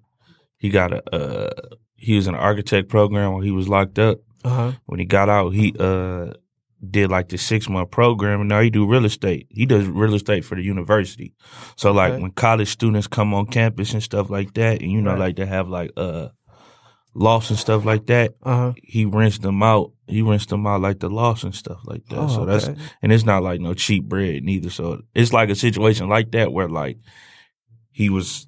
He 0.58 0.70
got 0.70 0.94
a 0.94 1.16
uh, 1.16 1.50
he 1.96 2.16
was 2.16 2.28
in 2.28 2.36
an 2.36 2.40
architect 2.40 2.90
program 2.90 3.34
when 3.34 3.44
he 3.44 3.52
was 3.52 3.68
locked 3.68 3.98
up. 4.00 4.20
Uh 4.44 4.50
huh. 4.50 4.72
When 4.86 5.00
he 5.00 5.06
got 5.06 5.30
out, 5.30 5.50
he 5.50 5.74
uh 5.80 6.34
did 6.90 7.10
like 7.10 7.30
the 7.30 7.38
six 7.38 7.70
month 7.70 7.92
program, 7.92 8.42
and 8.42 8.50
now 8.50 8.60
he 8.62 8.70
do 8.70 8.86
real 8.86 9.06
estate. 9.06 9.48
He 9.50 9.66
does 9.66 9.86
real 9.88 10.14
estate 10.16 10.44
for 10.46 10.56
the 10.56 10.62
university. 10.64 11.34
So 11.78 11.92
like 11.92 12.20
when 12.22 12.32
college 12.32 12.68
students 12.70 13.08
come 13.08 13.34
on 13.34 13.46
campus 13.48 13.94
and 13.94 14.04
stuff 14.04 14.30
like 14.30 14.54
that, 14.56 14.82
and 14.82 14.92
you 14.92 15.02
know 15.02 15.12
Right. 15.12 15.20
like 15.20 15.36
they 15.38 15.46
have 15.46 15.70
like 15.70 15.92
uh 15.98 16.30
lofts 17.16 17.50
and 17.52 17.60
stuff 17.60 17.86
like 17.86 18.06
that, 18.08 18.34
Uh 18.44 18.56
huh. 18.56 18.74
he 18.84 19.06
rinsed 19.06 19.42
them 19.44 19.62
out. 19.64 19.92
He 20.08 20.22
rinsed 20.22 20.50
them 20.50 20.66
out 20.68 20.82
like 20.82 21.00
the 21.00 21.10
loss 21.10 21.44
and 21.44 21.54
stuff 21.56 21.80
like 21.86 22.06
that. 22.08 22.18
Oh, 22.20 22.28
so 22.28 22.46
that's 22.46 22.68
okay. 22.68 22.80
and 23.02 23.12
it's 23.12 23.24
not 23.26 23.44
like 23.44 23.62
no 23.62 23.74
cheap 23.74 24.04
bread 24.06 24.44
neither. 24.44 24.70
So 24.70 25.02
it's 25.16 25.32
like 25.34 25.50
a 25.50 25.56
situation 25.56 26.10
like 26.10 26.32
that 26.32 26.52
where 26.52 26.68
like 26.70 26.98
he 27.92 28.10
was 28.10 28.48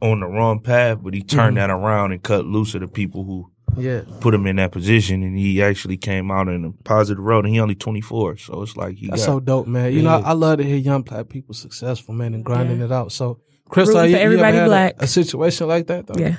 on 0.00 0.20
the 0.20 0.26
wrong 0.26 0.60
path, 0.60 0.98
but 1.02 1.14
he 1.14 1.22
turned 1.22 1.56
Mhm. 1.56 1.60
that 1.60 1.70
around 1.70 2.12
and 2.12 2.22
cut 2.22 2.46
loose 2.46 2.74
of 2.74 2.80
the 2.82 2.88
people 2.88 3.24
who 3.24 3.50
Yeah. 3.76 4.02
put 4.20 4.34
him 4.34 4.46
in 4.46 4.56
that 4.56 4.70
position, 4.70 5.22
and 5.22 5.36
he 5.36 5.60
actually 5.62 5.96
came 5.96 6.30
out 6.30 6.48
in 6.48 6.64
a 6.64 6.70
positive 6.84 7.22
road. 7.24 7.44
And 7.44 7.54
he 7.54 7.60
only 7.60 7.74
twenty 7.74 8.00
four, 8.00 8.36
so 8.36 8.62
it's 8.62 8.76
like 8.76 8.96
he 8.96 9.08
That's 9.08 9.22
got 9.22 9.32
so 9.32 9.40
dope, 9.40 9.66
man. 9.66 9.92
You 9.92 10.02
know, 10.02 10.18
Yeah. 10.18 10.24
I 10.28 10.32
love 10.32 10.58
to 10.58 10.64
hear 10.64 10.76
young 10.76 11.02
black 11.02 11.28
people 11.28 11.54
successful, 11.54 12.14
man, 12.14 12.34
and 12.34 12.44
grinding 12.44 12.80
it 12.80 12.92
out. 12.92 13.10
So, 13.12 13.40
Crystal, 13.68 13.96
Rooting 13.96 14.10
you, 14.10 14.16
for 14.16 14.20
you 14.20 14.24
ever 14.26 14.44
everybody 14.44 14.56
had 14.72 14.94
a- 15.00 15.04
A, 15.04 15.06
situation 15.06 15.66
like 15.68 15.86
that, 15.88 16.06
though? 16.06 16.14
Yeah. 16.20 16.36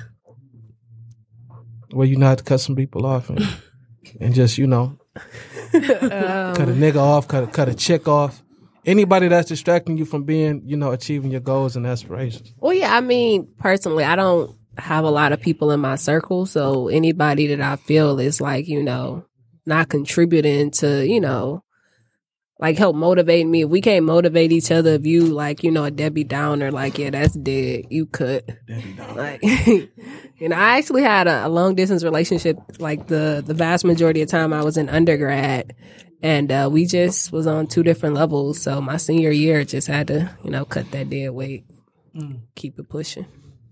Where 1.96 2.06
you 2.06 2.16
know 2.16 2.26
how 2.26 2.34
to 2.34 2.44
cut 2.44 2.60
some 2.60 2.76
people 2.76 3.06
off 3.06 3.30
and, 3.30 3.40
and 4.20 4.34
just, 4.34 4.58
you 4.58 4.66
know, 4.66 4.98
um, 5.16 5.80
cut 5.80 6.68
a 6.68 6.74
nigga 6.76 6.96
off, 6.96 7.26
cut 7.26 7.44
a, 7.44 7.46
cut 7.46 7.68
a 7.68 7.74
chick 7.74 8.06
off. 8.06 8.42
Anybody 8.84 9.28
that's 9.28 9.48
distracting 9.48 9.96
you 9.96 10.04
from 10.04 10.24
being, 10.24 10.62
you 10.64 10.76
know, 10.76 10.92
achieving 10.92 11.30
your 11.30 11.40
goals 11.40 11.74
and 11.74 11.86
aspirations. 11.86 12.52
Well, 12.58 12.74
yeah, 12.74 12.94
I 12.94 13.00
mean, 13.00 13.48
personally, 13.58 14.04
I 14.04 14.14
don't 14.14 14.54
have 14.78 15.04
a 15.04 15.10
lot 15.10 15.32
of 15.32 15.40
people 15.40 15.70
in 15.70 15.80
my 15.80 15.96
circle. 15.96 16.46
So 16.46 16.88
anybody 16.88 17.48
that 17.48 17.60
I 17.60 17.76
feel 17.76 18.20
is 18.20 18.40
like, 18.40 18.68
you 18.68 18.82
know, 18.82 19.24
not 19.64 19.88
contributing 19.88 20.70
to, 20.72 21.04
you 21.04 21.20
know, 21.20 21.62
like 22.58 22.78
help 22.78 22.96
motivate 22.96 23.46
me. 23.46 23.62
If 23.62 23.70
we 23.70 23.80
can't 23.80 24.04
motivate 24.04 24.50
each 24.50 24.70
other, 24.70 24.90
if 24.94 25.04
you 25.04 25.26
like, 25.26 25.62
you 25.62 25.70
know, 25.70 25.84
a 25.84 25.90
Debbie 25.90 26.24
Downer, 26.24 26.70
like, 26.70 26.98
yeah, 26.98 27.10
that's 27.10 27.34
dead. 27.34 27.84
You 27.90 28.06
could. 28.06 28.58
Like, 29.14 29.42
you 29.42 29.90
know, 30.40 30.56
I 30.56 30.78
actually 30.78 31.02
had 31.02 31.28
a, 31.28 31.46
a 31.46 31.48
long 31.48 31.74
distance 31.74 32.02
relationship. 32.02 32.58
Like 32.78 33.08
the 33.08 33.42
the 33.46 33.54
vast 33.54 33.84
majority 33.84 34.22
of 34.22 34.28
time 34.28 34.52
I 34.52 34.64
was 34.64 34.76
in 34.76 34.88
undergrad, 34.88 35.74
and 36.22 36.50
uh, 36.50 36.68
we 36.72 36.86
just 36.86 37.30
was 37.30 37.46
on 37.46 37.66
two 37.66 37.82
different 37.82 38.14
levels. 38.14 38.62
So 38.62 38.80
my 38.80 38.96
senior 38.96 39.30
year 39.30 39.64
just 39.64 39.88
had 39.88 40.06
to, 40.08 40.30
you 40.42 40.50
know, 40.50 40.64
cut 40.64 40.90
that 40.92 41.10
dead 41.10 41.30
weight, 41.30 41.66
keep 42.54 42.78
it 42.78 42.88
pushing. 42.88 43.26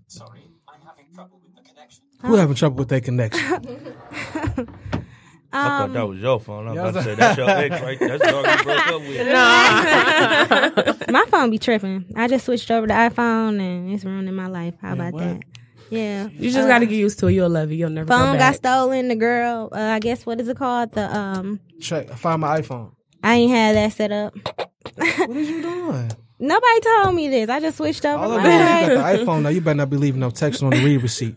Sorry, 0.07 0.41
I'm 0.67 0.81
having 0.85 1.07
trouble 1.13 1.41
with 1.43 1.55
the 1.55 1.69
connection. 1.69 2.03
Who 2.21 2.35
having 2.35 2.55
trouble 2.55 2.77
with 2.77 2.89
that 2.89 3.03
connection? 3.03 4.77
I 5.55 5.63
thought 5.67 5.81
Um, 5.83 5.93
that 5.93 6.07
was 6.07 6.19
your 6.19 6.39
phone. 6.39 6.67
I 6.67 6.71
was 6.71 6.79
about 6.79 6.93
to 6.95 7.03
say 7.03 7.15
that's 7.15 7.37
your 7.37 7.49
ex, 7.49 7.81
right? 7.81 7.99
That's 7.99 8.23
the 8.25 8.31
dog 8.31 8.45
you 8.57 8.63
broke 8.63 8.87
up 8.87 9.01
with. 9.01 9.27
No. 11.07 11.13
my 11.13 11.25
phone 11.29 11.49
be 11.51 11.57
tripping. 11.57 12.05
I 12.15 12.27
just 12.27 12.45
switched 12.45 12.69
over 12.71 12.87
to 12.87 12.93
iPhone 12.93 13.59
and 13.59 13.91
it's 13.91 14.03
ruining 14.05 14.33
my 14.35 14.47
life. 14.47 14.73
How 14.81 14.93
about 14.93 15.13
what? 15.13 15.23
that? 15.23 15.41
Yeah. 15.89 16.27
You 16.27 16.51
just 16.51 16.67
got 16.67 16.79
to 16.79 16.85
get 16.85 16.95
used 16.95 17.19
to 17.19 17.27
it. 17.27 17.33
You'll 17.33 17.49
love 17.49 17.71
it. 17.71 17.75
You'll 17.75 17.89
never 17.91 18.07
Phone 18.07 18.33
got 18.33 18.39
back. 18.39 18.55
stolen. 18.55 19.07
The 19.07 19.15
girl, 19.15 19.69
uh, 19.71 19.77
I 19.77 19.99
guess 19.99 20.25
what 20.25 20.41
is 20.41 20.47
it 20.47 20.57
called? 20.57 20.91
The 20.93 21.15
um, 21.15 21.59
Check. 21.79 22.11
I 22.11 22.15
find 22.15 22.41
my 22.41 22.59
iPhone. 22.61 22.91
I 23.23 23.35
ain't 23.35 23.51
had 23.51 23.75
that 23.75 23.93
set 23.93 24.11
up. 24.11 24.35
What 24.95 25.29
is 25.37 25.49
you 25.49 25.61
doing? 25.61 26.11
Nobody 26.39 26.79
told 26.81 27.15
me 27.15 27.29
this. 27.29 27.49
I 27.49 27.59
just 27.59 27.77
switched 27.77 28.05
over. 28.05 28.23
All 28.23 28.31
I 28.33 28.35
Like, 28.37 28.43
know 28.43 28.51
you 28.89 28.95
got 28.97 29.17
the 29.17 29.23
iPhone 29.25 29.41
now. 29.43 29.49
You 29.49 29.61
better 29.61 29.75
not 29.75 29.89
be 29.89 29.97
leaving 29.97 30.19
no 30.19 30.29
text 30.31 30.61
on 30.63 30.71
the 30.71 30.83
read 30.83 31.01
receipt. 31.01 31.35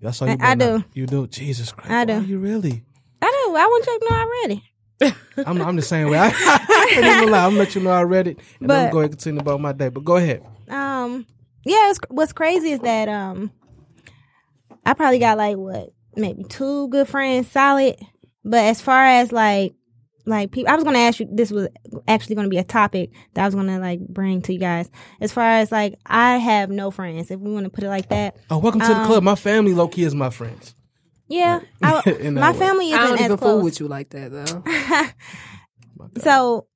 That's 0.00 0.22
all 0.22 0.28
you 0.28 0.36
I- 0.40 0.52
I 0.52 0.54
do. 0.54 0.72
not- 0.78 0.84
You 0.94 1.06
do. 1.06 1.26
Jesus 1.26 1.72
Christ. 1.72 1.90
I 1.90 2.04
do. 2.04 2.12
Why 2.14 2.20
you 2.20 2.38
really? 2.38 2.84
I 3.22 3.44
do. 3.46 3.56
I 3.56 3.66
want 3.66 3.86
you 3.86 3.98
to 3.98 4.06
know 4.10 4.16
already. 4.20 4.64
I'm, 5.46 5.60
I'm 5.62 5.76
the 5.76 5.82
same 5.82 6.08
way. 6.08 6.18
I, 6.22 6.30
I 6.32 6.92
ain't 6.94 7.02
gonna 7.02 7.30
lie. 7.30 7.44
I'm 7.44 7.50
gonna 7.50 7.58
let 7.58 7.74
you 7.74 7.82
know 7.82 7.90
I 7.90 8.02
read 8.02 8.26
it, 8.28 8.38
and 8.60 8.70
I'm 8.72 8.90
going 8.90 9.08
to 9.08 9.16
continue 9.16 9.40
about 9.40 9.60
my 9.60 9.72
day. 9.72 9.88
But 9.88 10.04
go 10.04 10.16
ahead. 10.16 10.42
Um, 10.68 11.26
yeah. 11.64 11.92
What's 12.08 12.32
crazy 12.32 12.72
is 12.72 12.80
that 12.80 13.08
um, 13.08 13.50
I 14.84 14.94
probably 14.94 15.18
got 15.18 15.36
like 15.38 15.56
what 15.56 15.90
maybe 16.16 16.44
two 16.44 16.88
good 16.88 17.08
friends, 17.08 17.48
solid. 17.50 17.96
But 18.44 18.64
as 18.64 18.80
far 18.80 19.04
as 19.04 19.32
like 19.32 19.74
like 20.24 20.50
people, 20.50 20.72
I 20.72 20.76
was 20.76 20.84
gonna 20.84 20.98
ask 21.00 21.20
you. 21.20 21.28
This 21.30 21.50
was 21.50 21.68
actually 22.08 22.36
gonna 22.36 22.48
be 22.48 22.58
a 22.58 22.64
topic 22.64 23.10
that 23.34 23.42
I 23.42 23.46
was 23.46 23.54
gonna 23.54 23.78
like 23.78 24.00
bring 24.00 24.40
to 24.42 24.52
you 24.52 24.58
guys. 24.58 24.90
As 25.20 25.30
far 25.32 25.44
as 25.48 25.70
like, 25.70 25.94
I 26.06 26.38
have 26.38 26.70
no 26.70 26.90
friends. 26.90 27.30
If 27.30 27.38
we 27.40 27.52
want 27.52 27.64
to 27.64 27.70
put 27.70 27.84
it 27.84 27.88
like 27.88 28.08
that, 28.08 28.36
Oh, 28.50 28.58
welcome 28.58 28.80
to 28.80 28.86
the 28.88 28.96
Um, 29.00 29.06
club. 29.06 29.22
My 29.22 29.34
family, 29.34 29.74
low 29.74 29.88
key, 29.88 30.04
is 30.04 30.14
my 30.14 30.30
friends. 30.30 30.74
Yeah. 31.28 31.60
I, 31.82 32.02
In 32.20 32.34
that 32.34 32.40
my 32.40 32.52
way. 32.52 32.58
family 32.58 32.92
I 32.92 32.98
don't 32.98 33.06
isn't 33.14 33.18
even 33.24 33.32
as 33.32 33.40
fool 33.40 33.60
with 33.62 33.80
you 33.80 33.88
like 33.88 34.10
that 34.10 34.30
though. 34.32 34.62
So 36.22 36.66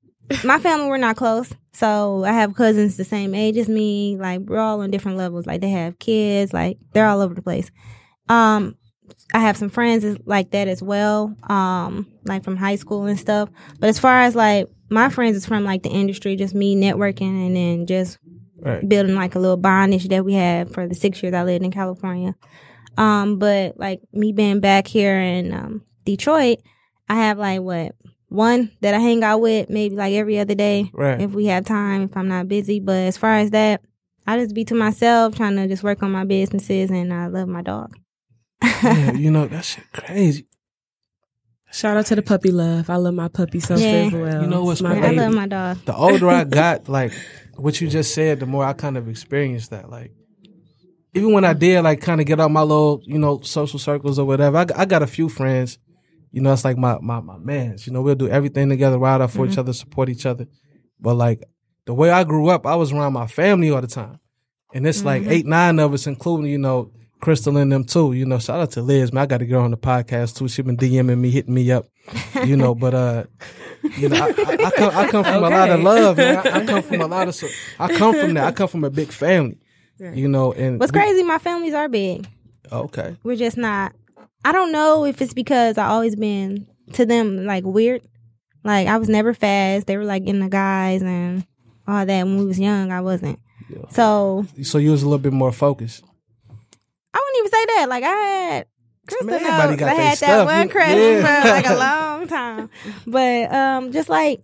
my 0.43 0.59
family 0.59 0.87
we're 0.87 0.97
not 0.97 1.15
close. 1.15 1.53
So 1.73 2.23
I 2.23 2.31
have 2.33 2.55
cousins 2.55 2.97
the 2.97 3.03
same 3.03 3.33
age 3.35 3.57
as 3.57 3.67
me. 3.69 4.17
Like 4.17 4.41
we're 4.41 4.59
all 4.59 4.81
on 4.81 4.91
different 4.91 5.17
levels. 5.17 5.45
Like 5.45 5.61
they 5.61 5.69
have 5.69 5.99
kids. 5.99 6.53
Like 6.53 6.77
they're 6.93 7.07
all 7.07 7.21
over 7.21 7.33
the 7.33 7.41
place. 7.41 7.71
Um, 8.29 8.75
I 9.33 9.39
have 9.39 9.57
some 9.57 9.69
friends 9.69 10.05
like 10.25 10.51
that 10.51 10.67
as 10.67 10.81
well. 10.81 11.35
Um, 11.49 12.07
like 12.25 12.43
from 12.43 12.55
high 12.57 12.75
school 12.75 13.05
and 13.05 13.19
stuff. 13.19 13.49
But 13.79 13.89
as 13.89 13.99
far 13.99 14.21
as 14.21 14.35
like 14.35 14.67
my 14.89 15.09
friends 15.09 15.37
is 15.37 15.45
from 15.45 15.63
like 15.63 15.83
the 15.83 15.89
industry, 15.89 16.35
just 16.35 16.53
me 16.55 16.75
networking 16.75 17.47
and 17.47 17.55
then 17.55 17.85
just 17.87 18.17
Right. 18.63 18.87
building 18.87 19.15
like 19.15 19.33
a 19.33 19.39
little 19.39 19.57
bondage 19.57 20.07
that 20.09 20.23
we 20.23 20.33
had 20.33 20.71
for 20.71 20.87
the 20.87 20.93
six 20.93 21.23
years 21.23 21.33
I 21.33 21.41
lived 21.41 21.65
in 21.65 21.71
California. 21.71 22.35
Um, 22.97 23.39
but 23.39 23.77
like 23.79 24.01
me 24.11 24.31
being 24.33 24.59
back 24.59 24.87
here 24.87 25.17
in 25.19 25.53
um, 25.53 25.83
Detroit, 26.05 26.59
I 27.09 27.15
have 27.15 27.37
like 27.37 27.61
what 27.61 27.95
one 28.27 28.71
that 28.81 28.93
I 28.93 28.99
hang 28.99 29.23
out 29.23 29.39
with 29.41 29.69
maybe 29.69 29.95
like 29.95 30.13
every 30.13 30.39
other 30.39 30.55
day 30.55 30.89
Right. 30.93 31.19
if 31.21 31.31
we 31.31 31.45
have 31.47 31.65
time 31.65 32.03
if 32.03 32.15
I'm 32.15 32.27
not 32.27 32.47
busy. 32.47 32.79
But 32.79 32.97
as 33.07 33.17
far 33.17 33.35
as 33.35 33.51
that, 33.51 33.81
I 34.27 34.37
just 34.37 34.53
be 34.55 34.63
to 34.65 34.75
myself 34.75 35.35
trying 35.35 35.55
to 35.57 35.67
just 35.67 35.83
work 35.83 36.03
on 36.03 36.11
my 36.11 36.23
businesses 36.25 36.89
and 36.91 37.13
I 37.13 37.27
love 37.27 37.47
my 37.47 37.61
dog. 37.61 37.95
Yeah, 38.61 39.11
you 39.15 39.31
know 39.31 39.47
that 39.47 39.65
shit 39.65 39.91
crazy. 39.91 40.47
Shout 41.71 41.95
out 41.95 42.05
to 42.07 42.15
the 42.15 42.21
puppy 42.21 42.51
love. 42.51 42.89
I 42.89 42.97
love 42.97 43.13
my 43.13 43.29
puppy 43.29 43.59
so 43.61 43.75
Yeah. 43.77 43.87
as 44.07 44.13
well. 44.13 44.41
You 44.41 44.47
know 44.47 44.63
what's 44.63 44.81
my 44.81 44.99
crazy? 44.99 45.17
I 45.17 45.23
love 45.23 45.33
my 45.33 45.47
dog. 45.47 45.77
The 45.85 45.95
older 45.95 46.27
I 46.29 46.43
got, 46.61 46.89
like 46.89 47.13
what 47.55 47.79
you 47.79 47.87
just 47.89 48.13
said, 48.13 48.39
the 48.41 48.45
more 48.45 48.65
I 48.65 48.73
kind 48.73 48.97
of 48.97 49.07
experienced 49.07 49.69
that. 49.69 49.89
Like 49.89 50.11
even 51.13 51.33
when 51.33 51.43
I 51.45 51.53
did, 51.53 51.81
like 51.83 52.01
kind 52.01 52.21
of 52.21 52.27
get 52.27 52.39
out 52.39 52.51
my 52.51 52.61
little, 52.61 53.01
you 53.05 53.17
know, 53.17 53.41
social 53.41 53.79
circles 53.79 54.17
or 54.19 54.25
whatever. 54.25 54.57
I, 54.57 54.65
got- 54.65 54.79
I 54.79 54.85
got 54.85 55.03
a 55.03 55.07
few 55.07 55.27
friends. 55.29 55.77
You 56.31 56.41
know, 56.41 56.53
it's 56.53 56.63
like 56.63 56.77
my 56.77 56.97
my 57.01 57.19
my 57.19 57.37
mans. 57.37 57.85
You 57.85 57.91
know, 57.93 58.01
we'll 58.01 58.15
do 58.15 58.29
everything 58.29 58.69
together, 58.69 58.97
ride 58.97 59.19
out 59.21 59.31
for 59.31 59.45
each 59.45 59.57
other, 59.57 59.73
support 59.73 60.07
each 60.09 60.25
other. 60.25 60.47
But 60.99 61.15
like 61.15 61.43
the 61.85 61.93
way 61.93 62.09
I 62.09 62.23
grew 62.23 62.47
up, 62.47 62.65
I 62.65 62.75
was 62.75 62.93
around 62.93 63.11
my 63.13 63.27
family 63.27 63.69
all 63.69 63.81
the 63.81 63.87
time, 63.87 64.19
and 64.73 64.87
it's 64.87 65.03
like 65.03 65.23
eight, 65.27 65.45
nine 65.45 65.77
of 65.79 65.93
us, 65.93 66.07
including 66.07 66.49
you 66.49 66.57
know 66.57 66.91
Crystal 67.19 67.57
and 67.57 67.69
them 67.71 67.83
too. 67.83 68.13
You 68.13 68.25
know, 68.25 68.39
shout 68.39 68.61
out 68.61 68.71
to 68.71 68.81
Liz, 68.81 69.11
man. 69.11 69.23
I 69.23 69.25
got 69.25 69.39
to 69.39 69.45
get 69.45 69.55
her 69.55 69.59
on 69.59 69.71
the 69.71 69.77
podcast 69.77 70.37
too. 70.37 70.47
She 70.47 70.61
been 70.61 70.77
DMing 70.77 71.19
me, 71.19 71.29
hitting 71.31 71.53
me 71.53 71.69
up. 71.71 71.87
You 72.45 72.55
know, 72.55 72.73
but 72.75 72.93
uh, 72.93 73.23
you 73.97 74.07
know, 74.07 74.15
I, 74.15 74.27
I, 74.29 74.65
I 74.67 74.71
come 74.71 74.95
I 74.97 75.07
come 75.09 75.23
from 75.25 75.43
a 75.43 75.49
lot 75.49 75.69
of 75.69 75.81
love, 75.81 76.15
man. 76.15 76.37
I, 76.47 76.61
I 76.61 76.65
come 76.65 76.81
from 76.81 77.01
a 77.01 77.07
lot 77.07 77.27
of 77.27 77.43
I 77.77 77.93
come 77.97 78.15
from 78.15 78.33
that. 78.35 78.45
I 78.45 78.51
come 78.53 78.69
from 78.69 78.85
a 78.85 78.89
big 78.89 79.11
family. 79.11 79.57
You 80.09 80.27
know, 80.27 80.51
and 80.53 80.79
What's 80.79 80.91
we- 80.91 80.99
crazy, 80.99 81.23
my 81.23 81.37
families 81.37 81.73
are 81.73 81.87
big. 81.89 82.27
Okay, 82.71 83.17
We're 83.23 83.35
just 83.35 83.57
not. 83.57 83.93
I 84.43 84.51
don't 84.51 84.71
know 84.71 85.05
if 85.05 85.21
it's 85.21 85.33
because 85.33 85.77
I 85.77 85.87
always 85.87 86.15
been 86.15 86.67
to 86.93 87.05
them 87.05 87.45
like 87.45 87.63
weird. 87.65 88.01
Like 88.63 88.87
I 88.87 88.97
was 88.97 89.09
never 89.09 89.33
fast. 89.33 89.87
They 89.87 89.97
were 89.97 90.05
like 90.05 90.23
in 90.25 90.39
the 90.39 90.49
guys 90.49 91.01
and 91.01 91.45
all 91.87 92.05
that 92.05 92.25
when 92.25 92.37
we 92.37 92.45
was 92.45 92.59
young. 92.59 92.91
I 92.91 93.01
wasn't. 93.01 93.39
So 93.89 94.45
so 94.63 94.77
you 94.77 94.91
was 94.91 95.03
a 95.03 95.05
little 95.05 95.19
bit 95.19 95.33
more 95.33 95.51
focused. 95.51 96.03
I 97.13 97.19
wouldn't 97.19 97.37
even 97.39 97.51
say 97.51 97.65
that. 97.77 97.85
Like 97.89 98.03
I 98.03 98.07
had 98.07 98.65
Krista 99.07 99.33
everybody 99.33 99.71
knows 99.71 99.79
got 99.79 99.89
I 99.89 99.93
had 99.93 100.17
stuff. 100.17 100.29
that 100.29 100.45
one 100.45 100.69
credit 100.69 101.21
yeah. 101.21 101.41
for 101.43 101.49
like 101.49 101.65
a 101.69 101.75
long 101.77 102.27
time. 102.27 102.69
But 103.05 103.53
um 103.53 103.91
just 103.91 104.09
like 104.09 104.41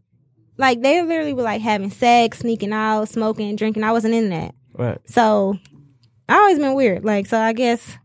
like 0.58 0.82
they 0.82 1.02
literally 1.02 1.34
were 1.34 1.44
like 1.44 1.62
having 1.62 1.92
sex, 1.92 2.40
sneaking 2.40 2.74
out, 2.74 3.10
smoking, 3.10 3.56
drinking. 3.56 3.84
I 3.84 3.92
wasn't 3.92 4.14
in 4.16 4.30
that. 4.30 4.54
Right. 4.78 5.00
So 5.06 5.58
I 6.30 6.36
always 6.38 6.60
been 6.60 6.74
weird. 6.76 7.04
Like 7.04 7.26
so 7.26 7.38
I 7.40 7.54
guess 7.54 7.98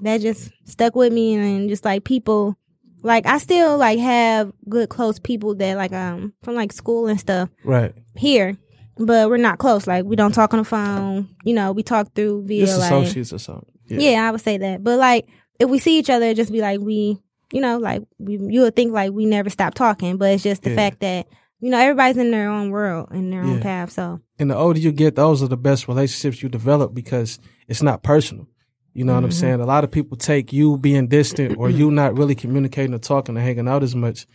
that 0.00 0.20
just 0.20 0.50
stuck 0.64 0.94
with 0.94 1.12
me 1.12 1.34
and 1.34 1.68
just 1.68 1.84
like 1.84 2.04
people 2.04 2.56
like 3.02 3.26
I 3.26 3.38
still 3.38 3.78
like 3.78 3.98
have 3.98 4.52
good 4.68 4.88
close 4.88 5.18
people 5.18 5.54
that 5.56 5.76
like 5.76 5.92
um 5.92 6.32
from 6.42 6.54
like 6.54 6.72
school 6.72 7.06
and 7.06 7.18
stuff 7.20 7.48
Right. 7.64 7.94
here. 8.16 8.56
But 8.96 9.28
we're 9.30 9.36
not 9.36 9.58
close. 9.58 9.86
Like 9.86 10.04
we 10.04 10.16
don't 10.16 10.32
talk 10.32 10.52
on 10.52 10.58
the 10.58 10.64
phone. 10.64 11.28
You 11.44 11.54
know, 11.54 11.70
we 11.72 11.82
talk 11.84 12.14
through 12.14 12.46
via 12.46 12.66
Just 12.66 12.78
like 12.80 12.86
associates 12.92 13.32
or 13.32 13.38
something. 13.38 13.70
yeah. 13.88 14.26
I 14.26 14.30
would 14.32 14.40
say 14.40 14.58
that. 14.58 14.82
But 14.82 14.98
like, 14.98 15.28
if 15.60 15.68
we 15.70 15.78
see 15.78 15.98
each 16.00 16.10
other, 16.10 16.34
just 16.34 16.50
be 16.50 16.60
like 16.60 16.80
we, 16.80 17.16
you 17.52 17.60
know, 17.60 17.78
like 17.78 18.02
we, 18.18 18.38
you 18.38 18.62
would 18.62 18.74
think 18.74 18.92
like 18.92 19.12
we 19.12 19.24
never 19.24 19.50
stop 19.50 19.74
talking, 19.74 20.16
but 20.16 20.32
it's 20.32 20.42
just 20.42 20.62
the 20.64 20.70
Yeah. 20.70 20.76
fact 20.76 21.00
that 21.00 21.28
you 21.60 21.70
know, 21.70 21.78
everybody's 21.78 22.16
in 22.16 22.30
their 22.30 22.48
own 22.48 22.70
world 22.70 23.08
in 23.12 23.30
their 23.30 23.42
own 23.42 23.60
path. 23.60 23.92
So 23.92 24.20
And 24.38 24.50
the 24.50 24.56
older 24.56 24.78
you 24.78 24.92
get, 24.92 25.16
those 25.16 25.42
are 25.42 25.48
the 25.48 25.56
best 25.56 25.88
relationships 25.88 26.42
you 26.42 26.48
develop 26.48 26.94
because 26.94 27.38
it's 27.66 27.82
not 27.82 28.02
personal. 28.02 28.46
You 28.94 29.04
know 29.04 29.14
what 29.14 29.24
I'm 29.24 29.30
mm-hmm. 29.30 29.38
saying? 29.38 29.60
A 29.60 29.66
lot 29.66 29.84
of 29.84 29.90
people 29.90 30.16
take 30.16 30.52
you 30.52 30.76
being 30.76 31.06
distant 31.08 31.56
or 31.56 31.70
you 31.70 31.90
not 31.90 32.16
really 32.16 32.34
communicating 32.34 32.94
or 32.94 32.98
talking 32.98 33.36
or 33.36 33.40
hanging 33.40 33.68
out 33.68 33.82
as 33.82 33.94
much. 33.94 34.26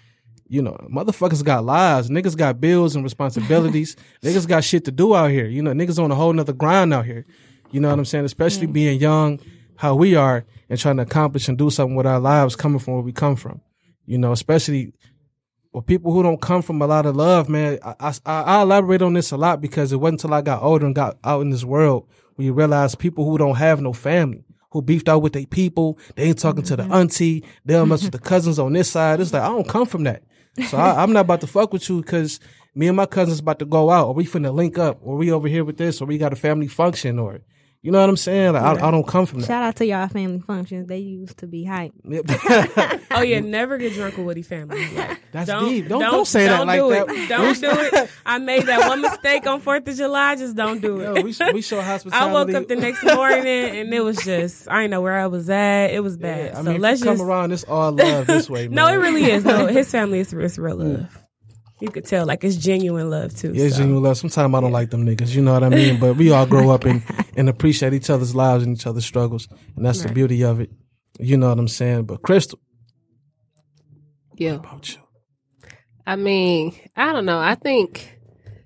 You 0.48 0.62
know, 0.62 0.78
motherfuckers 0.90 1.44
got 1.44 1.66
lives. 1.66 2.10
Niggas 2.10 2.38
got 2.38 2.62
bills 2.62 2.96
and 2.96 3.04
responsibilities. 3.04 3.96
niggas 4.24 4.48
got 4.48 4.64
shit 4.64 4.86
to 4.86 4.92
do 4.92 5.16
out 5.16 5.32
here. 5.32 5.48
You 5.48 5.64
know, 5.64 5.72
niggas 5.72 6.02
on 6.02 6.12
a 6.12 6.16
whole 6.16 6.32
nother 6.32 6.54
grind 6.54 6.94
out 6.94 7.06
here. 7.06 7.26
You 7.72 7.80
know 7.80 7.90
what 7.90 7.98
I'm 7.98 8.06
saying? 8.06 8.26
Especially 8.26 8.68
being 8.68 9.00
young, 9.00 9.40
how 9.76 9.96
we 9.96 10.16
are, 10.16 10.46
and 10.70 10.80
trying 10.80 10.98
to 10.98 11.04
accomplish 11.04 11.48
and 11.48 11.58
do 11.58 11.70
something 11.70 11.96
with 11.96 12.06
our 12.06 12.20
lives 12.20 12.56
coming 12.56 12.80
from 12.80 12.94
where 12.94 13.04
we 13.04 13.12
come 13.12 13.36
from. 13.36 13.62
You 14.06 14.18
know, 14.18 14.32
especially 14.32 14.94
with 15.74 15.88
people 15.88 16.14
who 16.14 16.24
don't 16.24 16.40
come 16.40 16.62
from 16.62 16.82
a 16.82 16.88
lot 16.88 17.06
of 17.06 17.16
love, 17.16 17.50
man. 17.50 17.80
I, 17.84 18.14
I, 18.26 18.42
I 18.42 18.62
elaborate 18.62 19.02
on 19.02 19.14
this 19.14 19.32
a 19.32 19.38
lot 19.38 19.60
because 19.60 19.92
it 19.92 19.98
wasn't 19.98 20.24
until 20.24 20.36
I 20.36 20.42
got 20.42 20.62
older 20.62 20.86
and 20.86 20.96
got 20.96 21.18
out 21.24 21.42
in 21.42 21.50
this 21.50 21.66
world 21.66 22.08
where 22.36 22.46
you 22.46 22.54
realize 22.54 22.96
people 22.96 23.26
who 23.26 23.38
don't 23.38 23.56
have 23.56 23.82
no 23.82 23.92
family, 23.92 24.44
who 24.72 24.82
beefed 24.82 25.10
out 25.10 25.24
with 25.24 25.34
their 25.34 25.46
people, 25.48 25.98
they 26.16 26.26
ain't 26.26 26.40
talking 26.40 26.64
to 26.64 26.76
the 26.76 26.84
mm-hmm. 26.84 26.94
auntie, 26.94 27.44
they 27.66 27.74
don't 27.74 27.90
mess 27.90 28.04
with 28.04 28.12
the 28.12 28.20
cousins 28.20 28.60
on 28.60 28.74
this 28.74 28.90
side. 28.90 29.20
It's 29.20 29.34
like, 29.34 29.42
I 29.42 29.48
don't 29.48 29.68
come 29.68 29.88
from 29.88 30.04
that. 30.04 30.24
So 30.70 30.78
I, 30.78 31.02
I'm 31.02 31.12
not 31.12 31.22
about 31.22 31.42
to 31.42 31.48
fuck 31.48 31.74
with 31.74 31.90
you 31.90 32.02
because 32.02 32.40
me 32.76 32.88
and 32.88 32.96
my 32.96 33.08
cousins 33.08 33.40
about 33.40 33.58
to 33.60 33.66
go 33.66 33.90
out 33.90 34.08
or 34.08 34.14
we 34.14 34.26
finna 34.26 34.54
link 34.54 34.78
up 34.78 35.00
or 35.02 35.16
we 35.16 35.32
over 35.32 35.48
here 35.48 35.66
with 35.66 35.78
this 35.78 36.02
or 36.02 36.06
we 36.06 36.20
got 36.20 36.34
a 36.34 36.36
family 36.36 36.68
function 36.68 37.18
or, 37.18 37.42
you 37.84 37.92
know 37.92 38.00
what 38.00 38.10
I'm 38.10 38.18
saying? 38.18 38.54
Like, 38.54 38.64
I, 38.64 38.88
I 38.88 38.92
don't 38.92 39.06
come 39.06 39.26
from 39.26 39.42
that. 39.42 39.46
shout 39.46 39.62
out 39.62 39.76
to 39.76 39.86
y'all 39.86 40.08
family 40.08 40.40
functions. 40.40 40.88
They 40.88 41.00
used 41.00 41.38
to 41.40 41.48
be 41.48 41.66
hype. 41.66 41.94
Oh 43.16 43.22
yeah, 43.22 43.42
never 43.42 43.78
get 43.78 43.94
drunk 43.94 44.18
with 44.18 44.26
Woody 44.26 44.42
family. 44.42 44.88
Like, 44.96 45.22
That's 45.32 45.48
don't, 45.48 45.70
deep. 45.70 45.88
Don't- 45.88 46.02
don't 46.02 46.26
say 46.26 46.48
that 46.48 46.58
don't 46.58 46.68
like 46.68 46.80
do 46.80 46.90
that. 46.90 47.10
It. 47.10 47.30
Don't 47.30 47.62
do 47.62 47.70
it. 47.70 48.10
I 48.26 48.40
made 48.40 48.64
that 48.64 48.88
one 48.90 49.02
mistake 49.02 49.46
on 49.46 49.60
Fourth 49.62 49.88
of 49.88 49.96
July. 49.96 50.36
Just 50.36 50.56
don't 50.56 50.82
do 50.82 51.00
it. 51.00 51.04
Yo, 51.04 51.14
we, 51.22 51.54
we 51.54 51.62
show 51.62 51.80
I 52.12 52.32
woke 52.34 52.52
up 52.54 52.68
the 52.68 52.76
next 52.76 53.04
morning 53.04 53.46
and 53.48 53.94
it 53.94 54.00
was 54.04 54.18
just 54.18 54.68
I 54.68 54.82
didn't 54.82 54.92
know 54.92 55.02
where 55.02 55.20
I 55.20 55.28
was 55.28 55.48
at. 55.50 55.88
It 55.92 56.02
was 56.02 56.18
bad. 56.18 56.54
Yeah, 56.54 56.60
I 56.60 56.64
so 56.64 56.72
mean, 56.72 56.82
let's 56.82 57.02
if 57.02 57.06
you 57.06 57.12
come 57.12 57.18
just 57.18 57.28
around, 57.28 57.52
it's 57.52 57.64
all 57.66 57.92
love 57.92 58.26
this 58.26 58.50
way, 58.50 58.68
man. 58.68 58.76
no, 58.76 58.88
it 58.88 58.96
really 58.96 59.26
is. 59.26 59.46
No, 59.46 59.68
his 59.68 59.92
family 59.92 60.20
is 60.20 60.34
it's 60.34 60.58
real 60.58 60.78
love. 60.78 61.23
You 61.84 61.90
could 61.92 62.06
tell 62.06 62.26
like 62.26 62.46
it's 62.46 62.56
genuine 62.56 63.10
love 63.10 63.36
too. 63.36 63.52
Yeah, 63.54 63.66
it's 63.66 63.76
so. 63.76 63.82
genuine 63.82 64.04
love. 64.04 64.18
Sometimes 64.18 64.56
I 64.56 64.62
don't 64.62 64.72
like 64.72 64.90
them 64.90 65.06
niggas, 65.06 65.36
you 65.36 65.42
know 65.42 65.52
what 65.52 65.66
I 65.66 65.70
mean? 65.70 66.00
But 66.00 66.16
we 66.16 66.32
all 66.32 66.46
grow 66.46 66.70
up 66.70 66.86
and, 66.86 67.04
and 67.36 67.50
appreciate 67.50 67.94
each 67.94 68.10
other's 68.10 68.34
lives 68.34 68.64
and 68.64 68.78
each 68.78 68.88
other's 68.88 69.06
struggles. 69.06 69.50
And 69.76 69.86
that's 69.86 70.02
the 70.02 70.08
beauty 70.08 70.46
of 70.46 70.62
it. 70.62 70.72
You 71.20 71.36
know 71.36 71.50
what 71.50 71.60
I'm 71.60 71.68
saying? 71.68 72.04
But 72.06 72.22
Crystal, 72.22 72.58
Yeah. 74.38 74.54
about 74.54 74.96
you. 74.96 75.02
I 76.08 76.16
mean, 76.16 76.74
I 76.96 77.12
don't 77.12 77.26
know. 77.26 77.38
I 77.38 77.56
think 77.56 78.18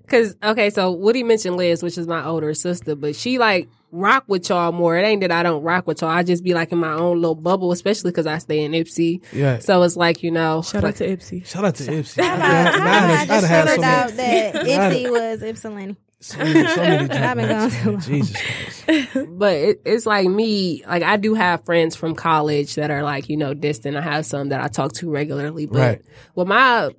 because 0.03 0.35
okay, 0.43 0.69
so 0.69 0.91
Woody 0.91 1.23
mentioned 1.23 1.57
Liz, 1.57 1.81
which 1.81 1.97
is 1.97 2.05
my 2.05 2.23
older 2.23 2.53
sister, 2.53 2.93
but 2.95 3.15
she 3.15 3.39
like 3.39 3.67
rock 3.91 4.25
with 4.27 4.49
y'all 4.49 4.71
more. 4.71 4.97
It 4.97 5.03
ain't 5.03 5.21
that 5.21 5.31
I 5.31 5.43
don't 5.43 5.63
rock 5.63 5.87
with 5.87 6.01
y'all. 6.01 6.09
I 6.09 6.23
just 6.23 6.43
be 6.43 6.53
like 6.53 6.71
in 6.71 6.77
my 6.79 6.91
own 6.93 7.21
little 7.21 7.35
bubble, 7.35 7.71
especially 7.71 8.11
because 8.11 8.27
I 8.27 8.37
stay 8.39 8.63
in 8.63 8.71
Ypsi. 8.73 9.21
Yeah. 9.31 9.59
So 9.59 9.81
it's 9.83 9.95
like 9.97 10.23
you 10.23 10.31
know, 10.31 10.61
Shout 10.61 10.83
like, 10.83 10.95
out 10.95 10.97
to 10.97 11.17
Ypsi. 11.17 11.45
Shout 11.45 11.65
out 11.65 11.75
to 11.75 11.83
Ypsi. 11.83 12.21
How 12.23 12.33
I'd 12.33 12.37
about, 12.37 12.47
have- 12.47 12.79
I'd 12.79 13.21
I 13.21 13.25
just 13.25 13.47
have 13.47 13.67
found 13.67 13.81
so 13.81 13.87
out 13.87 14.15
many- 14.15 14.51
that 14.51 14.93
Ypsi 14.93 15.11
was 15.11 15.41
Ypsilanti. 15.43 15.95
so 16.19 16.37
many, 16.39 16.67
so 16.67 16.75
many 16.77 17.07
drink 17.07 17.11
I've 17.21 17.37
been 17.37 17.47
gone 17.49 17.69
too 17.69 17.91
long. 17.91 18.01
Jesus 18.01 18.41
Christ. 18.85 19.17
but 19.37 19.53
it, 19.53 19.81
it's 19.85 20.05
like 20.05 20.27
me. 20.27 20.83
Like 20.87 21.03
I 21.03 21.17
do 21.17 21.33
have 21.35 21.63
friends 21.65 21.95
from 21.95 22.15
college 22.15 22.75
that 22.75 22.89
are 22.91 23.03
like 23.03 23.29
you 23.29 23.37
know 23.37 23.53
distant. 23.53 23.95
I 23.97 24.01
have 24.01 24.25
some 24.25 24.49
that 24.49 24.59
I 24.61 24.67
talk 24.67 24.93
to 24.93 25.09
regularly, 25.09 25.65
but 25.65 25.77
Right. 25.79 26.01
well, 26.35 26.45
my 26.45 26.91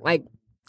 like 0.00 0.24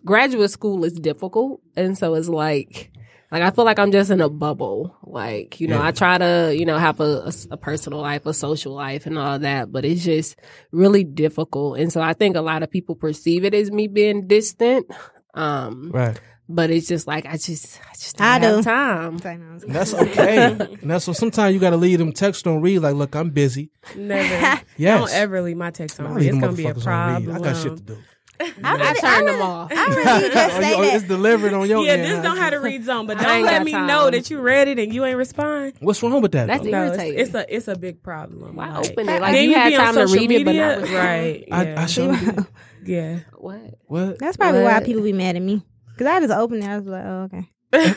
graduate 0.05 0.51
school 0.51 0.83
is 0.85 0.93
difficult, 0.93 1.61
and 1.75 1.97
so 1.97 2.13
it's 2.15 2.29
like. 2.29 2.91
Like 3.31 3.43
I 3.43 3.51
feel 3.51 3.63
like 3.65 3.77
I'm 3.79 3.91
just 3.91 4.09
in 4.11 4.21
a 4.21 4.29
bubble. 4.29 4.95
Like 5.03 5.59
you 5.61 5.67
know, 5.67 5.77
Yeah. 5.77 5.87
I 5.87 5.91
try 5.91 6.17
to 6.17 6.53
you 6.57 6.65
know 6.65 6.77
have 6.77 6.99
a 6.99 7.31
a 7.51 7.57
personal 7.57 8.01
life, 8.01 8.25
a 8.25 8.33
social 8.33 8.73
life, 8.73 9.05
and 9.05 9.17
all 9.19 9.37
that, 9.39 9.71
but 9.71 9.85
it's 9.85 10.03
just 10.03 10.35
really 10.71 11.03
difficult. 11.03 11.77
And 11.79 11.91
so 11.93 12.01
I 12.01 12.13
think 12.13 12.35
a 12.35 12.41
lot 12.41 12.63
of 12.63 12.71
people 12.71 12.95
perceive 12.95 13.45
it 13.45 13.53
as 13.53 13.71
me 13.71 13.87
being 13.87 14.27
distant. 14.27 14.87
Um, 15.35 15.91
Right. 15.93 16.19
but 16.49 16.71
it's 16.71 16.87
just 16.87 17.05
like 17.05 17.27
I 17.27 17.33
just 17.37 17.79
I 17.87 17.93
just 17.93 18.17
don't 18.17 18.25
I 18.27 18.39
have 18.39 18.57
do. 18.57 18.63
time. 18.63 19.19
Sorry, 19.19 19.37
no, 19.37 19.45
I 19.51 19.53
was- 19.53 19.63
And 19.63 19.75
that's 19.75 19.93
okay. 19.93 20.43
and 20.81 20.89
that's 20.89 21.07
what 21.07 21.15
sometimes 21.17 21.53
you 21.53 21.59
got 21.59 21.69
to 21.69 21.77
leave 21.77 21.99
them 21.99 22.11
text 22.11 22.47
on 22.47 22.61
read. 22.61 22.79
Like, 22.79 22.95
look, 22.95 23.15
I'm 23.15 23.29
busy. 23.29 23.69
Never. 23.95 24.61
Yes. 24.77 24.99
Don't 24.99 25.11
ever 25.19 25.41
leave 25.41 25.57
my 25.57 25.71
text 25.71 25.99
I 25.99 26.05
on. 26.05 26.15
leave 26.15 26.29
It's 26.29 26.39
gonna 26.39 26.53
be 26.53 26.65
a 26.65 26.73
motherfuckers 26.73 26.87
on 26.87 27.13
read. 27.15 27.23
problem. 27.25 27.35
I 27.35 27.39
got 27.39 27.57
shit 27.61 27.77
to 27.77 27.83
do. 27.83 27.97
I, 28.63 28.63
I 28.63 28.73
really- 28.73 28.99
turn 29.01 29.09
I 29.09 29.15
them 29.17 29.25
really- 29.25 29.41
off. 29.41 29.71
I 29.71 29.85
really 29.87 30.29
just 30.33 30.55
Oh, 30.55 30.61
say 30.61 30.69
you- 30.69 30.75
oh, 30.91 30.95
it's 30.95 31.03
delivered 31.05 31.53
on 31.53 31.67
your 31.69 31.85
Yeah, 31.85 31.91
end. 31.93 32.03
this 32.03 32.23
don't 32.23 32.37
have 32.37 32.51
to 32.51 32.59
read 32.59 32.83
zone, 32.85 33.05
but 33.07 33.17
don't 33.21 33.43
let 33.43 33.63
me 33.63 33.71
time. 33.71 33.87
know 33.87 34.09
that 34.09 34.29
you 34.29 34.39
read 34.39 34.67
it 34.67 34.79
and 34.79 34.93
you 34.93 35.03
ain't 35.05 35.17
respond. 35.17 35.73
What's 35.79 36.01
wrong 36.01 36.21
with 36.21 36.31
that? 36.31 36.47
That's 36.47 36.61
though? 36.63 36.67
it. 36.69 36.71
No, 36.71 36.83
it's, 36.85 36.97
Irritating. 36.97 37.19
it's 37.19 37.33
a 37.35 37.55
it's 37.55 37.67
a 37.67 37.75
big 37.75 38.01
problem. 38.01 38.55
Why 38.55 38.69
Like, 38.77 38.89
open 38.91 39.09
it? 39.09 39.21
Like 39.21 39.33
then 39.33 39.43
you, 39.43 39.49
you 39.49 39.55
had 39.55 39.69
be 39.69 39.75
on 39.75 39.85
time 39.85 39.95
to 39.95 40.07
social 40.07 40.19
read 40.27 40.31
it, 40.31 40.45
but 40.45 40.55
not 40.55 40.77
respond. 40.81 40.93
right? 40.97 41.47
I, 41.51 41.63
yeah. 41.65 41.81
I 41.81 41.85
shouldn't. 41.85 42.47
yeah. 42.85 43.19
What? 43.35 43.61
What? 43.87 44.19
That's 44.19 44.37
probably 44.37 44.63
why 44.63 44.81
people 44.83 45.01
be 45.03 45.13
mad 45.13 45.35
at 45.35 45.41
me. 45.41 45.61
Because 45.91 46.07
I 46.07 46.19
just 46.21 46.31
opened 46.33 46.63
it. 46.63 46.69
I 46.69 46.77
was 46.77 46.87
like, 46.87 47.03
oh, 47.05 47.29
okay. 47.33 47.49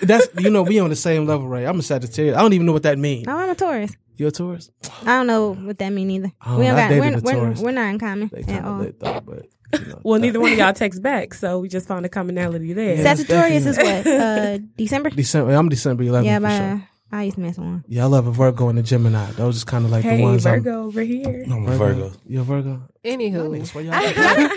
That's 0.02 0.26
you 0.38 0.50
know 0.50 0.62
we 0.62 0.80
on 0.80 0.90
the 0.90 0.96
same 0.96 1.26
level, 1.26 1.48
right? 1.48 1.64
I'm 1.66 1.78
a 1.78 1.82
Sagittarius. 1.82 2.36
I 2.36 2.42
don't 2.42 2.52
even 2.52 2.66
know 2.66 2.72
what 2.72 2.82
that 2.82 2.98
means. 2.98 3.26
No, 3.26 3.36
I'm 3.36 3.48
a 3.48 3.54
Taurus. 3.54 3.92
You're 4.16 4.28
a 4.28 4.32
Taurus. 4.32 4.70
I 5.02 5.16
don't 5.16 5.26
know 5.26 5.54
what 5.54 5.78
that 5.78 5.90
means 5.90 6.12
either. 6.12 6.32
Oh, 6.44 6.58
we 6.58 6.66
don't 6.66 6.76
got, 6.76 6.90
we're, 7.24 7.40
we're, 7.40 7.54
we're 7.62 7.70
not 7.72 7.88
in 7.88 7.98
common 7.98 8.30
They 8.32 8.52
at 8.52 8.64
all. 8.64 8.78
lit 8.80 9.00
though, 9.00 9.20
but 9.24 9.46
you 9.72 9.78
know, 9.86 10.00
Well, 10.02 10.20
neither 10.20 10.40
one 10.40 10.52
of 10.52 10.58
y'all 10.58 10.72
text 10.72 11.02
back, 11.02 11.34
so 11.34 11.60
we 11.60 11.68
just 11.68 11.86
found 11.88 12.04
a 12.06 12.08
commonality 12.08 12.72
there. 12.72 12.96
Yeah. 12.96 13.02
Sagittarius 13.02 13.66
is 13.66 13.76
what? 13.76 14.06
Uh, 14.06 14.58
December? 14.76 15.10
December. 15.10 15.52
I'm 15.54 15.68
December 15.68 16.04
11th 16.04 16.24
yeah, 16.24 16.36
for 16.38 16.42
but 16.42 16.56
sure. 16.56 16.66
uh, 16.74 16.78
I 17.14 17.22
used 17.24 17.34
to 17.34 17.42
mess 17.42 17.58
with 17.58 17.66
one. 17.66 17.84
Yeah, 17.88 18.04
I 18.04 18.06
love 18.06 18.26
a 18.26 18.30
Virgo 18.32 18.68
and 18.70 18.78
a 18.78 18.82
Gemini. 18.82 19.32
Those 19.32 19.56
is 19.56 19.64
kind 19.64 19.84
of 19.84 19.90
like 19.90 20.02
Hey, 20.02 20.16
the 20.16 20.22
ones 20.22 20.44
Virgo 20.44 20.84
over 20.84 21.02
here. 21.02 21.42
I'm. 21.46 21.52
I'm 21.52 21.68
a 21.68 21.76
Virgo. 21.76 22.12
You're 22.26 22.40
a 22.40 22.44
Virgo. 22.44 22.82
Anywho, 23.04 23.58
That's 23.58 23.74
why 23.74 23.80
y'all- 23.82 23.92
I, 23.94 23.98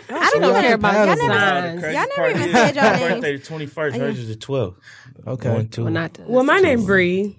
I, 0.10 0.18
I 0.18 0.30
don't 0.32 0.42
don't 0.42 0.54
know. 0.54 0.62
care 0.62 0.76
about 0.76 0.94
Y'all 0.94 1.16
the 1.16 1.22
never, 1.28 1.34
signs. 1.40 1.82
y'all 1.82 1.92
never 1.94 2.08
part 2.16 2.30
even 2.32 2.42
is 2.44 2.52
said 2.54 2.76
y'all 2.76 2.84
my 2.86 2.90
names. 3.00 3.14
birthday 3.16 3.38
the 3.38 3.44
twenty 3.44 3.66
first. 3.66 3.98
Hers 3.98 4.20
is 4.20 4.28
the 4.30 4.36
twelfth. 4.38 4.80
Okay. 5.28 5.50
Going 5.50 5.68
to 5.70 5.84
well, 5.84 5.92
not 5.92 6.20
Well, 6.28 6.44
my 6.46 6.60
name 6.60 6.86
Bree. 6.86 7.38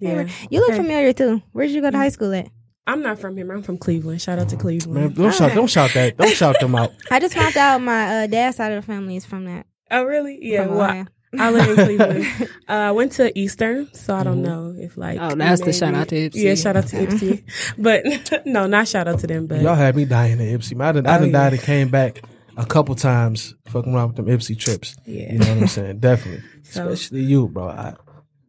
Yeah, 0.00 0.26
You 0.50 0.58
look 0.60 0.70
Okay. 0.70 0.78
familiar 0.78 1.12
too. 1.12 1.40
Where 1.52 1.64
did 1.66 1.74
you 1.74 1.80
go 1.80 1.90
to 1.90 1.96
high 1.96 2.08
school 2.10 2.34
at? 2.34 2.48
I'm 2.86 3.02
not 3.02 3.18
from 3.18 3.36
here. 3.36 3.50
I'm 3.52 3.62
from 3.62 3.78
Cleveland. 3.78 4.20
Shout 4.20 4.38
out 4.38 4.48
to 4.48 4.56
Man, 4.56 4.60
Cleveland. 4.62 5.14
don't 5.14 5.34
shout, 5.34 5.54
don't 5.54 5.68
shout 5.68 5.92
that. 5.94 6.16
Don't 6.16 6.34
shout 6.34 6.58
them 6.60 6.74
out. 6.74 6.90
I 7.10 7.20
just 7.20 7.34
found 7.34 7.56
out 7.56 7.80
my 7.80 8.24
uh, 8.24 8.26
dad's 8.26 8.56
side 8.56 8.72
of 8.72 8.84
the 8.84 8.86
family 8.92 9.16
is 9.16 9.24
from 9.24 9.44
that. 9.44 9.66
Oh, 9.90 10.02
really? 10.04 10.38
Yeah. 10.40 10.66
From 10.66 10.74
Well, 10.76 10.90
Ohio. 10.90 11.06
I 11.38 11.50
live 11.50 11.78
in 11.78 11.84
Cleveland. 11.86 12.26
uh, 12.68 12.72
I 12.72 12.90
went 12.92 13.12
to 13.12 13.38
Eastern, 13.38 13.92
so 13.94 14.14
I 14.14 14.22
don't 14.22 14.42
know 14.42 14.74
if 14.76 14.98
like. 14.98 15.18
Oh, 15.20 15.34
that's 15.34 15.62
the 15.62 15.72
shout 15.72 15.94
out 15.94 16.08
to 16.08 16.14
Ypsi. 16.30 16.34
Yeah, 16.42 16.54
shout 16.56 16.76
out 16.76 16.88
to 16.88 16.96
Ypsi. 17.06 17.42
but 17.78 18.44
no, 18.44 18.66
not 18.66 18.86
shout 18.88 19.08
out 19.08 19.20
to 19.20 19.26
them. 19.26 19.46
But 19.46 19.62
Y'all 19.62 19.74
had 19.74 19.96
me 19.96 20.04
dying 20.04 20.40
at 20.40 20.60
Ypsi. 20.60 20.78
I 20.78 20.92
done, 20.92 21.06
I 21.06 21.16
Oh, 21.16 21.18
done 21.20 21.28
yeah. 21.28 21.32
died 21.32 21.52
and 21.54 21.62
came 21.62 21.88
back 21.88 22.22
a 22.58 22.66
couple 22.66 22.94
times 22.96 23.54
fucking 23.68 23.94
around 23.94 24.08
with 24.08 24.16
them 24.16 24.26
Ypsi 24.26 24.58
trips. 24.58 24.94
Yeah. 25.06 25.32
You 25.32 25.38
know 25.38 25.46
what 25.54 25.58
I'm 25.62 25.68
saying? 25.68 26.00
Definitely. 26.00 26.42
So- 26.64 26.88
Especially 26.88 27.22
you, 27.22 27.48
bro. 27.48 27.68
I, 27.68 27.94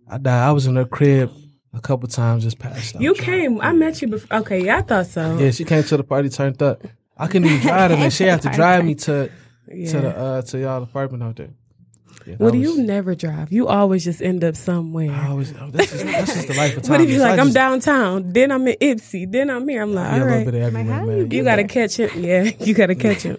I 0.10 0.18
died. 0.18 0.48
I 0.48 0.52
was 0.52 0.66
in 0.66 0.76
her 0.76 0.84
crib 0.86 1.32
a 1.74 1.82
couple 1.82 2.08
times 2.08 2.44
just 2.44 2.60
passed 2.60 2.96
out. 2.96 3.02
you 3.02 3.14
came. 3.14 3.60
I 3.62 3.74
met 3.74 4.02
you 4.02 4.08
before. 4.08 4.38
Okay, 4.40 4.64
yeah, 4.66 4.78
I 4.78 4.82
thought 4.82 5.08
so. 5.08 5.38
Yeah, 5.38 5.52
she 5.52 5.64
came 5.66 5.84
to 5.84 5.98
the 5.98 6.04
party 6.04 6.30
turned 6.30 6.62
up. 6.62 6.84
I 7.18 7.28
couldn't 7.28 7.48
even 7.48 7.62
drive 7.62 7.92
her, 7.92 7.98
man. 7.98 8.12
She 8.12 8.24
had 8.26 8.42
to 8.44 8.50
drive 8.54 8.86
me 8.86 8.96
to 8.96 9.30
Yeah. 9.72 9.92
to 9.92 10.02
the 10.02 10.18
uh 10.18 10.42
to 10.44 10.60
y'all 10.60 10.84
apartment 10.84 11.24
out 11.24 11.36
there. 11.38 11.50
Yeah, 12.26 12.36
What 12.38 12.52
that 12.54 12.60
do 12.60 12.60
was- 12.70 12.78
you 12.78 12.84
never 12.84 13.16
drive? 13.16 13.52
You 13.52 13.68
always 13.68 14.04
just 14.06 14.22
end 14.22 14.44
up 14.44 14.56
somewhere. 14.56 15.12
I 15.12 15.28
always, 15.30 15.52
oh, 15.60 15.70
that's, 15.72 15.92
just, 15.92 16.06
that's 16.06 16.34
just 16.34 16.48
the 16.48 16.54
life 16.54 16.78
of 16.78 16.84
time. 16.84 16.92
What 17.00 17.02
if 17.02 17.10
you 17.10 17.18
like? 17.20 17.38
I'm 17.40 17.48
just, 17.48 17.56
downtown, 17.56 18.32
then 18.32 18.52
I'm 18.52 18.66
in 18.68 18.76
Ypsi, 18.80 19.30
then 19.30 19.50
I'm 19.50 19.68
here. 19.68 19.82
I'm 19.82 19.94
like, 19.94 20.12
Yeah, 20.12 20.18
a 20.36 20.38
all 20.40 20.46
bit 20.46 20.56
of 20.56 20.62
everywhere, 20.62 21.06
man. 21.06 21.32
you 21.32 21.44
gotta 21.44 21.66
catch 21.66 21.98
him. 21.98 22.10
Yeah, 22.24 22.44
you 22.60 22.74
gotta 22.76 22.96
catch 22.96 23.24
him. 23.24 23.38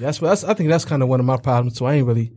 That's 0.00 0.22
what 0.22 0.28
that's, 0.28 0.44
I 0.44 0.54
think 0.54 0.70
that's 0.70 0.84
kind 0.86 1.02
of 1.02 1.08
one 1.08 1.20
of 1.20 1.26
my 1.26 1.36
problems 1.36 1.76
too. 1.78 1.84
I 1.86 1.94
ain't 1.94 2.06
really 2.06 2.32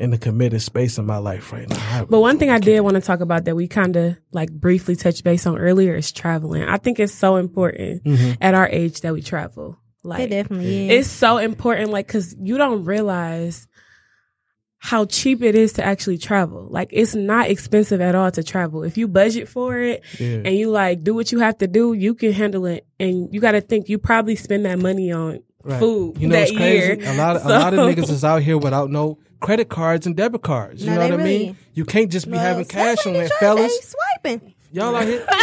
in 0.00 0.10
the 0.10 0.18
committed 0.18 0.62
space 0.62 0.98
in 0.98 1.04
my 1.06 1.18
life 1.18 1.52
right 1.52 1.68
now. 1.68 1.76
I 2.00 2.04
But 2.04 2.20
one 2.20 2.38
thing 2.38 2.50
I 2.50 2.58
did 2.58 2.80
want 2.80 2.94
to 2.94 3.00
talk 3.00 3.20
about 3.20 3.44
that 3.44 3.54
we 3.54 3.68
kind 3.68 3.94
of 3.96 4.16
like 4.32 4.50
briefly 4.50 4.96
touched 4.96 5.22
base 5.24 5.46
on 5.46 5.58
earlier 5.58 5.94
is 5.94 6.10
traveling. 6.10 6.62
I 6.64 6.78
think 6.78 6.98
it's 6.98 7.12
so 7.14 7.36
important 7.36 8.02
Mm-hmm. 8.04 8.32
at 8.42 8.54
our 8.54 8.66
age 8.68 9.02
that 9.02 9.12
we 9.12 9.22
travel. 9.22 9.78
It 10.02 10.06
Like 10.08 10.30
definitely 10.30 10.90
is. 10.90 11.06
it's 11.06 11.14
so 11.14 11.36
important, 11.38 11.90
like 11.90 12.06
because 12.06 12.34
you 12.40 12.56
don't 12.58 12.84
realize 12.84 13.68
how 14.78 15.04
cheap 15.04 15.42
it 15.42 15.54
is 15.54 15.74
to 15.74 15.84
actually 15.84 16.16
travel. 16.16 16.66
Like 16.70 16.88
it's 16.92 17.14
not 17.14 17.50
expensive 17.50 18.00
at 18.00 18.14
all 18.14 18.30
to 18.30 18.42
travel. 18.42 18.82
If 18.82 18.96
you 18.96 19.06
budget 19.08 19.46
for 19.48 19.78
it 19.78 20.02
Yeah. 20.18 20.40
and 20.46 20.56
you 20.56 20.70
like 20.70 21.04
do 21.04 21.14
what 21.14 21.30
you 21.32 21.40
have 21.40 21.58
to 21.58 21.66
do, 21.68 21.92
you 21.92 22.14
can 22.14 22.32
handle 22.32 22.64
it. 22.64 22.86
And 22.98 23.28
you 23.34 23.40
got 23.40 23.52
to 23.52 23.60
think 23.60 23.90
you 23.90 23.98
probably 23.98 24.36
spend 24.36 24.64
that 24.64 24.78
money 24.78 25.12
on 25.12 25.40
Right. 25.62 25.78
food 25.78 26.18
You 26.20 26.28
know 26.28 26.34
that 26.36 26.40
what's 26.48 26.56
crazy? 26.56 27.02
year. 27.02 27.12
A 27.12 27.16
lot 27.16 27.36
of 27.36 27.44
a 27.44 27.48
lot 27.48 27.74
of 27.74 27.80
niggas 27.96 28.10
is 28.10 28.24
out 28.24 28.42
here 28.42 28.56
without 28.58 28.90
no 28.90 29.18
credit 29.40 29.68
cards 29.68 30.06
and 30.06 30.16
debit 30.16 30.42
cards. 30.42 30.82
You 30.82 30.90
No, 30.90 30.96
know 30.96 31.00
they 31.02 31.10
what 31.12 31.20
I 31.20 31.24
mean? 31.24 31.40
really- 31.40 31.56
You 31.74 31.84
can't 31.84 32.10
just 32.10 32.26
be 32.26 32.32
Well, 32.32 32.40
having 32.40 32.64
cash 32.64 33.06
on 33.06 33.14
especially 33.14 33.18
that, 33.18 33.22
Detroit, 33.24 33.40
fellas. 33.40 33.78
They 33.78 33.86
swiping. 34.38 34.54
Y'all 34.72 34.94
out 34.96 35.04
here. 35.04 35.26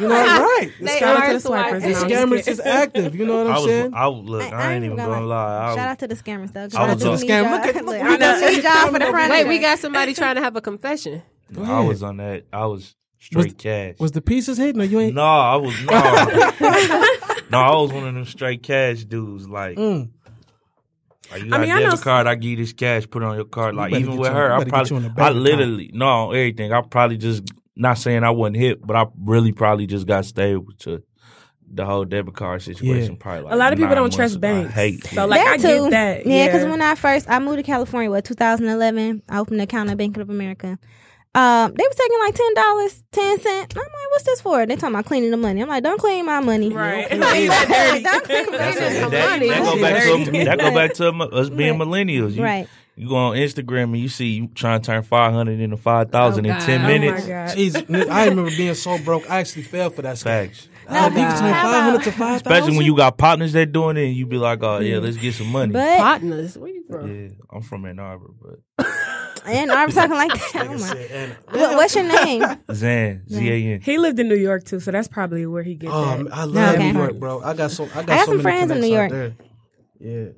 You 0.00 0.08
know, 0.08 0.14
right? 0.16 0.70
The 0.80 0.84
They 0.86 0.98
scam- 0.98 1.16
are 1.16 1.26
to 1.28 1.32
the 1.34 1.40
swipers. 1.40 1.40
swipers. 1.40 1.82
the 1.84 1.88
No, 1.88 2.08
just 2.08 2.24
scammers 2.26 2.48
is 2.48 2.58
active. 2.60 3.14
You 3.14 3.26
know 3.26 3.44
what 3.44 3.46
I 3.46 3.50
I'm 3.50 3.54
was, 3.62 3.64
saying? 3.66 3.94
I 3.94 4.06
was 4.08 4.28
look. 4.28 4.52
I, 4.52 4.72
ain't 4.72 4.84
even 4.84 4.96
gonna 4.96 5.24
lie. 5.24 5.56
I 5.56 5.66
was, 5.68 5.76
Shout 5.76 5.88
out 5.88 5.98
to 6.00 6.08
the 6.08 6.16
scammers 6.16 6.52
though. 6.52 6.64
I 6.64 6.68
Shout 6.68 6.80
out 6.90 6.94
was 6.96 7.02
to 7.04 7.10
the 7.10 7.32
Scam. 7.32 7.44
scam. 7.44 7.50
Look 7.52 7.76
at- 7.76 7.84
Look, 7.84 7.86
look, 7.86 8.02
I 8.02 8.08
we 8.10 8.18
got 8.18 8.40
know 8.40 8.50
some 8.50 8.60
y'all 8.60 8.92
for 8.92 8.98
the 8.98 9.06
front. 9.06 9.30
Wait, 9.30 9.46
we 9.46 9.58
got 9.60 9.78
somebody 9.78 10.12
trying 10.14 10.34
to 10.34 10.40
have 10.42 10.56
a 10.56 10.60
confession. 10.60 11.22
I 11.62 11.80
was 11.80 12.02
on 12.02 12.16
that. 12.16 12.42
I 12.52 12.66
was 12.66 12.96
straight 13.20 13.56
cash. 13.56 13.94
Was 14.00 14.10
the 14.10 14.20
pieces 14.20 14.58
hidden 14.58 14.80
or 14.80 14.84
you 14.84 14.98
ain't? 14.98 15.14
no, 15.14 15.22
I 15.22 15.54
was 15.54 15.74
no. 15.84 17.04
no, 17.54 17.60
I 17.60 17.70
was 17.80 17.92
one 17.92 18.06
of 18.06 18.14
them 18.14 18.24
straight 18.26 18.62
cash 18.62 19.04
dudes. 19.04 19.48
Like, 19.48 19.76
Mm. 19.76 20.10
like 21.30 21.42
you 21.44 21.54
I 21.54 21.58
mean, 21.58 21.70
a 21.70 21.74
I 21.74 21.76
know 21.78 21.84
debit 21.86 21.92
s- 21.94 22.02
card, 22.04 22.26
I 22.26 22.34
give 22.34 22.50
you 22.50 22.56
this 22.56 22.72
cash, 22.72 23.08
put 23.08 23.22
it 23.22 23.26
on 23.26 23.36
your 23.36 23.44
card. 23.46 23.74
Like 23.74 23.92
better 23.92 24.02
even 24.04 24.16
with 24.16 24.28
you- 24.30 24.34
her, 24.36 24.52
I 24.52 24.58
better 24.64 24.70
you 24.70 24.74
on 24.96 25.02
probably, 25.02 25.08
the 25.08 25.10
I 25.22 25.32
bank 25.32 25.36
literally 25.36 25.90
no 25.94 26.30
everything. 26.32 26.72
I 26.72 26.80
probably 26.82 27.16
just 27.16 27.42
not 27.76 27.98
saying 27.98 28.22
I 28.24 28.30
wasn't 28.30 28.56
hit, 28.56 28.86
but 28.86 28.96
I 28.96 29.06
really 29.18 29.52
probably 29.52 29.86
just 29.86 30.06
got 30.06 30.24
stable 30.24 30.66
to 30.80 31.02
the 31.76 31.84
whole 31.84 32.04
debit 32.04 32.34
card 32.34 32.62
situation. 32.62 33.12
Yeah. 33.14 33.18
Probably 33.18 33.42
like 33.44 33.52
A 33.52 33.56
lot 33.56 33.72
of 33.72 33.78
people 33.78 33.94
don't 33.96 34.12
trust 34.12 34.36
ago. 34.36 34.48
I 34.48 34.52
banks. 34.62 34.74
hate 34.74 35.04
So, 35.06 35.24
it. 35.24 35.26
like, 35.26 35.40
I 35.40 35.56
that 35.56 35.62
get 35.62 35.90
that. 35.90 36.26
Yeah, 36.26 36.46
because 36.46 36.62
Yeah. 36.62 36.70
when 36.70 36.82
I 36.82 36.94
first 36.94 37.28
I 37.28 37.38
moved 37.40 37.56
to 37.56 37.62
California, 37.64 38.10
what 38.10 38.24
2011, 38.24 39.22
I 39.28 39.38
opened 39.40 39.56
an 39.56 39.64
account 39.64 39.90
at 39.90 39.96
Bank 39.96 40.16
of 40.18 40.30
America. 40.30 40.78
Um, 41.36 41.74
they 41.74 41.82
were 41.84 41.94
taking 41.94 42.18
like 42.20 42.34
ten 42.34 42.54
dollars, 42.54 43.02
ten 43.10 43.40
cent. 43.40 43.76
I'm 43.76 43.82
like, 43.82 44.10
what's 44.10 44.24
this 44.24 44.40
for? 44.40 44.64
They 44.66 44.76
talking 44.76 44.94
about 44.94 45.06
cleaning 45.06 45.30
the 45.32 45.36
money. 45.36 45.60
I'm 45.62 45.68
like, 45.68 45.82
don't 45.82 45.98
clean 46.00 46.24
my 46.26 46.38
money. 46.40 46.68
Right. 46.70 47.08
don't 47.10 47.20
clean 47.20 47.48
my 47.48 47.64
money. 47.66 48.02
That, 48.02 48.24
that 48.28 48.46
go 48.46 48.52
back 48.52 48.74
to 48.74 50.30
that 50.44 50.58
go 50.60 50.74
back 50.74 50.94
to 50.94 51.08
us 51.36 51.50
being 51.50 51.78
Right. 51.78 51.88
millennials. 51.88 52.34
You, 52.36 52.42
Right. 52.44 52.68
you 52.94 53.08
go 53.08 53.16
on 53.16 53.36
Instagram 53.36 53.84
and 53.84 53.96
you 53.98 54.08
see 54.08 54.26
you 54.34 54.46
trying 54.54 54.80
to 54.80 54.86
turn 54.86 55.02
five 55.02 55.32
hundred 55.32 55.58
into 55.58 55.76
five 55.76 56.10
thousand 56.12 56.46
Oh, 56.46 56.50
in 56.54 56.60
ten 56.60 56.80
God. 56.82 56.84
Oh 56.84 56.92
minutes. 56.92 57.22
my 57.24 57.28
god. 57.28 57.48
Jeez, 57.56 58.10
I 58.10 58.24
remember 58.28 58.50
being 58.56 58.74
so 58.74 58.98
broke. 58.98 59.28
I 59.28 59.40
actually 59.40 59.62
fell 59.64 59.90
for 59.90 60.02
that 60.02 60.14
scam. 60.16 60.22
Facts. 60.22 60.68
I 60.86 61.08
think 61.08 61.30
it's 61.30 61.40
how 61.40 61.48
about- 61.48 61.62
500 61.62 62.02
to 62.04 62.12
5,000. 62.12 62.34
Especially 62.52 62.76
when 62.76 62.84
you 62.86 62.94
got 62.94 63.16
partners 63.16 63.54
that 63.54 63.72
doing 63.72 63.96
it, 63.96 64.04
and 64.04 64.14
you 64.14 64.26
be 64.26 64.36
like, 64.36 64.62
"Oh 64.62 64.80
yeah, 64.80 64.98
let's 64.98 65.16
get 65.16 65.32
some 65.34 65.46
money." 65.50 65.72
But 65.72 65.98
Partners, 65.98 66.58
where 66.58 66.68
you 66.70 66.84
from? 66.86 67.08
yeah, 67.22 67.28
I'm 67.50 67.62
from 67.62 67.86
Ann 67.86 67.98
Arbor, 67.98 68.26
but 68.76 68.86
and 69.52 69.70
I'm 69.72 69.90
talking 69.90 70.16
like 70.16 70.32
that. 70.52 70.66
Oh 70.68 70.78
my. 70.78 71.58
What, 71.60 71.76
what's 71.76 71.94
your 71.94 72.04
name? 72.04 72.42
Zan 72.72 73.22
Z 73.28 73.48
A 73.50 73.74
N. 73.74 73.80
He 73.80 73.98
lived 73.98 74.18
in 74.18 74.28
New 74.28 74.36
York 74.36 74.64
too, 74.64 74.80
so 74.80 74.90
that's 74.90 75.08
probably 75.08 75.46
where 75.46 75.62
he 75.62 75.74
gets 75.74 75.92
Oh, 75.94 76.04
that. 76.04 76.18
man, 76.24 76.32
I 76.32 76.44
love 76.44 76.74
Okay. 76.76 76.92
New 76.92 76.98
York, 76.98 77.14
bro. 77.18 77.42
I 77.42 77.54
got 77.54 77.70
so 77.70 77.84
I 77.84 77.88
got, 77.88 78.06
got 78.06 78.18
so 78.20 78.24
some 78.26 78.30
many 78.36 78.42
friends 78.42 78.70
in 78.70 78.80
New 78.80 78.88
connects 78.88 79.14
out 79.14 79.18
York. 79.18 79.34
there. 80.00 80.16
Yeah. 80.24 80.28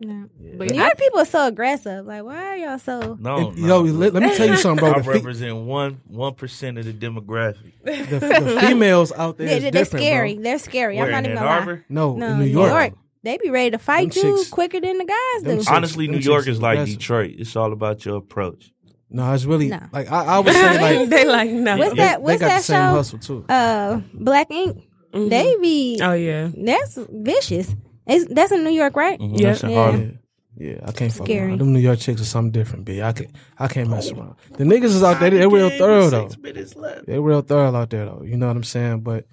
No. 0.00 0.28
But 0.58 0.70
New 0.70 0.78
York 0.78 0.98
people 0.98 1.20
are 1.20 1.24
so 1.24 1.46
aggressive. 1.46 2.06
Like, 2.06 2.24
why 2.24 2.42
are 2.44 2.56
y'all 2.56 2.78
so? 2.78 3.16
No, 3.20 3.50
If- 3.50 3.56
no. 3.58 3.84
Yo, 3.84 3.92
let, 3.92 4.14
let 4.14 4.22
me 4.24 4.34
tell 4.36 4.48
you 4.48 4.56
something, 4.56 4.84
I 4.84 4.92
bro. 4.94 4.98
The, 4.98 5.04
fe- 5.04 5.12
represent 5.18 5.56
one 5.58 6.00
one 6.08 6.34
percent 6.34 6.78
of 6.78 6.86
the 6.86 6.92
demographic. 6.92 7.72
the, 7.84 8.18
the 8.18 8.58
females 8.60 9.12
out 9.12 9.38
there 9.38 9.46
They, 9.48 9.56
is 9.58 9.62
they're 9.62 9.70
different, 9.70 10.04
scary. 10.04 10.34
bro. 10.34 10.42
They're 10.42 10.58
scary. 10.58 10.96
Where 10.96 11.06
I'm 11.06 11.10
not 11.12 11.18
in 11.18 11.24
even 11.26 11.38
Ann 11.38 11.44
gonna 11.44 11.50
lie. 11.50 11.58
Arbor? 11.60 11.84
No, 11.88 12.16
No, 12.16 12.26
in 12.28 12.38
New 12.40 12.44
York. 12.46 12.94
They 13.24 13.38
be 13.38 13.50
ready 13.50 13.70
to 13.70 13.78
fight 13.78 14.12
Them 14.12 14.26
you 14.26 14.36
chicks- 14.38 14.50
quicker 14.50 14.80
than 14.80 14.98
the 14.98 15.04
guys 15.04 15.42
them 15.44 15.56
do. 15.56 15.62
chicks- 15.62 15.70
Honestly, 15.70 16.06
New 16.08 16.14
them 16.14 16.22
York 16.22 16.44
chicks 16.44 16.56
is 16.56 16.62
like 16.62 16.78
aggressive. 16.78 16.98
Detroit. 16.98 17.34
It's 17.38 17.54
all 17.56 17.72
about 17.72 18.04
your 18.04 18.16
approach. 18.16 18.72
No, 19.10 19.32
it's 19.34 19.44
really 19.44 19.68
No. 19.68 19.80
like 19.92 20.10
I, 20.10 20.24
I 20.24 20.38
would 20.40 20.52
say 20.52 20.80
like 21.00 21.08
they 21.10 21.24
like 21.26 21.50
no. 21.50 21.76
What's 21.76 21.90
they, 21.90 21.96
that? 21.96 22.24
they 22.24 22.38
got 22.38 22.48
that 22.48 22.56
the 22.58 22.62
same 22.64 22.76
show? 22.76 22.90
hustle 22.90 23.18
too. 23.18 23.44
Uh, 23.48 24.00
Black 24.14 24.50
Ink. 24.50 24.88
Mm-hmm. 25.12 25.28
They 25.28 25.56
be. 25.60 26.00
Oh 26.02 26.12
yeah. 26.14 26.50
That's 26.56 26.98
vicious. 27.10 27.74
It's, 28.06 28.32
that's 28.32 28.50
in 28.50 28.64
New 28.64 28.70
York, 28.70 28.96
right? 28.96 29.20
Mhm, 29.20 29.38
Yeah. 29.38 29.48
that's 29.48 29.62
in 29.62 29.70
Yeah. 29.70 29.76
Harlem. 29.76 30.18
Yeah, 30.56 30.78
I 30.84 30.92
can't 30.92 31.12
fuck 31.12 31.26
Scary. 31.26 31.48
around. 31.48 31.60
Them 31.60 31.72
New 31.72 31.78
York 31.80 31.98
chicks 31.98 32.20
are 32.20 32.24
something 32.24 32.50
different, 32.52 32.84
B. 32.84 33.00
I 33.02 33.12
can 33.12 33.26
I 33.58 33.68
can't 33.68 33.88
mess 33.88 34.10
around. 34.10 34.34
The 34.56 34.64
niggas 34.64 34.84
is 34.84 35.02
out 35.02 35.18
there. 35.20 35.30
They 35.30 35.46
real 35.46 35.70
thorough 35.70 36.08
though. 36.10 36.28
minutes 36.40 36.74
left. 36.76 37.06
They 37.06 37.18
real 37.18 37.40
thorough 37.42 37.74
out 37.74 37.90
there 37.90 38.04
though. 38.06 38.22
You 38.24 38.36
know 38.36 38.48
what 38.48 38.56
I'm 38.56 38.64
saying? 38.64 39.00
But 39.00 39.26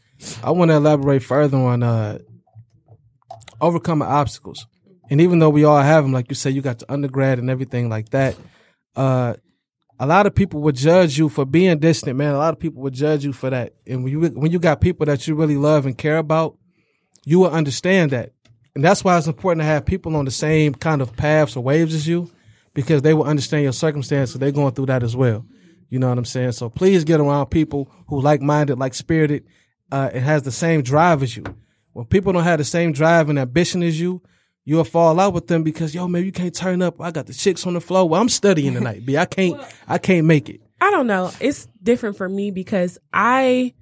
I 0.44 0.52
want 0.52 0.70
to 0.72 0.76
elaborate 0.76 1.24
further 1.24 1.58
on 1.58 1.84
uh 1.84 2.20
overcoming 3.62 4.08
obstacles. 4.08 4.68
And 5.10 5.20
even 5.22 5.40
though 5.40 5.50
we 5.50 5.64
all 5.64 5.82
have 5.82 6.04
them, 6.04 6.14
like 6.14 6.30
you 6.30 6.36
say, 6.36 6.50
you 6.50 6.62
got 6.62 6.80
the 6.80 6.92
undergrad 6.92 7.40
and 7.40 7.50
everything 7.50 7.90
like 7.90 8.10
that. 8.10 8.36
Uh, 8.96 9.36
a 10.00 10.08
lot 10.08 10.26
of 10.26 10.34
people 10.34 10.62
would 10.62 10.76
judge 10.76 11.18
you 11.18 11.28
for 11.28 11.46
being 11.46 11.78
distant, 11.80 12.18
man. 12.18 12.34
A 12.34 12.38
lot 12.38 12.54
of 12.54 12.60
people 12.60 12.82
would 12.84 12.94
judge 12.94 13.26
you 13.26 13.34
for 13.34 13.50
that. 13.50 13.74
And 13.86 14.04
when 14.04 14.14
you 14.14 14.22
when 14.30 14.52
you 14.52 14.60
got 14.60 14.80
people 14.80 15.06
that 15.08 15.28
you 15.28 15.36
really 15.36 15.58
love 15.58 15.86
and 15.86 15.98
care 15.98 16.18
about, 16.18 16.58
you 17.26 17.40
will 17.40 17.52
understand 17.52 18.12
that. 18.12 18.32
And 18.76 18.84
that's 18.84 19.04
why 19.04 19.18
it's 19.18 19.28
important 19.28 19.62
to 19.62 19.66
have 19.66 19.86
people 19.86 20.16
on 20.16 20.26
the 20.26 20.32
same 20.32 20.74
kind 20.74 21.02
of 21.02 21.16
paths 21.18 21.58
or 21.58 21.64
waves 21.64 21.94
as 21.94 22.08
you, 22.08 22.32
because 22.74 23.02
they 23.02 23.14
will 23.14 23.26
understand 23.26 23.64
your 23.64 23.74
circumstances. 23.74 24.36
They're 24.40 24.52
going 24.52 24.74
through 24.74 24.86
that 24.86 25.04
as 25.04 25.16
well. 25.16 25.46
You 25.90 26.00
know 26.00 26.08
what 26.08 26.18
I'm 26.18 26.26
saying? 26.26 26.54
So 26.54 26.70
please 26.70 27.04
get 27.04 27.20
around 27.20 27.48
people 27.48 27.92
who 28.08 28.22
like 28.22 28.42
minded, 28.42 28.78
like 28.78 28.94
spirited, 28.94 29.46
uh, 29.92 30.12
and 30.14 30.24
has 30.24 30.44
the 30.44 30.52
same 30.52 30.82
drive 30.82 31.24
as 31.24 31.36
you. 31.36 31.44
When 31.94 32.06
people 32.06 32.34
don't 32.34 32.44
have 32.44 32.60
the 32.60 32.64
same 32.64 32.92
drive 32.92 33.30
and 33.30 33.40
ambition 33.40 33.84
as 33.84 34.00
you, 34.00 34.22
you'll 34.66 34.84
fall 34.84 35.20
out 35.20 35.34
with 35.34 35.48
them 35.48 35.64
because 35.64 35.96
yo, 35.96 36.08
man, 36.08 36.26
you 36.26 36.32
can't 36.32 36.54
turn 36.54 36.82
up. 36.82 37.02
I 37.02 37.12
got 37.12 37.26
the 37.26 37.34
chicks 37.34 37.66
on 37.66 37.74
the 37.74 37.82
floor. 37.82 38.08
Well, 38.08 38.22
I'm 38.22 38.30
studying 38.30 38.74
tonight, 38.74 39.06
B. 39.06 39.18
I 39.18 39.26
can't, 39.26 39.60
I 39.88 39.98
can't 39.98 40.26
make 40.26 40.50
it. 40.50 40.62
I 40.82 40.92
don't 40.92 41.08
know. 41.08 41.32
It's 41.40 41.68
different 41.82 42.18
for 42.18 42.30
me 42.30 42.52
because 42.52 42.98
I 43.12 43.74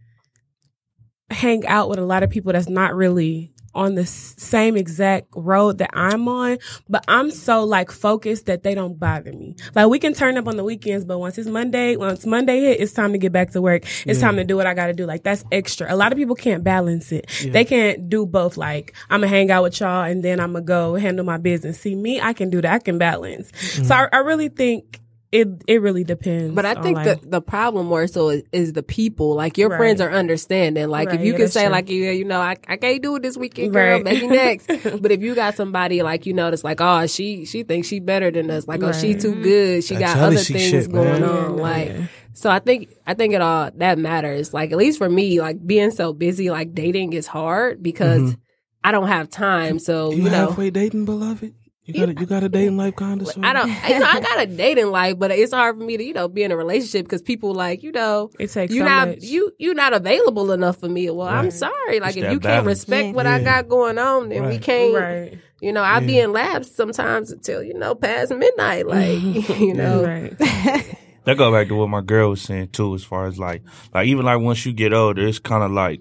hang 1.29 1.67
out 1.67 1.89
with 1.89 1.99
a 1.99 2.05
lot 2.05 2.23
of 2.23 2.29
people 2.29 2.53
that's 2.53 2.69
not 2.69 2.95
really 2.95 3.53
on 3.77 3.95
the 3.95 4.05
same 4.05 4.75
exact 4.75 5.27
road 5.35 5.77
that 5.77 5.91
I'm 5.93 6.27
on, 6.27 6.57
but 6.89 7.05
I'm 7.07 7.31
so 7.31 7.63
like 7.63 7.91
focused 7.91 8.47
that 8.47 8.63
they 8.63 8.75
don't 8.75 8.99
bother 8.99 9.31
me. 9.31 9.55
Like 9.75 9.87
we 9.87 9.99
can 9.99 10.13
turn 10.13 10.37
up 10.37 10.47
on 10.47 10.57
the 10.57 10.63
weekends, 10.63 11.05
but 11.05 11.19
once 11.19 11.37
it's 11.37 11.47
Monday, 11.47 11.95
once 11.95 12.25
Monday 12.25 12.59
hit, 12.59 12.81
it's 12.81 12.91
time 12.91 13.11
to 13.11 13.17
get 13.17 13.31
back 13.31 13.51
to 13.51 13.61
work. 13.61 13.83
It's 14.05 14.19
time 14.19 14.35
to 14.37 14.43
do 14.43 14.57
what 14.57 14.65
I 14.65 14.73
got 14.73 14.87
to 14.87 14.93
do. 14.93 15.05
Like 15.05 15.23
that's 15.23 15.45
extra. 15.51 15.93
A 15.93 15.95
lot 15.95 16.11
of 16.11 16.17
people 16.17 16.35
can't 16.35 16.63
balance 16.63 17.11
it. 17.11 17.29
They 17.45 17.63
can't 17.63 18.09
do 18.09 18.25
both. 18.25 18.57
Like 18.57 18.95
I'm 19.09 19.21
gonna 19.21 19.27
hang 19.27 19.51
out 19.51 19.63
with 19.63 19.79
y'all 19.79 20.03
and 20.03 20.23
then 20.23 20.39
I'm 20.39 20.53
gonna 20.53 20.65
go 20.65 20.95
handle 20.95 21.25
my 21.25 21.37
business. 21.37 21.79
See 21.79 21.95
me, 21.95 22.19
I 22.19 22.33
can 22.33 22.49
do 22.49 22.61
that. 22.61 22.73
I 22.73 22.79
can 22.79 22.97
balance. 22.97 23.51
So 23.57 23.83
mm-hmm. 23.83 23.91
I, 23.91 24.09
I 24.11 24.17
really 24.21 24.49
think 24.49 25.01
it 25.31 25.47
it 25.67 25.81
really 25.81 26.03
depends. 26.05 26.55
But 26.55 26.65
I 26.65 26.75
think 26.81 26.95
like- 26.97 27.21
the 27.21 27.27
the 27.27 27.41
problem 27.41 27.87
more 27.87 28.07
so 28.07 28.29
is, 28.29 28.43
is 28.51 28.73
the 28.73 28.83
people. 28.83 29.35
Like 29.35 29.57
your 29.57 29.69
Right. 29.69 29.77
friends 29.77 29.99
are 30.01 30.09
understanding. 30.11 30.87
Like 30.87 31.13
if 31.13 31.21
you 31.21 31.33
yeah, 31.33 31.37
can 31.37 31.47
say 31.49 31.63
true. 31.63 31.71
like 31.71 31.89
yeah, 31.89 32.11
you 32.11 32.23
know, 32.23 32.39
I, 32.39 32.55
I 32.67 32.77
can't 32.77 33.01
do 33.03 33.15
it 33.17 33.23
this 33.23 33.35
weekend, 33.37 33.73
girl, 33.73 33.95
Right. 33.95 34.03
maybe 34.03 34.27
next. 34.27 34.67
but 35.01 35.11
if 35.11 35.21
you 35.21 35.35
got 35.35 35.55
somebody 35.55 36.01
like 36.01 36.25
you 36.25 36.33
know 36.33 36.49
that's 36.49 36.63
like, 36.63 36.79
oh, 36.79 37.07
she 37.07 37.45
she 37.45 37.63
thinks 37.63 37.87
she 37.89 37.99
better 37.99 38.31
than 38.31 38.49
us, 38.49 38.67
like 38.67 38.81
oh 38.83 38.93
she 38.93 39.15
too 39.15 39.35
good, 39.35 39.83
she 39.83 39.95
That 39.95 39.99
got 39.99 40.17
other 40.17 40.35
jealousy 40.35 40.53
things 40.53 40.69
shit, 40.85 40.91
going 40.91 41.21
man. 41.21 41.23
on. 41.23 41.57
Yeah, 41.57 41.61
like 41.61 41.87
yeah. 41.89 42.05
so 42.33 42.49
I 42.49 42.59
think 42.59 42.93
I 43.05 43.13
think 43.13 43.33
it 43.33 43.41
all 43.41 43.69
that 43.75 43.97
matters. 43.97 44.53
Like 44.53 44.71
at 44.71 44.77
least 44.77 44.97
for 44.97 45.09
me, 45.09 45.41
like 45.41 45.65
being 45.65 45.91
so 45.91 46.13
busy, 46.13 46.49
like 46.49 46.73
dating 46.73 47.11
is 47.13 47.27
hard 47.27 47.83
because 47.83 48.21
mm-hmm. 48.21 48.39
I 48.81 48.91
don't 48.93 49.07
have 49.09 49.29
time. 49.29 49.79
So 49.79 50.11
You, 50.11 50.17
you, 50.19 50.23
know. 50.29 50.47
halfway 50.47 50.69
dating, 50.69 51.03
beloved? 51.03 51.53
You 51.87 51.93
got 52.05 52.09
a, 52.09 52.19
you 52.19 52.25
got 52.25 52.43
a 52.43 52.49
dating 52.49 52.75
life 52.75 52.95
kind 52.97 53.21
of. 53.21 53.29
I 53.41 53.53
don't, 53.53 53.67
you 53.69 53.99
know, 53.99 54.05
I 54.05 54.19
got 54.19 54.41
a 54.41 54.45
dating 54.45 54.87
life, 54.87 55.17
but 55.17 55.31
it's 55.31 55.53
hard 55.53 55.77
for 55.77 55.83
me 55.83 55.95
to, 55.95 56.03
you 56.03 56.13
know, 56.13 56.27
be 56.27 56.43
in 56.43 56.51
a 56.51 56.57
relationship 56.57 57.05
because 57.05 57.21
people 57.21 57.53
like, 57.53 57.81
you 57.81 57.93
know, 57.93 58.29
It 58.37 58.47
takes 58.51 58.73
you 58.73 58.81
so 58.81 58.85
not 58.85 59.07
much. 59.07 59.23
you 59.23 59.53
you 59.57 59.73
not 59.73 59.93
available 59.93 60.51
enough 60.51 60.77
for 60.81 60.89
me. 60.89 61.09
Well, 61.09 61.27
I'm 61.29 61.49
sorry. 61.49 62.01
Like 62.01 62.09
It's 62.09 62.17
if 62.17 62.23
that 62.23 62.31
you 62.33 62.39
can't 62.41 62.65
respect 62.65 63.05
Yeah. 63.07 63.11
what 63.13 63.25
I 63.25 63.41
got 63.41 63.69
going 63.69 63.97
on, 63.97 64.29
then 64.29 64.47
we 64.49 64.57
can't. 64.59 64.93
right, 64.93 65.39
You 65.61 65.71
know, 65.71 65.81
I'll 65.81 66.01
be 66.05 66.19
in 66.19 66.33
labs 66.33 66.69
sometimes 66.69 67.31
until 67.31 67.63
you 67.63 67.73
know 67.73 67.95
past 67.95 68.33
midnight. 68.33 68.85
Like 68.95 69.21
you 69.59 69.73
know, 69.73 70.03
right. 70.03 70.33
That 71.23 71.37
go 71.37 71.51
back 71.51 71.67
to 71.67 71.75
what 71.75 71.89
my 71.89 71.99
girl 71.99 72.29
was 72.29 72.41
saying 72.41 72.69
too, 72.69 72.95
as 72.95 73.03
far 73.03 73.27
as 73.27 73.37
like, 73.37 73.61
like 73.93 74.07
even 74.07 74.23
like 74.25 74.39
once 74.39 74.65
you 74.65 74.71
get 74.71 74.93
older, 74.93 75.27
it's 75.27 75.39
kind 75.39 75.61
of 75.61 75.71
like, 75.71 75.99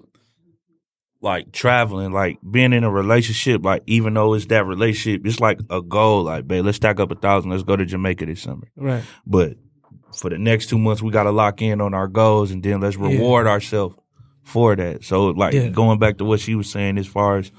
like 1.27 1.53
traveling, 1.53 2.12
like 2.12 2.39
being 2.49 2.72
in 2.72 2.85
a 2.85 2.91
relationship. 2.91 3.64
Like 3.64 3.83
even 3.87 4.14
though 4.14 4.33
it's 4.35 4.47
that 4.47 4.64
relationship, 4.64 5.27
it's 5.27 5.41
like 5.41 5.61
a 5.68 5.83
goal. 5.83 6.22
Like, 6.22 6.47
babe, 6.49 6.64
let's 6.64 6.77
stack 6.77 7.01
up 7.01 7.11
a 7.11 7.14
thousand. 7.16 7.51
Let's 7.51 7.62
go 7.64 7.77
to 7.77 7.85
Jamaica 7.85 8.24
this 8.27 8.41
summer. 8.43 8.68
Right. 8.77 9.03
But 9.27 9.57
for 10.14 10.31
the 10.31 10.39
next 10.39 10.68
two 10.70 10.79
months, 10.79 11.03
we 11.03 11.11
got 11.11 11.24
to 11.24 11.33
lock 11.33 11.61
in 11.61 11.81
on 11.83 11.93
our 11.93 12.09
goals, 12.09 12.51
and 12.51 12.62
then 12.62 12.81
let's 12.81 12.97
reward 12.97 13.47
ourselves 13.47 13.97
for 14.45 14.74
that. 14.77 15.05
So, 15.05 15.27
like 15.31 15.53
Yeah. 15.53 15.68
going 15.68 15.99
back 15.99 16.18
to 16.18 16.24
what 16.24 16.41
she 16.41 16.55
was 16.55 16.70
saying, 16.70 16.97
as 16.97 17.07
far 17.07 17.39
as 17.39 17.51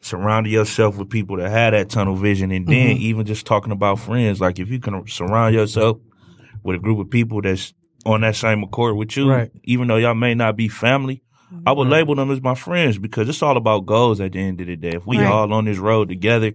surrounding 0.00 0.52
yourself 0.52 0.96
with 0.96 1.10
people 1.10 1.36
that 1.36 1.50
have 1.50 1.72
that 1.72 1.90
tunnel 1.90 2.16
vision, 2.16 2.50
and 2.50 2.66
then 2.66 2.96
Mm-hmm. 2.96 3.02
even 3.02 3.26
just 3.26 3.46
talking 3.46 3.70
about 3.72 3.98
friends, 4.00 4.40
like 4.40 4.58
if 4.58 4.70
you 4.70 4.80
can 4.80 5.06
surround 5.06 5.54
yourself 5.54 5.98
with 6.62 6.76
a 6.76 6.78
group 6.78 6.98
of 6.98 7.10
people 7.10 7.42
that's 7.42 7.74
on 8.06 8.22
that 8.22 8.34
same 8.34 8.62
accord 8.62 8.96
with 8.96 9.14
you, 9.16 9.28
Right. 9.28 9.50
even 9.64 9.88
though 9.88 9.96
y'all 9.96 10.14
may 10.14 10.34
not 10.34 10.56
be 10.56 10.68
family. 10.68 11.22
I 11.66 11.72
would 11.72 11.88
label 11.88 12.14
them 12.14 12.30
as 12.30 12.40
my 12.40 12.54
friends 12.54 12.98
because 12.98 13.28
it's 13.28 13.42
all 13.42 13.56
about 13.56 13.86
goals 13.86 14.20
at 14.20 14.32
the 14.32 14.38
end 14.40 14.60
of 14.60 14.66
the 14.66 14.76
day. 14.76 14.92
If 14.94 15.06
we 15.06 15.18
Right. 15.18 15.26
all 15.26 15.52
on 15.52 15.64
this 15.64 15.78
road 15.78 16.08
together 16.08 16.52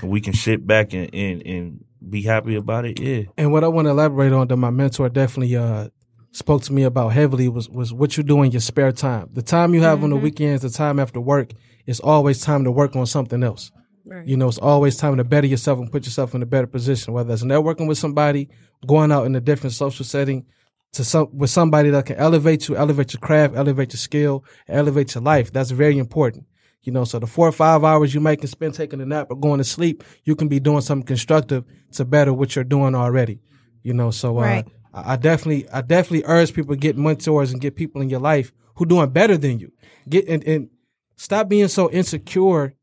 and 0.00 0.10
we 0.10 0.20
can 0.20 0.32
sit 0.32 0.66
back 0.66 0.94
and, 0.94 1.14
and, 1.14 1.46
and 1.46 1.84
be 2.08 2.22
happy 2.22 2.54
about 2.56 2.84
it, 2.84 2.98
yeah. 3.00 3.24
And 3.36 3.52
what 3.52 3.62
I 3.64 3.68
want 3.68 3.86
to 3.86 3.90
elaborate 3.90 4.32
on 4.32 4.48
that 4.48 4.56
my 4.56 4.70
mentor 4.70 5.08
definitely 5.08 5.56
uh, 5.56 5.88
spoke 6.32 6.62
to 6.62 6.72
me 6.72 6.82
about 6.82 7.10
heavily 7.10 7.48
was 7.48 7.68
was 7.68 7.92
what 7.92 8.16
you 8.16 8.22
do 8.22 8.42
in 8.42 8.50
your 8.50 8.60
spare 8.60 8.92
time. 8.92 9.28
The 9.32 9.42
time 9.42 9.74
you 9.74 9.82
have 9.82 10.02
on 10.02 10.10
the 10.10 10.16
weekends, 10.16 10.62
the 10.62 10.70
time 10.70 10.98
after 10.98 11.20
work, 11.20 11.52
it's 11.86 12.00
always 12.00 12.40
time 12.40 12.64
to 12.64 12.70
work 12.70 12.96
on 12.96 13.06
something 13.06 13.42
else. 13.42 13.70
Right. 14.04 14.26
You 14.26 14.36
know, 14.36 14.48
it's 14.48 14.58
always 14.58 14.96
time 14.96 15.16
to 15.18 15.24
better 15.24 15.46
yourself 15.46 15.78
and 15.78 15.92
put 15.92 16.04
yourself 16.04 16.34
in 16.34 16.42
a 16.42 16.46
better 16.46 16.66
position, 16.66 17.12
whether 17.12 17.32
it's 17.32 17.44
networking 17.44 17.86
with 17.86 17.98
somebody, 17.98 18.48
going 18.86 19.12
out 19.12 19.26
in 19.26 19.36
a 19.36 19.40
different 19.40 19.74
social 19.74 20.04
setting, 20.04 20.44
to 20.92 21.04
some 21.04 21.28
with 21.32 21.50
somebody 21.50 21.90
that 21.90 22.06
can 22.06 22.16
elevate 22.16 22.68
you, 22.68 22.76
elevate 22.76 23.12
your 23.12 23.20
craft, 23.20 23.54
elevate 23.56 23.92
your 23.92 23.98
skill, 23.98 24.44
elevate 24.68 25.14
your 25.14 25.22
life. 25.22 25.52
That's 25.52 25.70
very 25.70 25.98
important. 25.98 26.46
You 26.82 26.92
know, 26.92 27.04
so 27.04 27.18
the 27.18 27.26
four 27.26 27.46
or 27.48 27.52
five 27.52 27.84
hours 27.84 28.12
you 28.12 28.20
might 28.20 28.40
can 28.40 28.48
spend 28.48 28.74
taking 28.74 29.00
a 29.00 29.06
nap 29.06 29.28
or 29.30 29.36
going 29.36 29.58
to 29.58 29.64
sleep, 29.64 30.02
you 30.24 30.34
can 30.34 30.48
be 30.48 30.58
doing 30.58 30.80
something 30.80 31.06
constructive 31.06 31.64
to 31.92 32.04
better 32.04 32.32
what 32.32 32.56
you're 32.56 32.64
doing 32.64 32.94
already. 32.94 33.40
You 33.82 33.94
know, 33.94 34.10
so 34.10 34.38
uh, 34.38 34.42
Right. 34.42 34.66
I 34.92 35.12
I 35.12 35.16
definitely, 35.16 35.68
I 35.70 35.80
definitely 35.80 36.24
urge 36.26 36.52
people 36.52 36.74
to 36.74 36.80
get 36.80 36.98
mentors 36.98 37.52
and 37.52 37.60
get 37.60 37.76
people 37.76 38.02
in 38.02 38.10
your 38.10 38.20
life 38.20 38.52
who 38.74 38.84
doing 38.84 39.10
better 39.10 39.38
than 39.38 39.58
you. 39.58 39.72
Get 40.08 40.28
and, 40.28 40.44
and 40.46 40.68
stop 41.16 41.48
being 41.48 41.68
so 41.68 41.90
insecure 41.90 42.74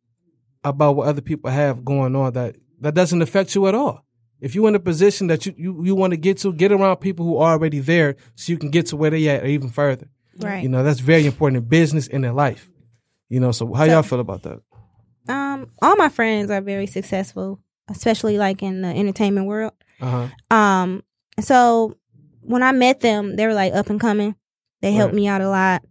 about 0.63 0.95
what 0.95 1.07
other 1.07 1.21
people 1.21 1.51
have 1.51 1.85
going 1.85 2.15
on 2.15 2.33
that 2.33 2.55
that 2.79 2.95
doesn't 2.95 3.21
affect 3.21 3.53
you 3.53 3.67
at 3.67 3.75
all. 3.75 4.05
If 4.41 4.55
you're 4.55 4.67
in 4.69 4.75
a 4.75 4.79
position 4.79 5.27
that 5.27 5.45
you, 5.45 5.53
you, 5.57 5.83
you 5.85 5.95
want 5.95 6.11
to 6.11 6.17
get 6.17 6.37
to, 6.39 6.53
get 6.53 6.71
around 6.71 6.97
people 6.97 7.25
who 7.25 7.37
are 7.37 7.51
already 7.53 7.79
there 7.79 8.15
so 8.35 8.51
you 8.51 8.57
can 8.57 8.69
get 8.69 8.85
to 8.87 8.95
where 8.95 9.09
they 9.11 9.27
at 9.27 9.43
or 9.43 9.47
even 9.47 9.69
further. 9.69 10.07
Right. 10.37 10.63
You 10.63 10.69
know, 10.69 10.83
that's 10.83 11.01
very 11.01 11.25
important 11.25 11.63
in 11.63 11.67
business 11.69 12.07
and 12.07 12.23
in 12.25 12.33
life. 12.35 12.69
You 13.27 13.39
know, 13.41 13.51
so 13.51 13.73
how 13.73 13.83
y'all 13.83 14.01
feel 14.03 14.21
about 14.21 14.43
that? 14.43 14.61
Um, 15.27 15.69
all 15.81 15.95
my 15.97 16.09
friends 16.09 16.49
are 16.49 16.61
very 16.61 16.87
successful, 16.87 17.59
especially 17.89 18.37
like 18.37 18.63
in 18.63 18.81
the 18.81 18.87
entertainment 18.87 19.47
world. 19.47 19.73
Uh 20.01 20.27
huh. 20.49 20.55
Um, 20.55 21.03
so 21.41 21.97
when 22.41 22.63
I 22.63 22.71
met 22.71 23.01
them, 23.01 23.35
they 23.35 23.45
were 23.45 23.53
like 23.53 23.73
up 23.73 23.89
and 23.89 23.99
coming. 23.99 24.35
They 24.81 24.93
helped 24.93 25.13
Right. 25.13 25.21
me 25.23 25.27
out 25.27 25.41
a 25.41 25.49
lot. 25.49 25.83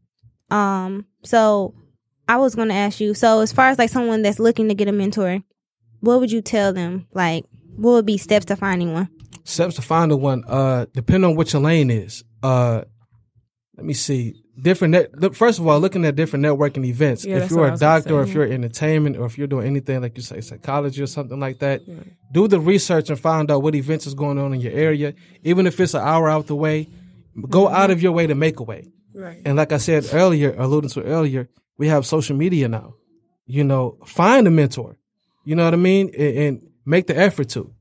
Um, 0.50 1.04
so 1.22 1.74
I 2.26 2.38
was 2.38 2.54
going 2.54 2.68
to 2.68 2.74
ask 2.74 3.00
you. 3.00 3.12
So 3.14 3.40
as 3.40 3.52
far 3.52 3.68
as 3.68 3.78
like 3.78 3.90
someone 3.90 4.22
that's 4.22 4.38
looking 4.38 4.68
to 4.68 4.74
get 4.74 4.88
a 4.88 4.92
mentor, 4.92 5.42
what 6.00 6.20
would 6.20 6.32
you 6.32 6.40
tell 6.40 6.72
them? 6.72 7.06
Like, 7.12 7.44
what 7.78 7.92
would 7.92 8.06
be 8.06 8.18
steps 8.18 8.46
to 8.46 8.56
finding 8.56 8.92
one? 8.92 9.08
Steps 9.44 9.76
to 9.76 9.82
finding 9.82 10.20
one, 10.20 10.44
uh, 10.46 10.86
depending 10.92 11.30
on 11.30 11.36
what 11.36 11.52
your 11.52 11.62
lane 11.62 11.90
is. 11.90 12.24
Uh, 12.42 12.82
let 13.76 13.86
me 13.86 13.94
see. 13.94 14.42
Different 14.60 14.92
net. 14.92 15.16
Look, 15.16 15.36
first 15.36 15.60
of 15.60 15.66
all, 15.68 15.78
looking 15.78 16.04
at 16.04 16.16
different 16.16 16.44
networking 16.44 16.84
events. 16.84 17.24
Yeah, 17.24 17.36
if 17.36 17.50
you're 17.50 17.60
what 17.60 17.66
I 17.66 17.68
a 17.68 17.70
was 17.72 17.80
gonna 17.80 18.00
doctor, 18.00 18.14
or 18.16 18.22
if 18.22 18.34
you're 18.34 18.44
entertainment, 18.44 19.16
or 19.16 19.24
if 19.26 19.38
you're 19.38 19.46
doing 19.46 19.68
anything 19.68 20.02
like 20.02 20.16
you 20.16 20.22
say 20.22 20.40
psychology 20.40 21.00
or 21.00 21.06
something 21.06 21.38
like 21.38 21.60
that, 21.60 21.82
do 22.32 22.48
the 22.48 22.58
research 22.58 23.08
and 23.08 23.18
find 23.18 23.50
out 23.52 23.62
what 23.62 23.76
events 23.76 24.08
is 24.08 24.14
going 24.14 24.36
on 24.36 24.52
in 24.52 24.60
your 24.60 24.72
area. 24.72 25.14
Even 25.44 25.68
if 25.68 25.78
it's 25.78 25.94
an 25.94 26.00
hour 26.00 26.28
out 26.28 26.48
the 26.48 26.56
way, 26.56 26.88
go 27.48 27.68
out 27.68 27.92
of 27.92 28.02
your 28.02 28.10
way 28.10 28.26
to 28.26 28.34
make 28.34 28.58
a 28.58 28.64
way. 28.64 28.90
Right. 29.14 29.40
And 29.44 29.56
like 29.56 29.72
I 29.72 29.76
said 29.78 30.08
earlier, 30.12 30.54
alluding 30.58 30.90
to 30.90 31.02
earlier, 31.04 31.48
we 31.76 31.86
have 31.86 32.04
social 32.04 32.36
media 32.36 32.66
now. 32.66 32.94
You 33.46 33.62
know, 33.62 33.98
find 34.04 34.46
a 34.48 34.50
mentor. 34.50 34.98
You 35.44 35.54
know 35.54 35.64
what 35.64 35.72
I 35.72 35.78
mean, 35.78 36.10
and, 36.18 36.36
and 36.36 36.67
make 36.88 37.06
the 37.06 37.16
effort 37.16 37.50
to. 37.50 37.72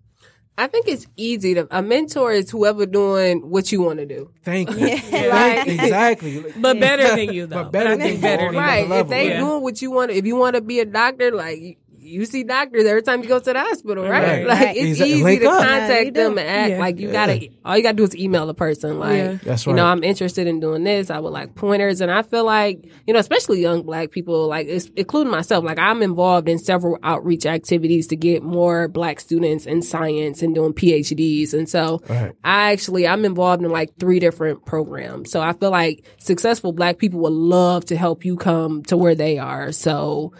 I 0.60 0.66
think 0.66 0.88
it's 0.88 1.06
easy 1.16 1.54
to 1.54 1.68
a 1.70 1.84
mentor 1.84 2.32
is 2.32 2.50
whoever 2.50 2.88
doing 2.88 3.48
what 3.50 3.72
you 3.72 3.82
want 3.84 4.00
to 4.00 4.08
do. 4.08 4.32
Thank 4.44 4.72
you. 4.72 4.88
Right. 4.88 5.66
Thank- 5.66 5.82
exactly. 5.84 6.44
But 6.58 6.80
better 6.80 7.16
than 7.16 7.32
you 7.32 7.46
though. 7.46 7.64
But 7.64 7.72
better 7.72 7.92
I 7.92 7.98
than 7.98 8.16
you. 8.16 8.22
better 8.22 8.46
than 8.52 8.56
another 8.56 8.88
Right. 8.90 8.92
If 9.02 9.08
they 9.08 9.30
yeah. 9.30 9.40
doing 9.40 9.62
what 9.62 9.82
you 9.82 9.92
want, 9.92 10.12
if 10.12 10.26
you 10.26 10.36
want 10.36 10.56
to 10.56 10.62
be 10.62 10.80
a 10.80 10.86
doctor, 10.86 11.32
like 11.32 11.78
you- 12.08 12.20
you 12.22 12.26
see 12.26 12.44
doctors 12.44 12.86
every 12.86 13.02
time 13.04 13.22
you 13.22 13.28
go 13.28 13.40
to 13.40 13.54
the 13.54 13.60
hospital, 13.60 14.04
right? 14.08 14.24
Right. 14.24 14.48
Like 14.48 14.60
Right. 14.60 14.76
it's 14.78 14.86
Exactly. 14.88 15.14
easy 15.14 15.24
Link 15.24 15.42
to 15.42 15.50
up. 15.50 15.68
Contact 15.68 16.06
do. 16.06 16.12
them 16.24 16.38
and 16.38 16.48
act 16.48 16.70
Yeah. 16.72 16.80
like 16.80 17.00
you 17.00 17.08
Yeah. 17.08 17.14
gotta. 17.14 17.50
All 17.66 17.78
you 17.78 17.84
gotta 17.84 17.98
do 17.98 18.04
is 18.04 18.16
email 18.18 18.50
a 18.50 18.54
person, 18.54 19.00
like 19.00 19.18
Yeah. 19.18 19.38
That's 19.44 19.66
you 19.68 19.74
know. 19.74 19.86
I'm 19.86 20.04
interested 20.04 20.48
in 20.48 20.60
doing 20.60 20.84
this. 20.84 21.10
I 21.10 21.20
would 21.20 21.34
like 21.34 21.56
pointers, 21.56 22.02
and 22.02 22.10
I 22.12 22.22
feel 22.24 22.46
like 22.46 22.86
you 23.06 23.14
know, 23.14 23.20
especially 23.20 23.62
young 23.62 23.84
Black 23.84 24.12
people, 24.12 24.48
like 24.48 24.68
it's, 24.68 24.90
including 24.96 25.32
myself, 25.32 25.64
like 25.64 25.80
I'm 25.80 26.02
involved 26.02 26.50
in 26.50 26.58
several 26.60 26.98
outreach 27.04 27.46
activities 27.46 28.08
to 28.08 28.16
get 28.16 28.42
more 28.44 28.88
Black 28.88 29.20
students 29.20 29.66
in 29.66 29.82
science 29.82 30.42
and 30.42 30.56
doing 30.56 30.74
PhDs, 30.74 31.54
and 31.54 31.68
so 31.70 32.02
Right. 32.10 32.32
I 32.44 32.72
actually 32.72 33.08
I'm 33.08 33.26
involved 33.26 33.64
in 33.64 33.70
like 33.72 33.92
three 34.00 34.20
different 34.20 34.66
programs. 34.66 35.30
So 35.32 35.42
I 35.42 35.54
feel 35.54 35.72
like 35.72 36.04
successful 36.20 36.72
black 36.72 36.98
people 36.98 37.20
would 37.22 37.34
love 37.34 37.86
to 37.86 37.96
help 37.96 38.24
you 38.26 38.36
come 38.38 38.84
to 38.84 38.98
where 38.98 39.16
they 39.16 39.38
are. 39.38 39.72
So 39.72 40.32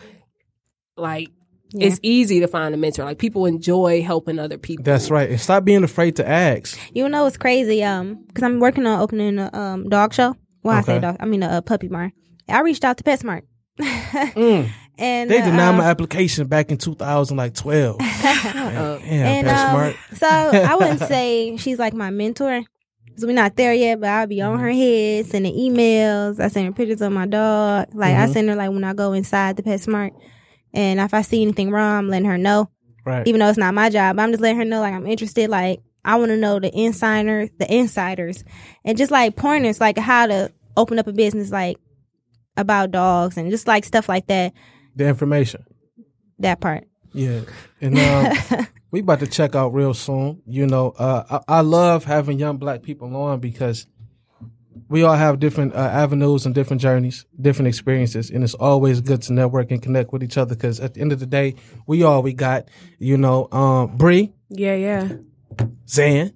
like 0.98 1.30
it's 1.82 2.00
easy 2.04 2.40
to 2.40 2.48
find 2.48 2.74
a 2.74 2.78
mentor. 2.78 3.06
Like 3.06 3.18
people 3.20 3.46
enjoy 3.46 4.02
helping 4.02 4.40
other 4.40 4.58
people. 4.58 4.84
That's 4.84 5.10
right. 5.10 5.30
And 5.30 5.40
stop 5.40 5.64
being 5.64 5.84
afraid 5.84 6.16
to 6.18 6.28
ask. 6.28 6.78
You 6.94 7.08
know 7.10 7.24
what's 7.24 7.38
crazy? 7.38 7.84
Um, 7.84 8.24
because 8.28 8.44
I'm 8.44 8.60
working 8.60 8.86
on 8.86 9.00
opening 9.00 9.40
a 9.40 9.50
um 9.54 9.90
dog 9.90 10.14
show. 10.14 10.36
Well, 10.64 10.78
I 10.78 10.82
say 10.82 11.00
dog. 11.00 11.18
I 11.20 11.26
mean 11.26 11.44
a, 11.44 11.62
puppy 11.62 11.88
barn. 11.88 12.12
I 12.50 12.62
reached 12.62 12.84
out 12.84 12.98
to 12.98 13.04
PetSmart. 13.04 13.44
Mm. 13.78 14.70
and 14.98 15.30
They 15.30 15.42
denied 15.42 15.70
um, 15.70 15.78
my 15.78 15.84
application 15.86 16.48
back 16.48 16.72
in 16.72 16.78
2012. 16.78 17.98
yeah, 18.02 19.00
and 19.04 19.48
that's 19.48 19.94
um, 20.12 20.18
so 20.18 20.28
I 20.28 20.76
wouldn't 20.80 21.00
say 21.02 21.58
she's 21.58 21.78
like 21.78 21.94
my 21.94 22.10
mentor. 22.10 22.64
So 23.18 23.26
we're 23.28 23.34
not 23.34 23.56
there 23.56 23.74
yet, 23.74 24.00
but 24.00 24.10
I'll 24.10 24.28
be 24.28 24.42
on 24.42 24.60
her 24.60 24.72
head, 24.72 25.26
sending 25.26 25.56
emails. 25.56 26.40
I 26.40 26.50
send 26.50 26.68
her 26.68 26.72
pictures 26.72 27.02
of 27.02 27.12
my 27.12 27.26
dog. 27.26 27.88
Like 27.94 28.16
I 28.16 28.28
send 28.28 28.48
her 28.50 28.56
like 28.56 28.70
when 28.70 28.84
I 28.84 28.94
go 28.94 29.14
inside 29.14 29.58
the 29.58 29.64
PetSmart, 29.64 30.12
and 30.74 31.00
if 31.00 31.14
I 31.14 31.22
see 31.22 31.42
anything 31.42 31.72
wrong, 31.72 31.98
I'm 31.98 32.10
letting 32.10 32.28
her 32.28 32.38
know. 32.38 32.70
Right. 33.06 33.28
Even 33.28 33.40
though 33.40 33.48
it's 33.48 33.58
not 33.58 33.74
my 33.74 33.90
job, 33.90 34.20
I'm 34.20 34.32
just 34.32 34.42
letting 34.42 34.58
her 34.58 34.66
know 34.66 34.82
like 34.82 34.94
I'm 34.94 35.08
interested. 35.08 35.50
Like 35.50 35.82
I 36.04 36.16
want 36.16 36.30
to 36.30 36.38
know 36.38 36.60
the 36.60 36.74
insider, 36.78 37.48
the 37.58 37.74
insiders, 37.74 38.44
and 38.84 38.98
just 38.98 39.12
like 39.12 39.36
pointers, 39.36 39.80
like 39.80 39.98
how 39.98 40.28
to 40.28 40.52
open 40.76 41.00
up 41.00 41.08
a 41.08 41.14
business, 41.14 41.52
like 41.52 41.78
about 42.56 42.92
dogs 42.92 43.38
and 43.38 43.50
just 43.50 43.68
like 43.68 43.86
stuff 43.86 44.10
like 44.10 44.28
that. 44.28 44.54
the 44.96 45.08
information. 45.08 45.64
That 46.40 46.60
part. 46.60 46.88
Yeah. 47.14 47.42
And 47.82 47.98
um, 47.98 48.68
we 48.92 49.00
about 49.00 49.20
to 49.20 49.28
check 49.28 49.56
out 49.56 49.74
real 49.74 49.94
soon. 49.94 50.42
You 50.46 50.68
know, 50.68 50.92
uh, 50.92 51.42
I, 51.48 51.58
I 51.58 51.62
love 51.62 52.06
having 52.06 52.40
young 52.40 52.58
black 52.58 52.84
people 52.84 53.16
on 53.16 53.40
because 53.40 53.88
we 54.90 55.04
all 55.04 55.16
have 55.16 55.40
different 55.40 55.74
uh, 55.74 55.78
avenues 55.78 56.46
and 56.46 56.54
different 56.56 56.82
journeys, 56.82 57.26
different 57.40 57.68
experiences, 57.68 58.30
and 58.30 58.44
it's 58.44 58.54
always 58.56 59.02
good 59.02 59.22
to 59.24 59.34
network 59.34 59.72
and 59.72 59.82
connect 59.82 60.12
with 60.14 60.24
each 60.24 60.38
other. 60.38 60.56
Because 60.56 60.80
at 60.80 60.94
the 60.94 61.02
end 61.02 61.12
of 61.12 61.20
the 61.20 61.26
day, 61.26 61.56
we 61.86 62.04
all 62.04 62.22
we 62.24 62.34
got. 62.34 62.68
You 63.00 63.18
know, 63.18 63.48
um, 63.52 63.98
Bree, 63.98 64.34
Yeah, 64.50 64.76
yeah. 64.76 65.10
Zan. 65.88 66.34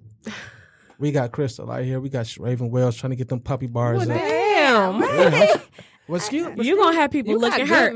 We 0.98 1.10
got 1.10 1.32
Crystal 1.32 1.68
out 1.70 1.82
here. 1.82 1.98
We 2.00 2.08
got 2.08 2.36
Raven 2.38 2.70
Wells 2.70 2.96
trying 2.96 3.10
to 3.10 3.16
get 3.16 3.28
them 3.28 3.40
puppy 3.40 3.66
bars. 3.66 4.02
up. 4.02 4.08
Damn. 4.08 5.60
What's 6.08 6.28
cute? 6.28 6.58
You 6.58 6.76
gonna 6.76 6.96
have 6.96 7.12
people 7.12 7.38
looking 7.38 7.60
good 7.64 7.68
her 7.68 7.88
up 7.88 7.94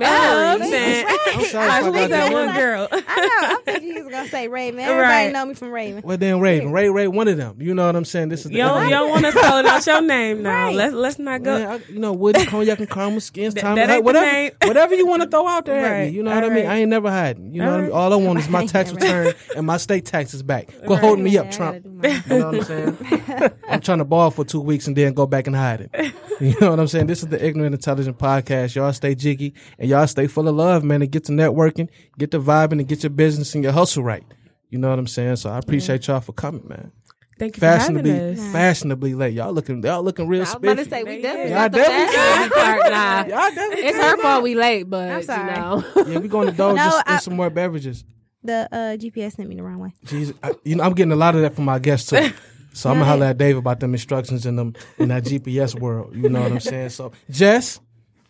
memories. 0.60 0.70
saying, 0.70 1.06
I'm 1.26 1.44
sorry 1.44 1.68
I 1.68 1.78
if 1.80 1.84
I 1.84 1.90
was 1.90 2.00
got 2.00 2.10
that 2.10 2.30
that 2.30 2.32
one 2.32 2.46
wrong. 2.46 2.56
girl. 2.56 2.88
I 2.92 2.98
know. 3.42 3.48
I'm 3.56 3.62
thinking 3.64 3.92
he 3.94 4.02
was 4.02 4.12
gonna 4.12 4.28
say 4.28 4.46
Raven. 4.46 4.78
Everybody 4.80 5.02
Right. 5.26 5.32
know 5.32 5.44
me 5.44 5.54
from 5.54 5.70
Raven. 5.72 6.02
Well, 6.04 6.16
then 6.16 6.38
Raven, 6.40 6.70
Ray, 6.70 6.88
Ray, 6.88 7.08
one 7.08 7.26
of 7.26 7.36
them. 7.36 7.56
You 7.60 7.74
know 7.74 7.84
what 7.84 7.96
I'm 7.96 8.04
saying? 8.04 8.28
This 8.28 8.40
is 8.46 8.52
the 8.52 8.58
You 8.58 8.62
don't, 8.62 8.84
you 8.84 8.90
don't 8.90 9.10
want 9.10 9.26
us 9.26 9.34
calling 9.34 9.66
out 9.66 9.84
your 9.86 10.00
name 10.02 10.42
now. 10.44 10.66
Right. 10.66 10.76
Let's 10.76 10.94
let's 10.94 11.18
not 11.18 11.42
go. 11.42 11.56
Yeah, 11.58 11.72
I, 11.74 11.92
you 11.92 11.98
know, 11.98 12.12
Woody, 12.12 12.46
cognac, 12.46 12.78
and 12.78 12.88
caramel 12.88 13.20
skins, 13.20 13.54
That- 13.54 13.62
time, 13.62 13.74
that 13.76 13.90
ain't 13.90 13.98
the 13.98 14.02
whatever, 14.02 14.26
name. 14.32 14.52
whatever 14.64 14.94
you 14.94 15.06
want 15.06 15.22
to 15.22 15.28
throw 15.28 15.46
out 15.48 15.64
there 15.66 15.84
at 15.84 15.90
Right. 15.90 16.08
me. 16.10 16.16
You 16.16 16.22
know 16.22 16.32
what 16.32 16.44
I 16.44 16.46
All 16.46 16.54
mean? 16.54 16.64
right. 16.66 16.72
I 16.74 16.78
ain't 16.78 16.90
never 16.90 17.10
hiding. 17.10 17.52
You 17.52 17.62
know 17.62 17.70
what 17.72 17.80
I 17.80 17.82
mean? 17.82 17.92
All 17.92 18.12
I 18.12 18.16
want 18.16 18.38
is 18.38 18.48
my 18.48 18.66
tax 18.66 18.92
Right. 18.92 19.02
return 19.02 19.34
and 19.56 19.66
my 19.66 19.78
state 19.78 20.06
taxes 20.06 20.44
back. 20.44 20.68
Go 20.86 20.94
hold 20.94 21.18
me 21.18 21.36
up, 21.36 21.46
Yeah, 21.46 21.50
I 21.50 21.52
Trump. 21.52 21.72
gotta 21.72 21.80
do 21.80 21.90
mine. 21.90 22.24
You 22.30 22.38
know 22.38 22.46
what 22.46 22.54
I'm 22.54 22.62
saying? 22.62 23.52
I'm 23.68 23.80
trying 23.80 23.98
to 23.98 24.04
ball 24.04 24.30
for 24.30 24.44
two 24.44 24.60
weeks 24.60 24.86
and 24.86 24.96
then 24.96 25.12
go 25.12 25.26
back 25.26 25.48
and 25.48 25.56
hide 25.56 25.90
it. 25.92 26.14
You 26.40 26.54
know 26.60 26.70
what 26.70 26.78
I'm 26.80 26.86
saying? 26.86 27.06
This 27.06 27.22
is 27.22 27.28
the 27.30 27.42
Ignorant 27.44 27.74
Intelligent 27.98 28.18
Podcast. 28.18 28.74
Y'all 28.74 28.92
stay 28.92 29.14
jiggy 29.14 29.54
and 29.78 29.88
y'all 29.88 30.06
stay 30.06 30.26
full 30.26 30.48
of 30.48 30.54
love, 30.54 30.84
man, 30.84 31.00
and 31.02 31.10
get 31.10 31.24
to 31.24 31.32
networking, 31.32 31.88
get 32.18 32.30
to 32.32 32.40
vibing, 32.40 32.72
and 32.72 32.86
get 32.88 33.02
your 33.02 33.10
business 33.10 33.54
and 33.54 33.64
your 33.64 33.72
hustle 33.72 34.02
right. 34.04 34.22
You 34.68 34.78
know 34.78 34.90
what 34.90 34.98
I'm 34.98 35.06
saying? 35.06 35.36
So 35.36 35.50
I 35.50 35.58
appreciate 35.58 36.06
y'all 36.06 36.20
for 36.20 36.32
coming, 36.32 36.66
man. 36.68 36.92
Thank 37.38 37.56
you 37.56 37.60
for 37.60 37.66
having 37.66 37.96
Fashionably, 38.02 38.32
us. 38.32 38.52
fashionably 38.52 39.14
late. 39.14 39.34
Y'all 39.34 39.52
looking, 39.52 39.82
y'all 39.82 40.02
looking 40.02 40.26
real 40.26 40.40
I 40.40 40.44
was 40.44 40.54
about 40.54 40.76
to 40.78 40.84
say 40.86 41.04
we 41.04 41.20
definitely 41.22 41.52
Y'all 41.52 41.58
got 41.60 41.72
the 41.72 41.78
definitely 41.78 42.14
fashion 42.16 42.50
part 42.50 42.90
now. 42.90 43.18
Y'all 43.26 43.54
definitely 43.54 43.84
It's 43.84 43.98
her 43.98 44.16
fault 44.22 44.42
we 44.42 44.54
late, 44.54 44.82
but 44.84 45.08
I'm 45.10 45.22
sorry. 45.22 45.50
you 45.50 45.56
know. 45.60 45.84
Yeah, 46.12 46.18
we 46.18 46.28
going 46.28 46.46
to 46.50 46.56
Doge 46.56 46.76
No, 46.76 46.84
just 46.84 47.08
I- 47.08 47.12
and 47.14 47.22
some 47.22 47.36
more 47.36 47.50
beverages. 47.50 48.04
The 48.42 48.68
uh, 48.72 48.76
GPS 48.96 49.32
sent 49.36 49.48
me 49.48 49.56
the 49.56 49.62
wrong 49.62 49.78
way. 49.80 49.92
Jesus, 50.04 50.36
I, 50.42 50.52
you 50.64 50.76
know, 50.76 50.84
I'm 50.84 50.94
getting 50.94 51.12
a 51.12 51.16
lot 51.16 51.34
of 51.34 51.40
that 51.42 51.54
from 51.54 51.64
my 51.64 51.78
guests 51.78 52.08
too. 52.10 52.30
So 52.72 52.88
I'm 52.90 52.96
gonna 52.96 53.04
holler 53.06 53.26
at 53.26 53.38
Dave 53.38 53.56
about 53.56 53.80
them 53.80 53.92
instructions 53.92 54.46
in 54.46 54.56
them 54.56 54.74
in 54.98 55.08
that 55.08 55.24
GPS 55.24 55.78
world. 55.78 56.14
You 56.14 56.28
know 56.28 56.40
what 56.42 56.52
I'm 56.52 56.60
saying? 56.60 56.90
So 56.90 57.10
Jess, 57.28 57.80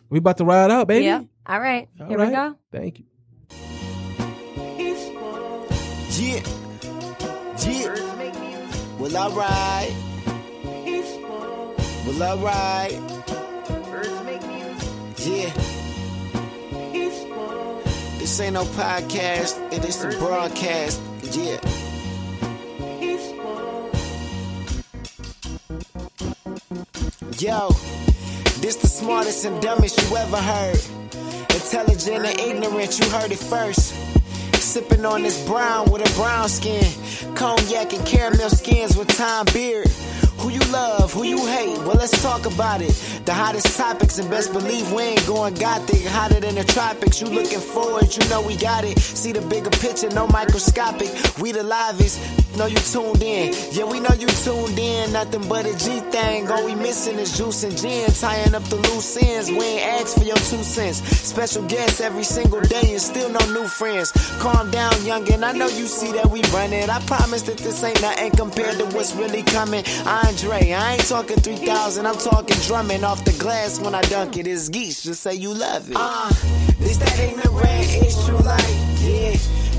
we 0.09 0.19
about 0.19 0.37
to 0.37 0.45
ride 0.45 0.71
out, 0.71 0.87
baby. 0.87 1.05
Yep. 1.05 1.25
All 1.47 1.59
right. 1.59 1.87
All 1.99 2.07
Here 2.07 2.17
right. 2.17 2.27
we 2.29 2.33
go. 2.33 2.55
Thank 2.71 2.99
you. 2.99 3.05
Yeah. 6.19 6.41
Yeah. 7.65 7.93
Well, 8.97 9.15
I 9.15 9.29
ride. 9.29 9.93
Well, 12.05 12.23
I 12.23 12.35
ride. 12.41 13.01
Yeah. 15.19 15.53
This 18.17 18.39
ain't 18.41 18.53
no 18.55 18.63
podcast, 18.63 19.71
it 19.71 19.85
is 19.85 20.03
a 20.03 20.09
broadcast. 20.19 21.01
Yeah. 21.31 21.59
Yo, 27.39 27.69
this 28.67 28.75
the 28.75 28.87
smartest 28.87 29.45
and 29.45 29.61
dumbest 29.61 29.97
you 30.01 30.17
ever 30.17 30.35
heard. 30.35 30.77
Intelligent 31.55 32.25
and 32.25 32.37
ignorant, 32.37 32.99
you 32.99 33.09
heard 33.09 33.31
it 33.31 33.39
first. 33.39 33.95
Sipping 34.55 35.05
on 35.05 35.23
this 35.23 35.41
brown 35.47 35.89
with 35.89 36.01
a 36.01 36.13
brown 36.19 36.49
skin. 36.49 36.83
Cognac 37.33 37.93
and 37.93 38.05
caramel 38.05 38.49
skins 38.49 38.97
with 38.97 39.07
time 39.15 39.45
beard. 39.53 39.87
Who 40.39 40.49
you 40.49 40.59
love, 40.69 41.13
who 41.13 41.23
you 41.23 41.45
hate, 41.45 41.77
well 41.77 41.95
let's 41.95 42.21
talk 42.21 42.45
about 42.45 42.81
it. 42.81 42.91
The 43.27 43.33
hottest 43.33 43.75
topics 43.75 44.19
and 44.19 44.29
best 44.29 44.53
believe 44.53 44.89
we 44.93 45.03
ain't 45.03 45.27
going 45.27 45.53
gothic. 45.55 46.05
Hotter 46.05 46.39
than 46.39 46.55
the 46.55 46.63
tropics, 46.63 47.19
you 47.19 47.27
looking 47.27 47.59
forward, 47.59 48.07
you 48.15 48.23
know 48.29 48.41
we 48.41 48.55
got 48.55 48.85
it. 48.85 48.97
See 48.99 49.33
the 49.33 49.41
bigger 49.41 49.69
picture, 49.69 50.09
no 50.11 50.27
microscopic. 50.27 51.09
We 51.37 51.51
the 51.51 51.61
livest, 51.61 52.21
know 52.55 52.67
you 52.67 52.77
tuned 52.77 53.21
in. 53.21 53.53
Yeah, 53.71 53.83
we 53.83 53.99
know 53.99 54.15
you 54.17 54.27
tuned 54.27 54.79
in, 54.79 55.11
nothing 55.11 55.45
but 55.49 55.65
a 55.65 55.75
G 55.77 55.99
thing. 56.09 56.49
All 56.49 56.63
we 56.63 56.73
missing 56.75 57.19
is 57.19 57.37
juice 57.37 57.65
and 57.65 57.77
gin, 57.77 58.09
tying 58.11 58.55
up 58.55 58.63
the 58.63 58.77
loose 58.77 59.17
ends. 59.17 59.51
We 59.51 59.61
ain't 59.61 60.01
asked 60.01 60.17
for 60.17 60.23
your 60.23 60.37
two 60.37 60.63
cents. 60.63 60.99
Special 61.19 61.63
guests 61.67 61.99
every 61.99 62.23
single 62.23 62.61
day 62.61 62.93
and 62.93 63.01
still 63.01 63.29
no 63.29 63.43
new 63.51 63.67
friends. 63.67 64.11
Calm 64.39 64.71
down, 64.71 64.93
youngin', 65.03 65.43
I 65.43 65.51
know 65.51 65.67
you 65.67 65.85
see 65.85 66.13
that 66.13 66.29
we 66.29 66.41
run 66.55 66.71
it. 66.71 66.89
I 66.89 67.01
promise 67.01 67.41
that 67.43 67.57
this 67.57 67.83
ain't 67.83 68.01
nothing 68.01 68.31
compared 68.31 68.77
to 68.77 68.85
what's 68.95 69.13
really 69.15 69.43
coming. 69.43 69.83
Andre, 70.05 70.71
I 70.71 70.93
ain't 70.93 71.05
talking 71.07 71.37
3000, 71.37 72.05
I'm 72.05 72.17
talking 72.17 72.57
drumming 72.61 73.03
off 73.03 73.16
off 73.17 73.25
the 73.25 73.43
glass 73.43 73.79
when 73.79 73.95
I 73.95 74.01
dunk 74.03 74.37
it. 74.37 74.47
It's 74.47 74.69
geese, 74.69 75.03
just 75.03 75.21
say 75.21 75.35
you 75.35 75.53
love 75.53 75.89
it. 75.89 75.97
Uh, 75.99 76.29
this 76.79 76.97
that 76.97 77.19
ignorant, 77.19 77.87
it's 78.03 78.25
true 78.25 78.37
life, 78.37 79.01
yeah. 79.01 79.35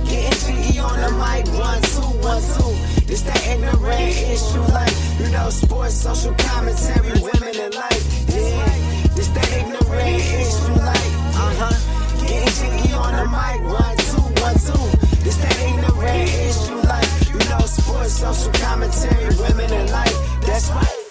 Getting 0.08 0.38
cheeky 0.42 0.78
on 0.78 0.98
the 1.00 1.10
mic, 1.22 1.46
one, 1.58 1.82
two, 1.92 2.10
one, 2.24 2.42
two. 2.42 2.72
This 3.06 3.22
that 3.22 3.40
ignorant, 3.46 4.14
it's 4.32 4.52
true 4.52 4.66
life. 4.74 5.20
You 5.20 5.30
know, 5.30 5.50
sports, 5.50 5.94
social 5.94 6.34
commentary, 6.34 7.20
women 7.20 7.54
in 7.56 7.72
life, 7.72 8.04
yeah. 8.28 9.14
This 9.14 9.28
that 9.28 9.50
ignorant, 9.52 10.22
it's 10.40 10.66
true 10.66 10.74
life, 10.74 11.14
uh-huh. 11.34 12.26
Getting 12.26 12.54
cheeky 12.58 12.92
on 12.94 13.12
the 13.16 13.26
mic, 13.30 13.58
one, 13.64 13.96
two, 14.10 14.26
one, 14.42 14.58
two. 14.66 14.84
This 15.24 15.36
that 15.36 15.56
ignorant 15.68 16.28
issue 16.48 16.80
like 16.88 17.08
You 17.32 17.42
know, 17.50 17.64
sports, 17.66 18.12
social 18.14 18.52
commentary, 18.52 19.34
women 19.36 19.72
in 19.72 19.90
life. 19.92 20.16
That's 20.42 20.70
right. 20.70 21.07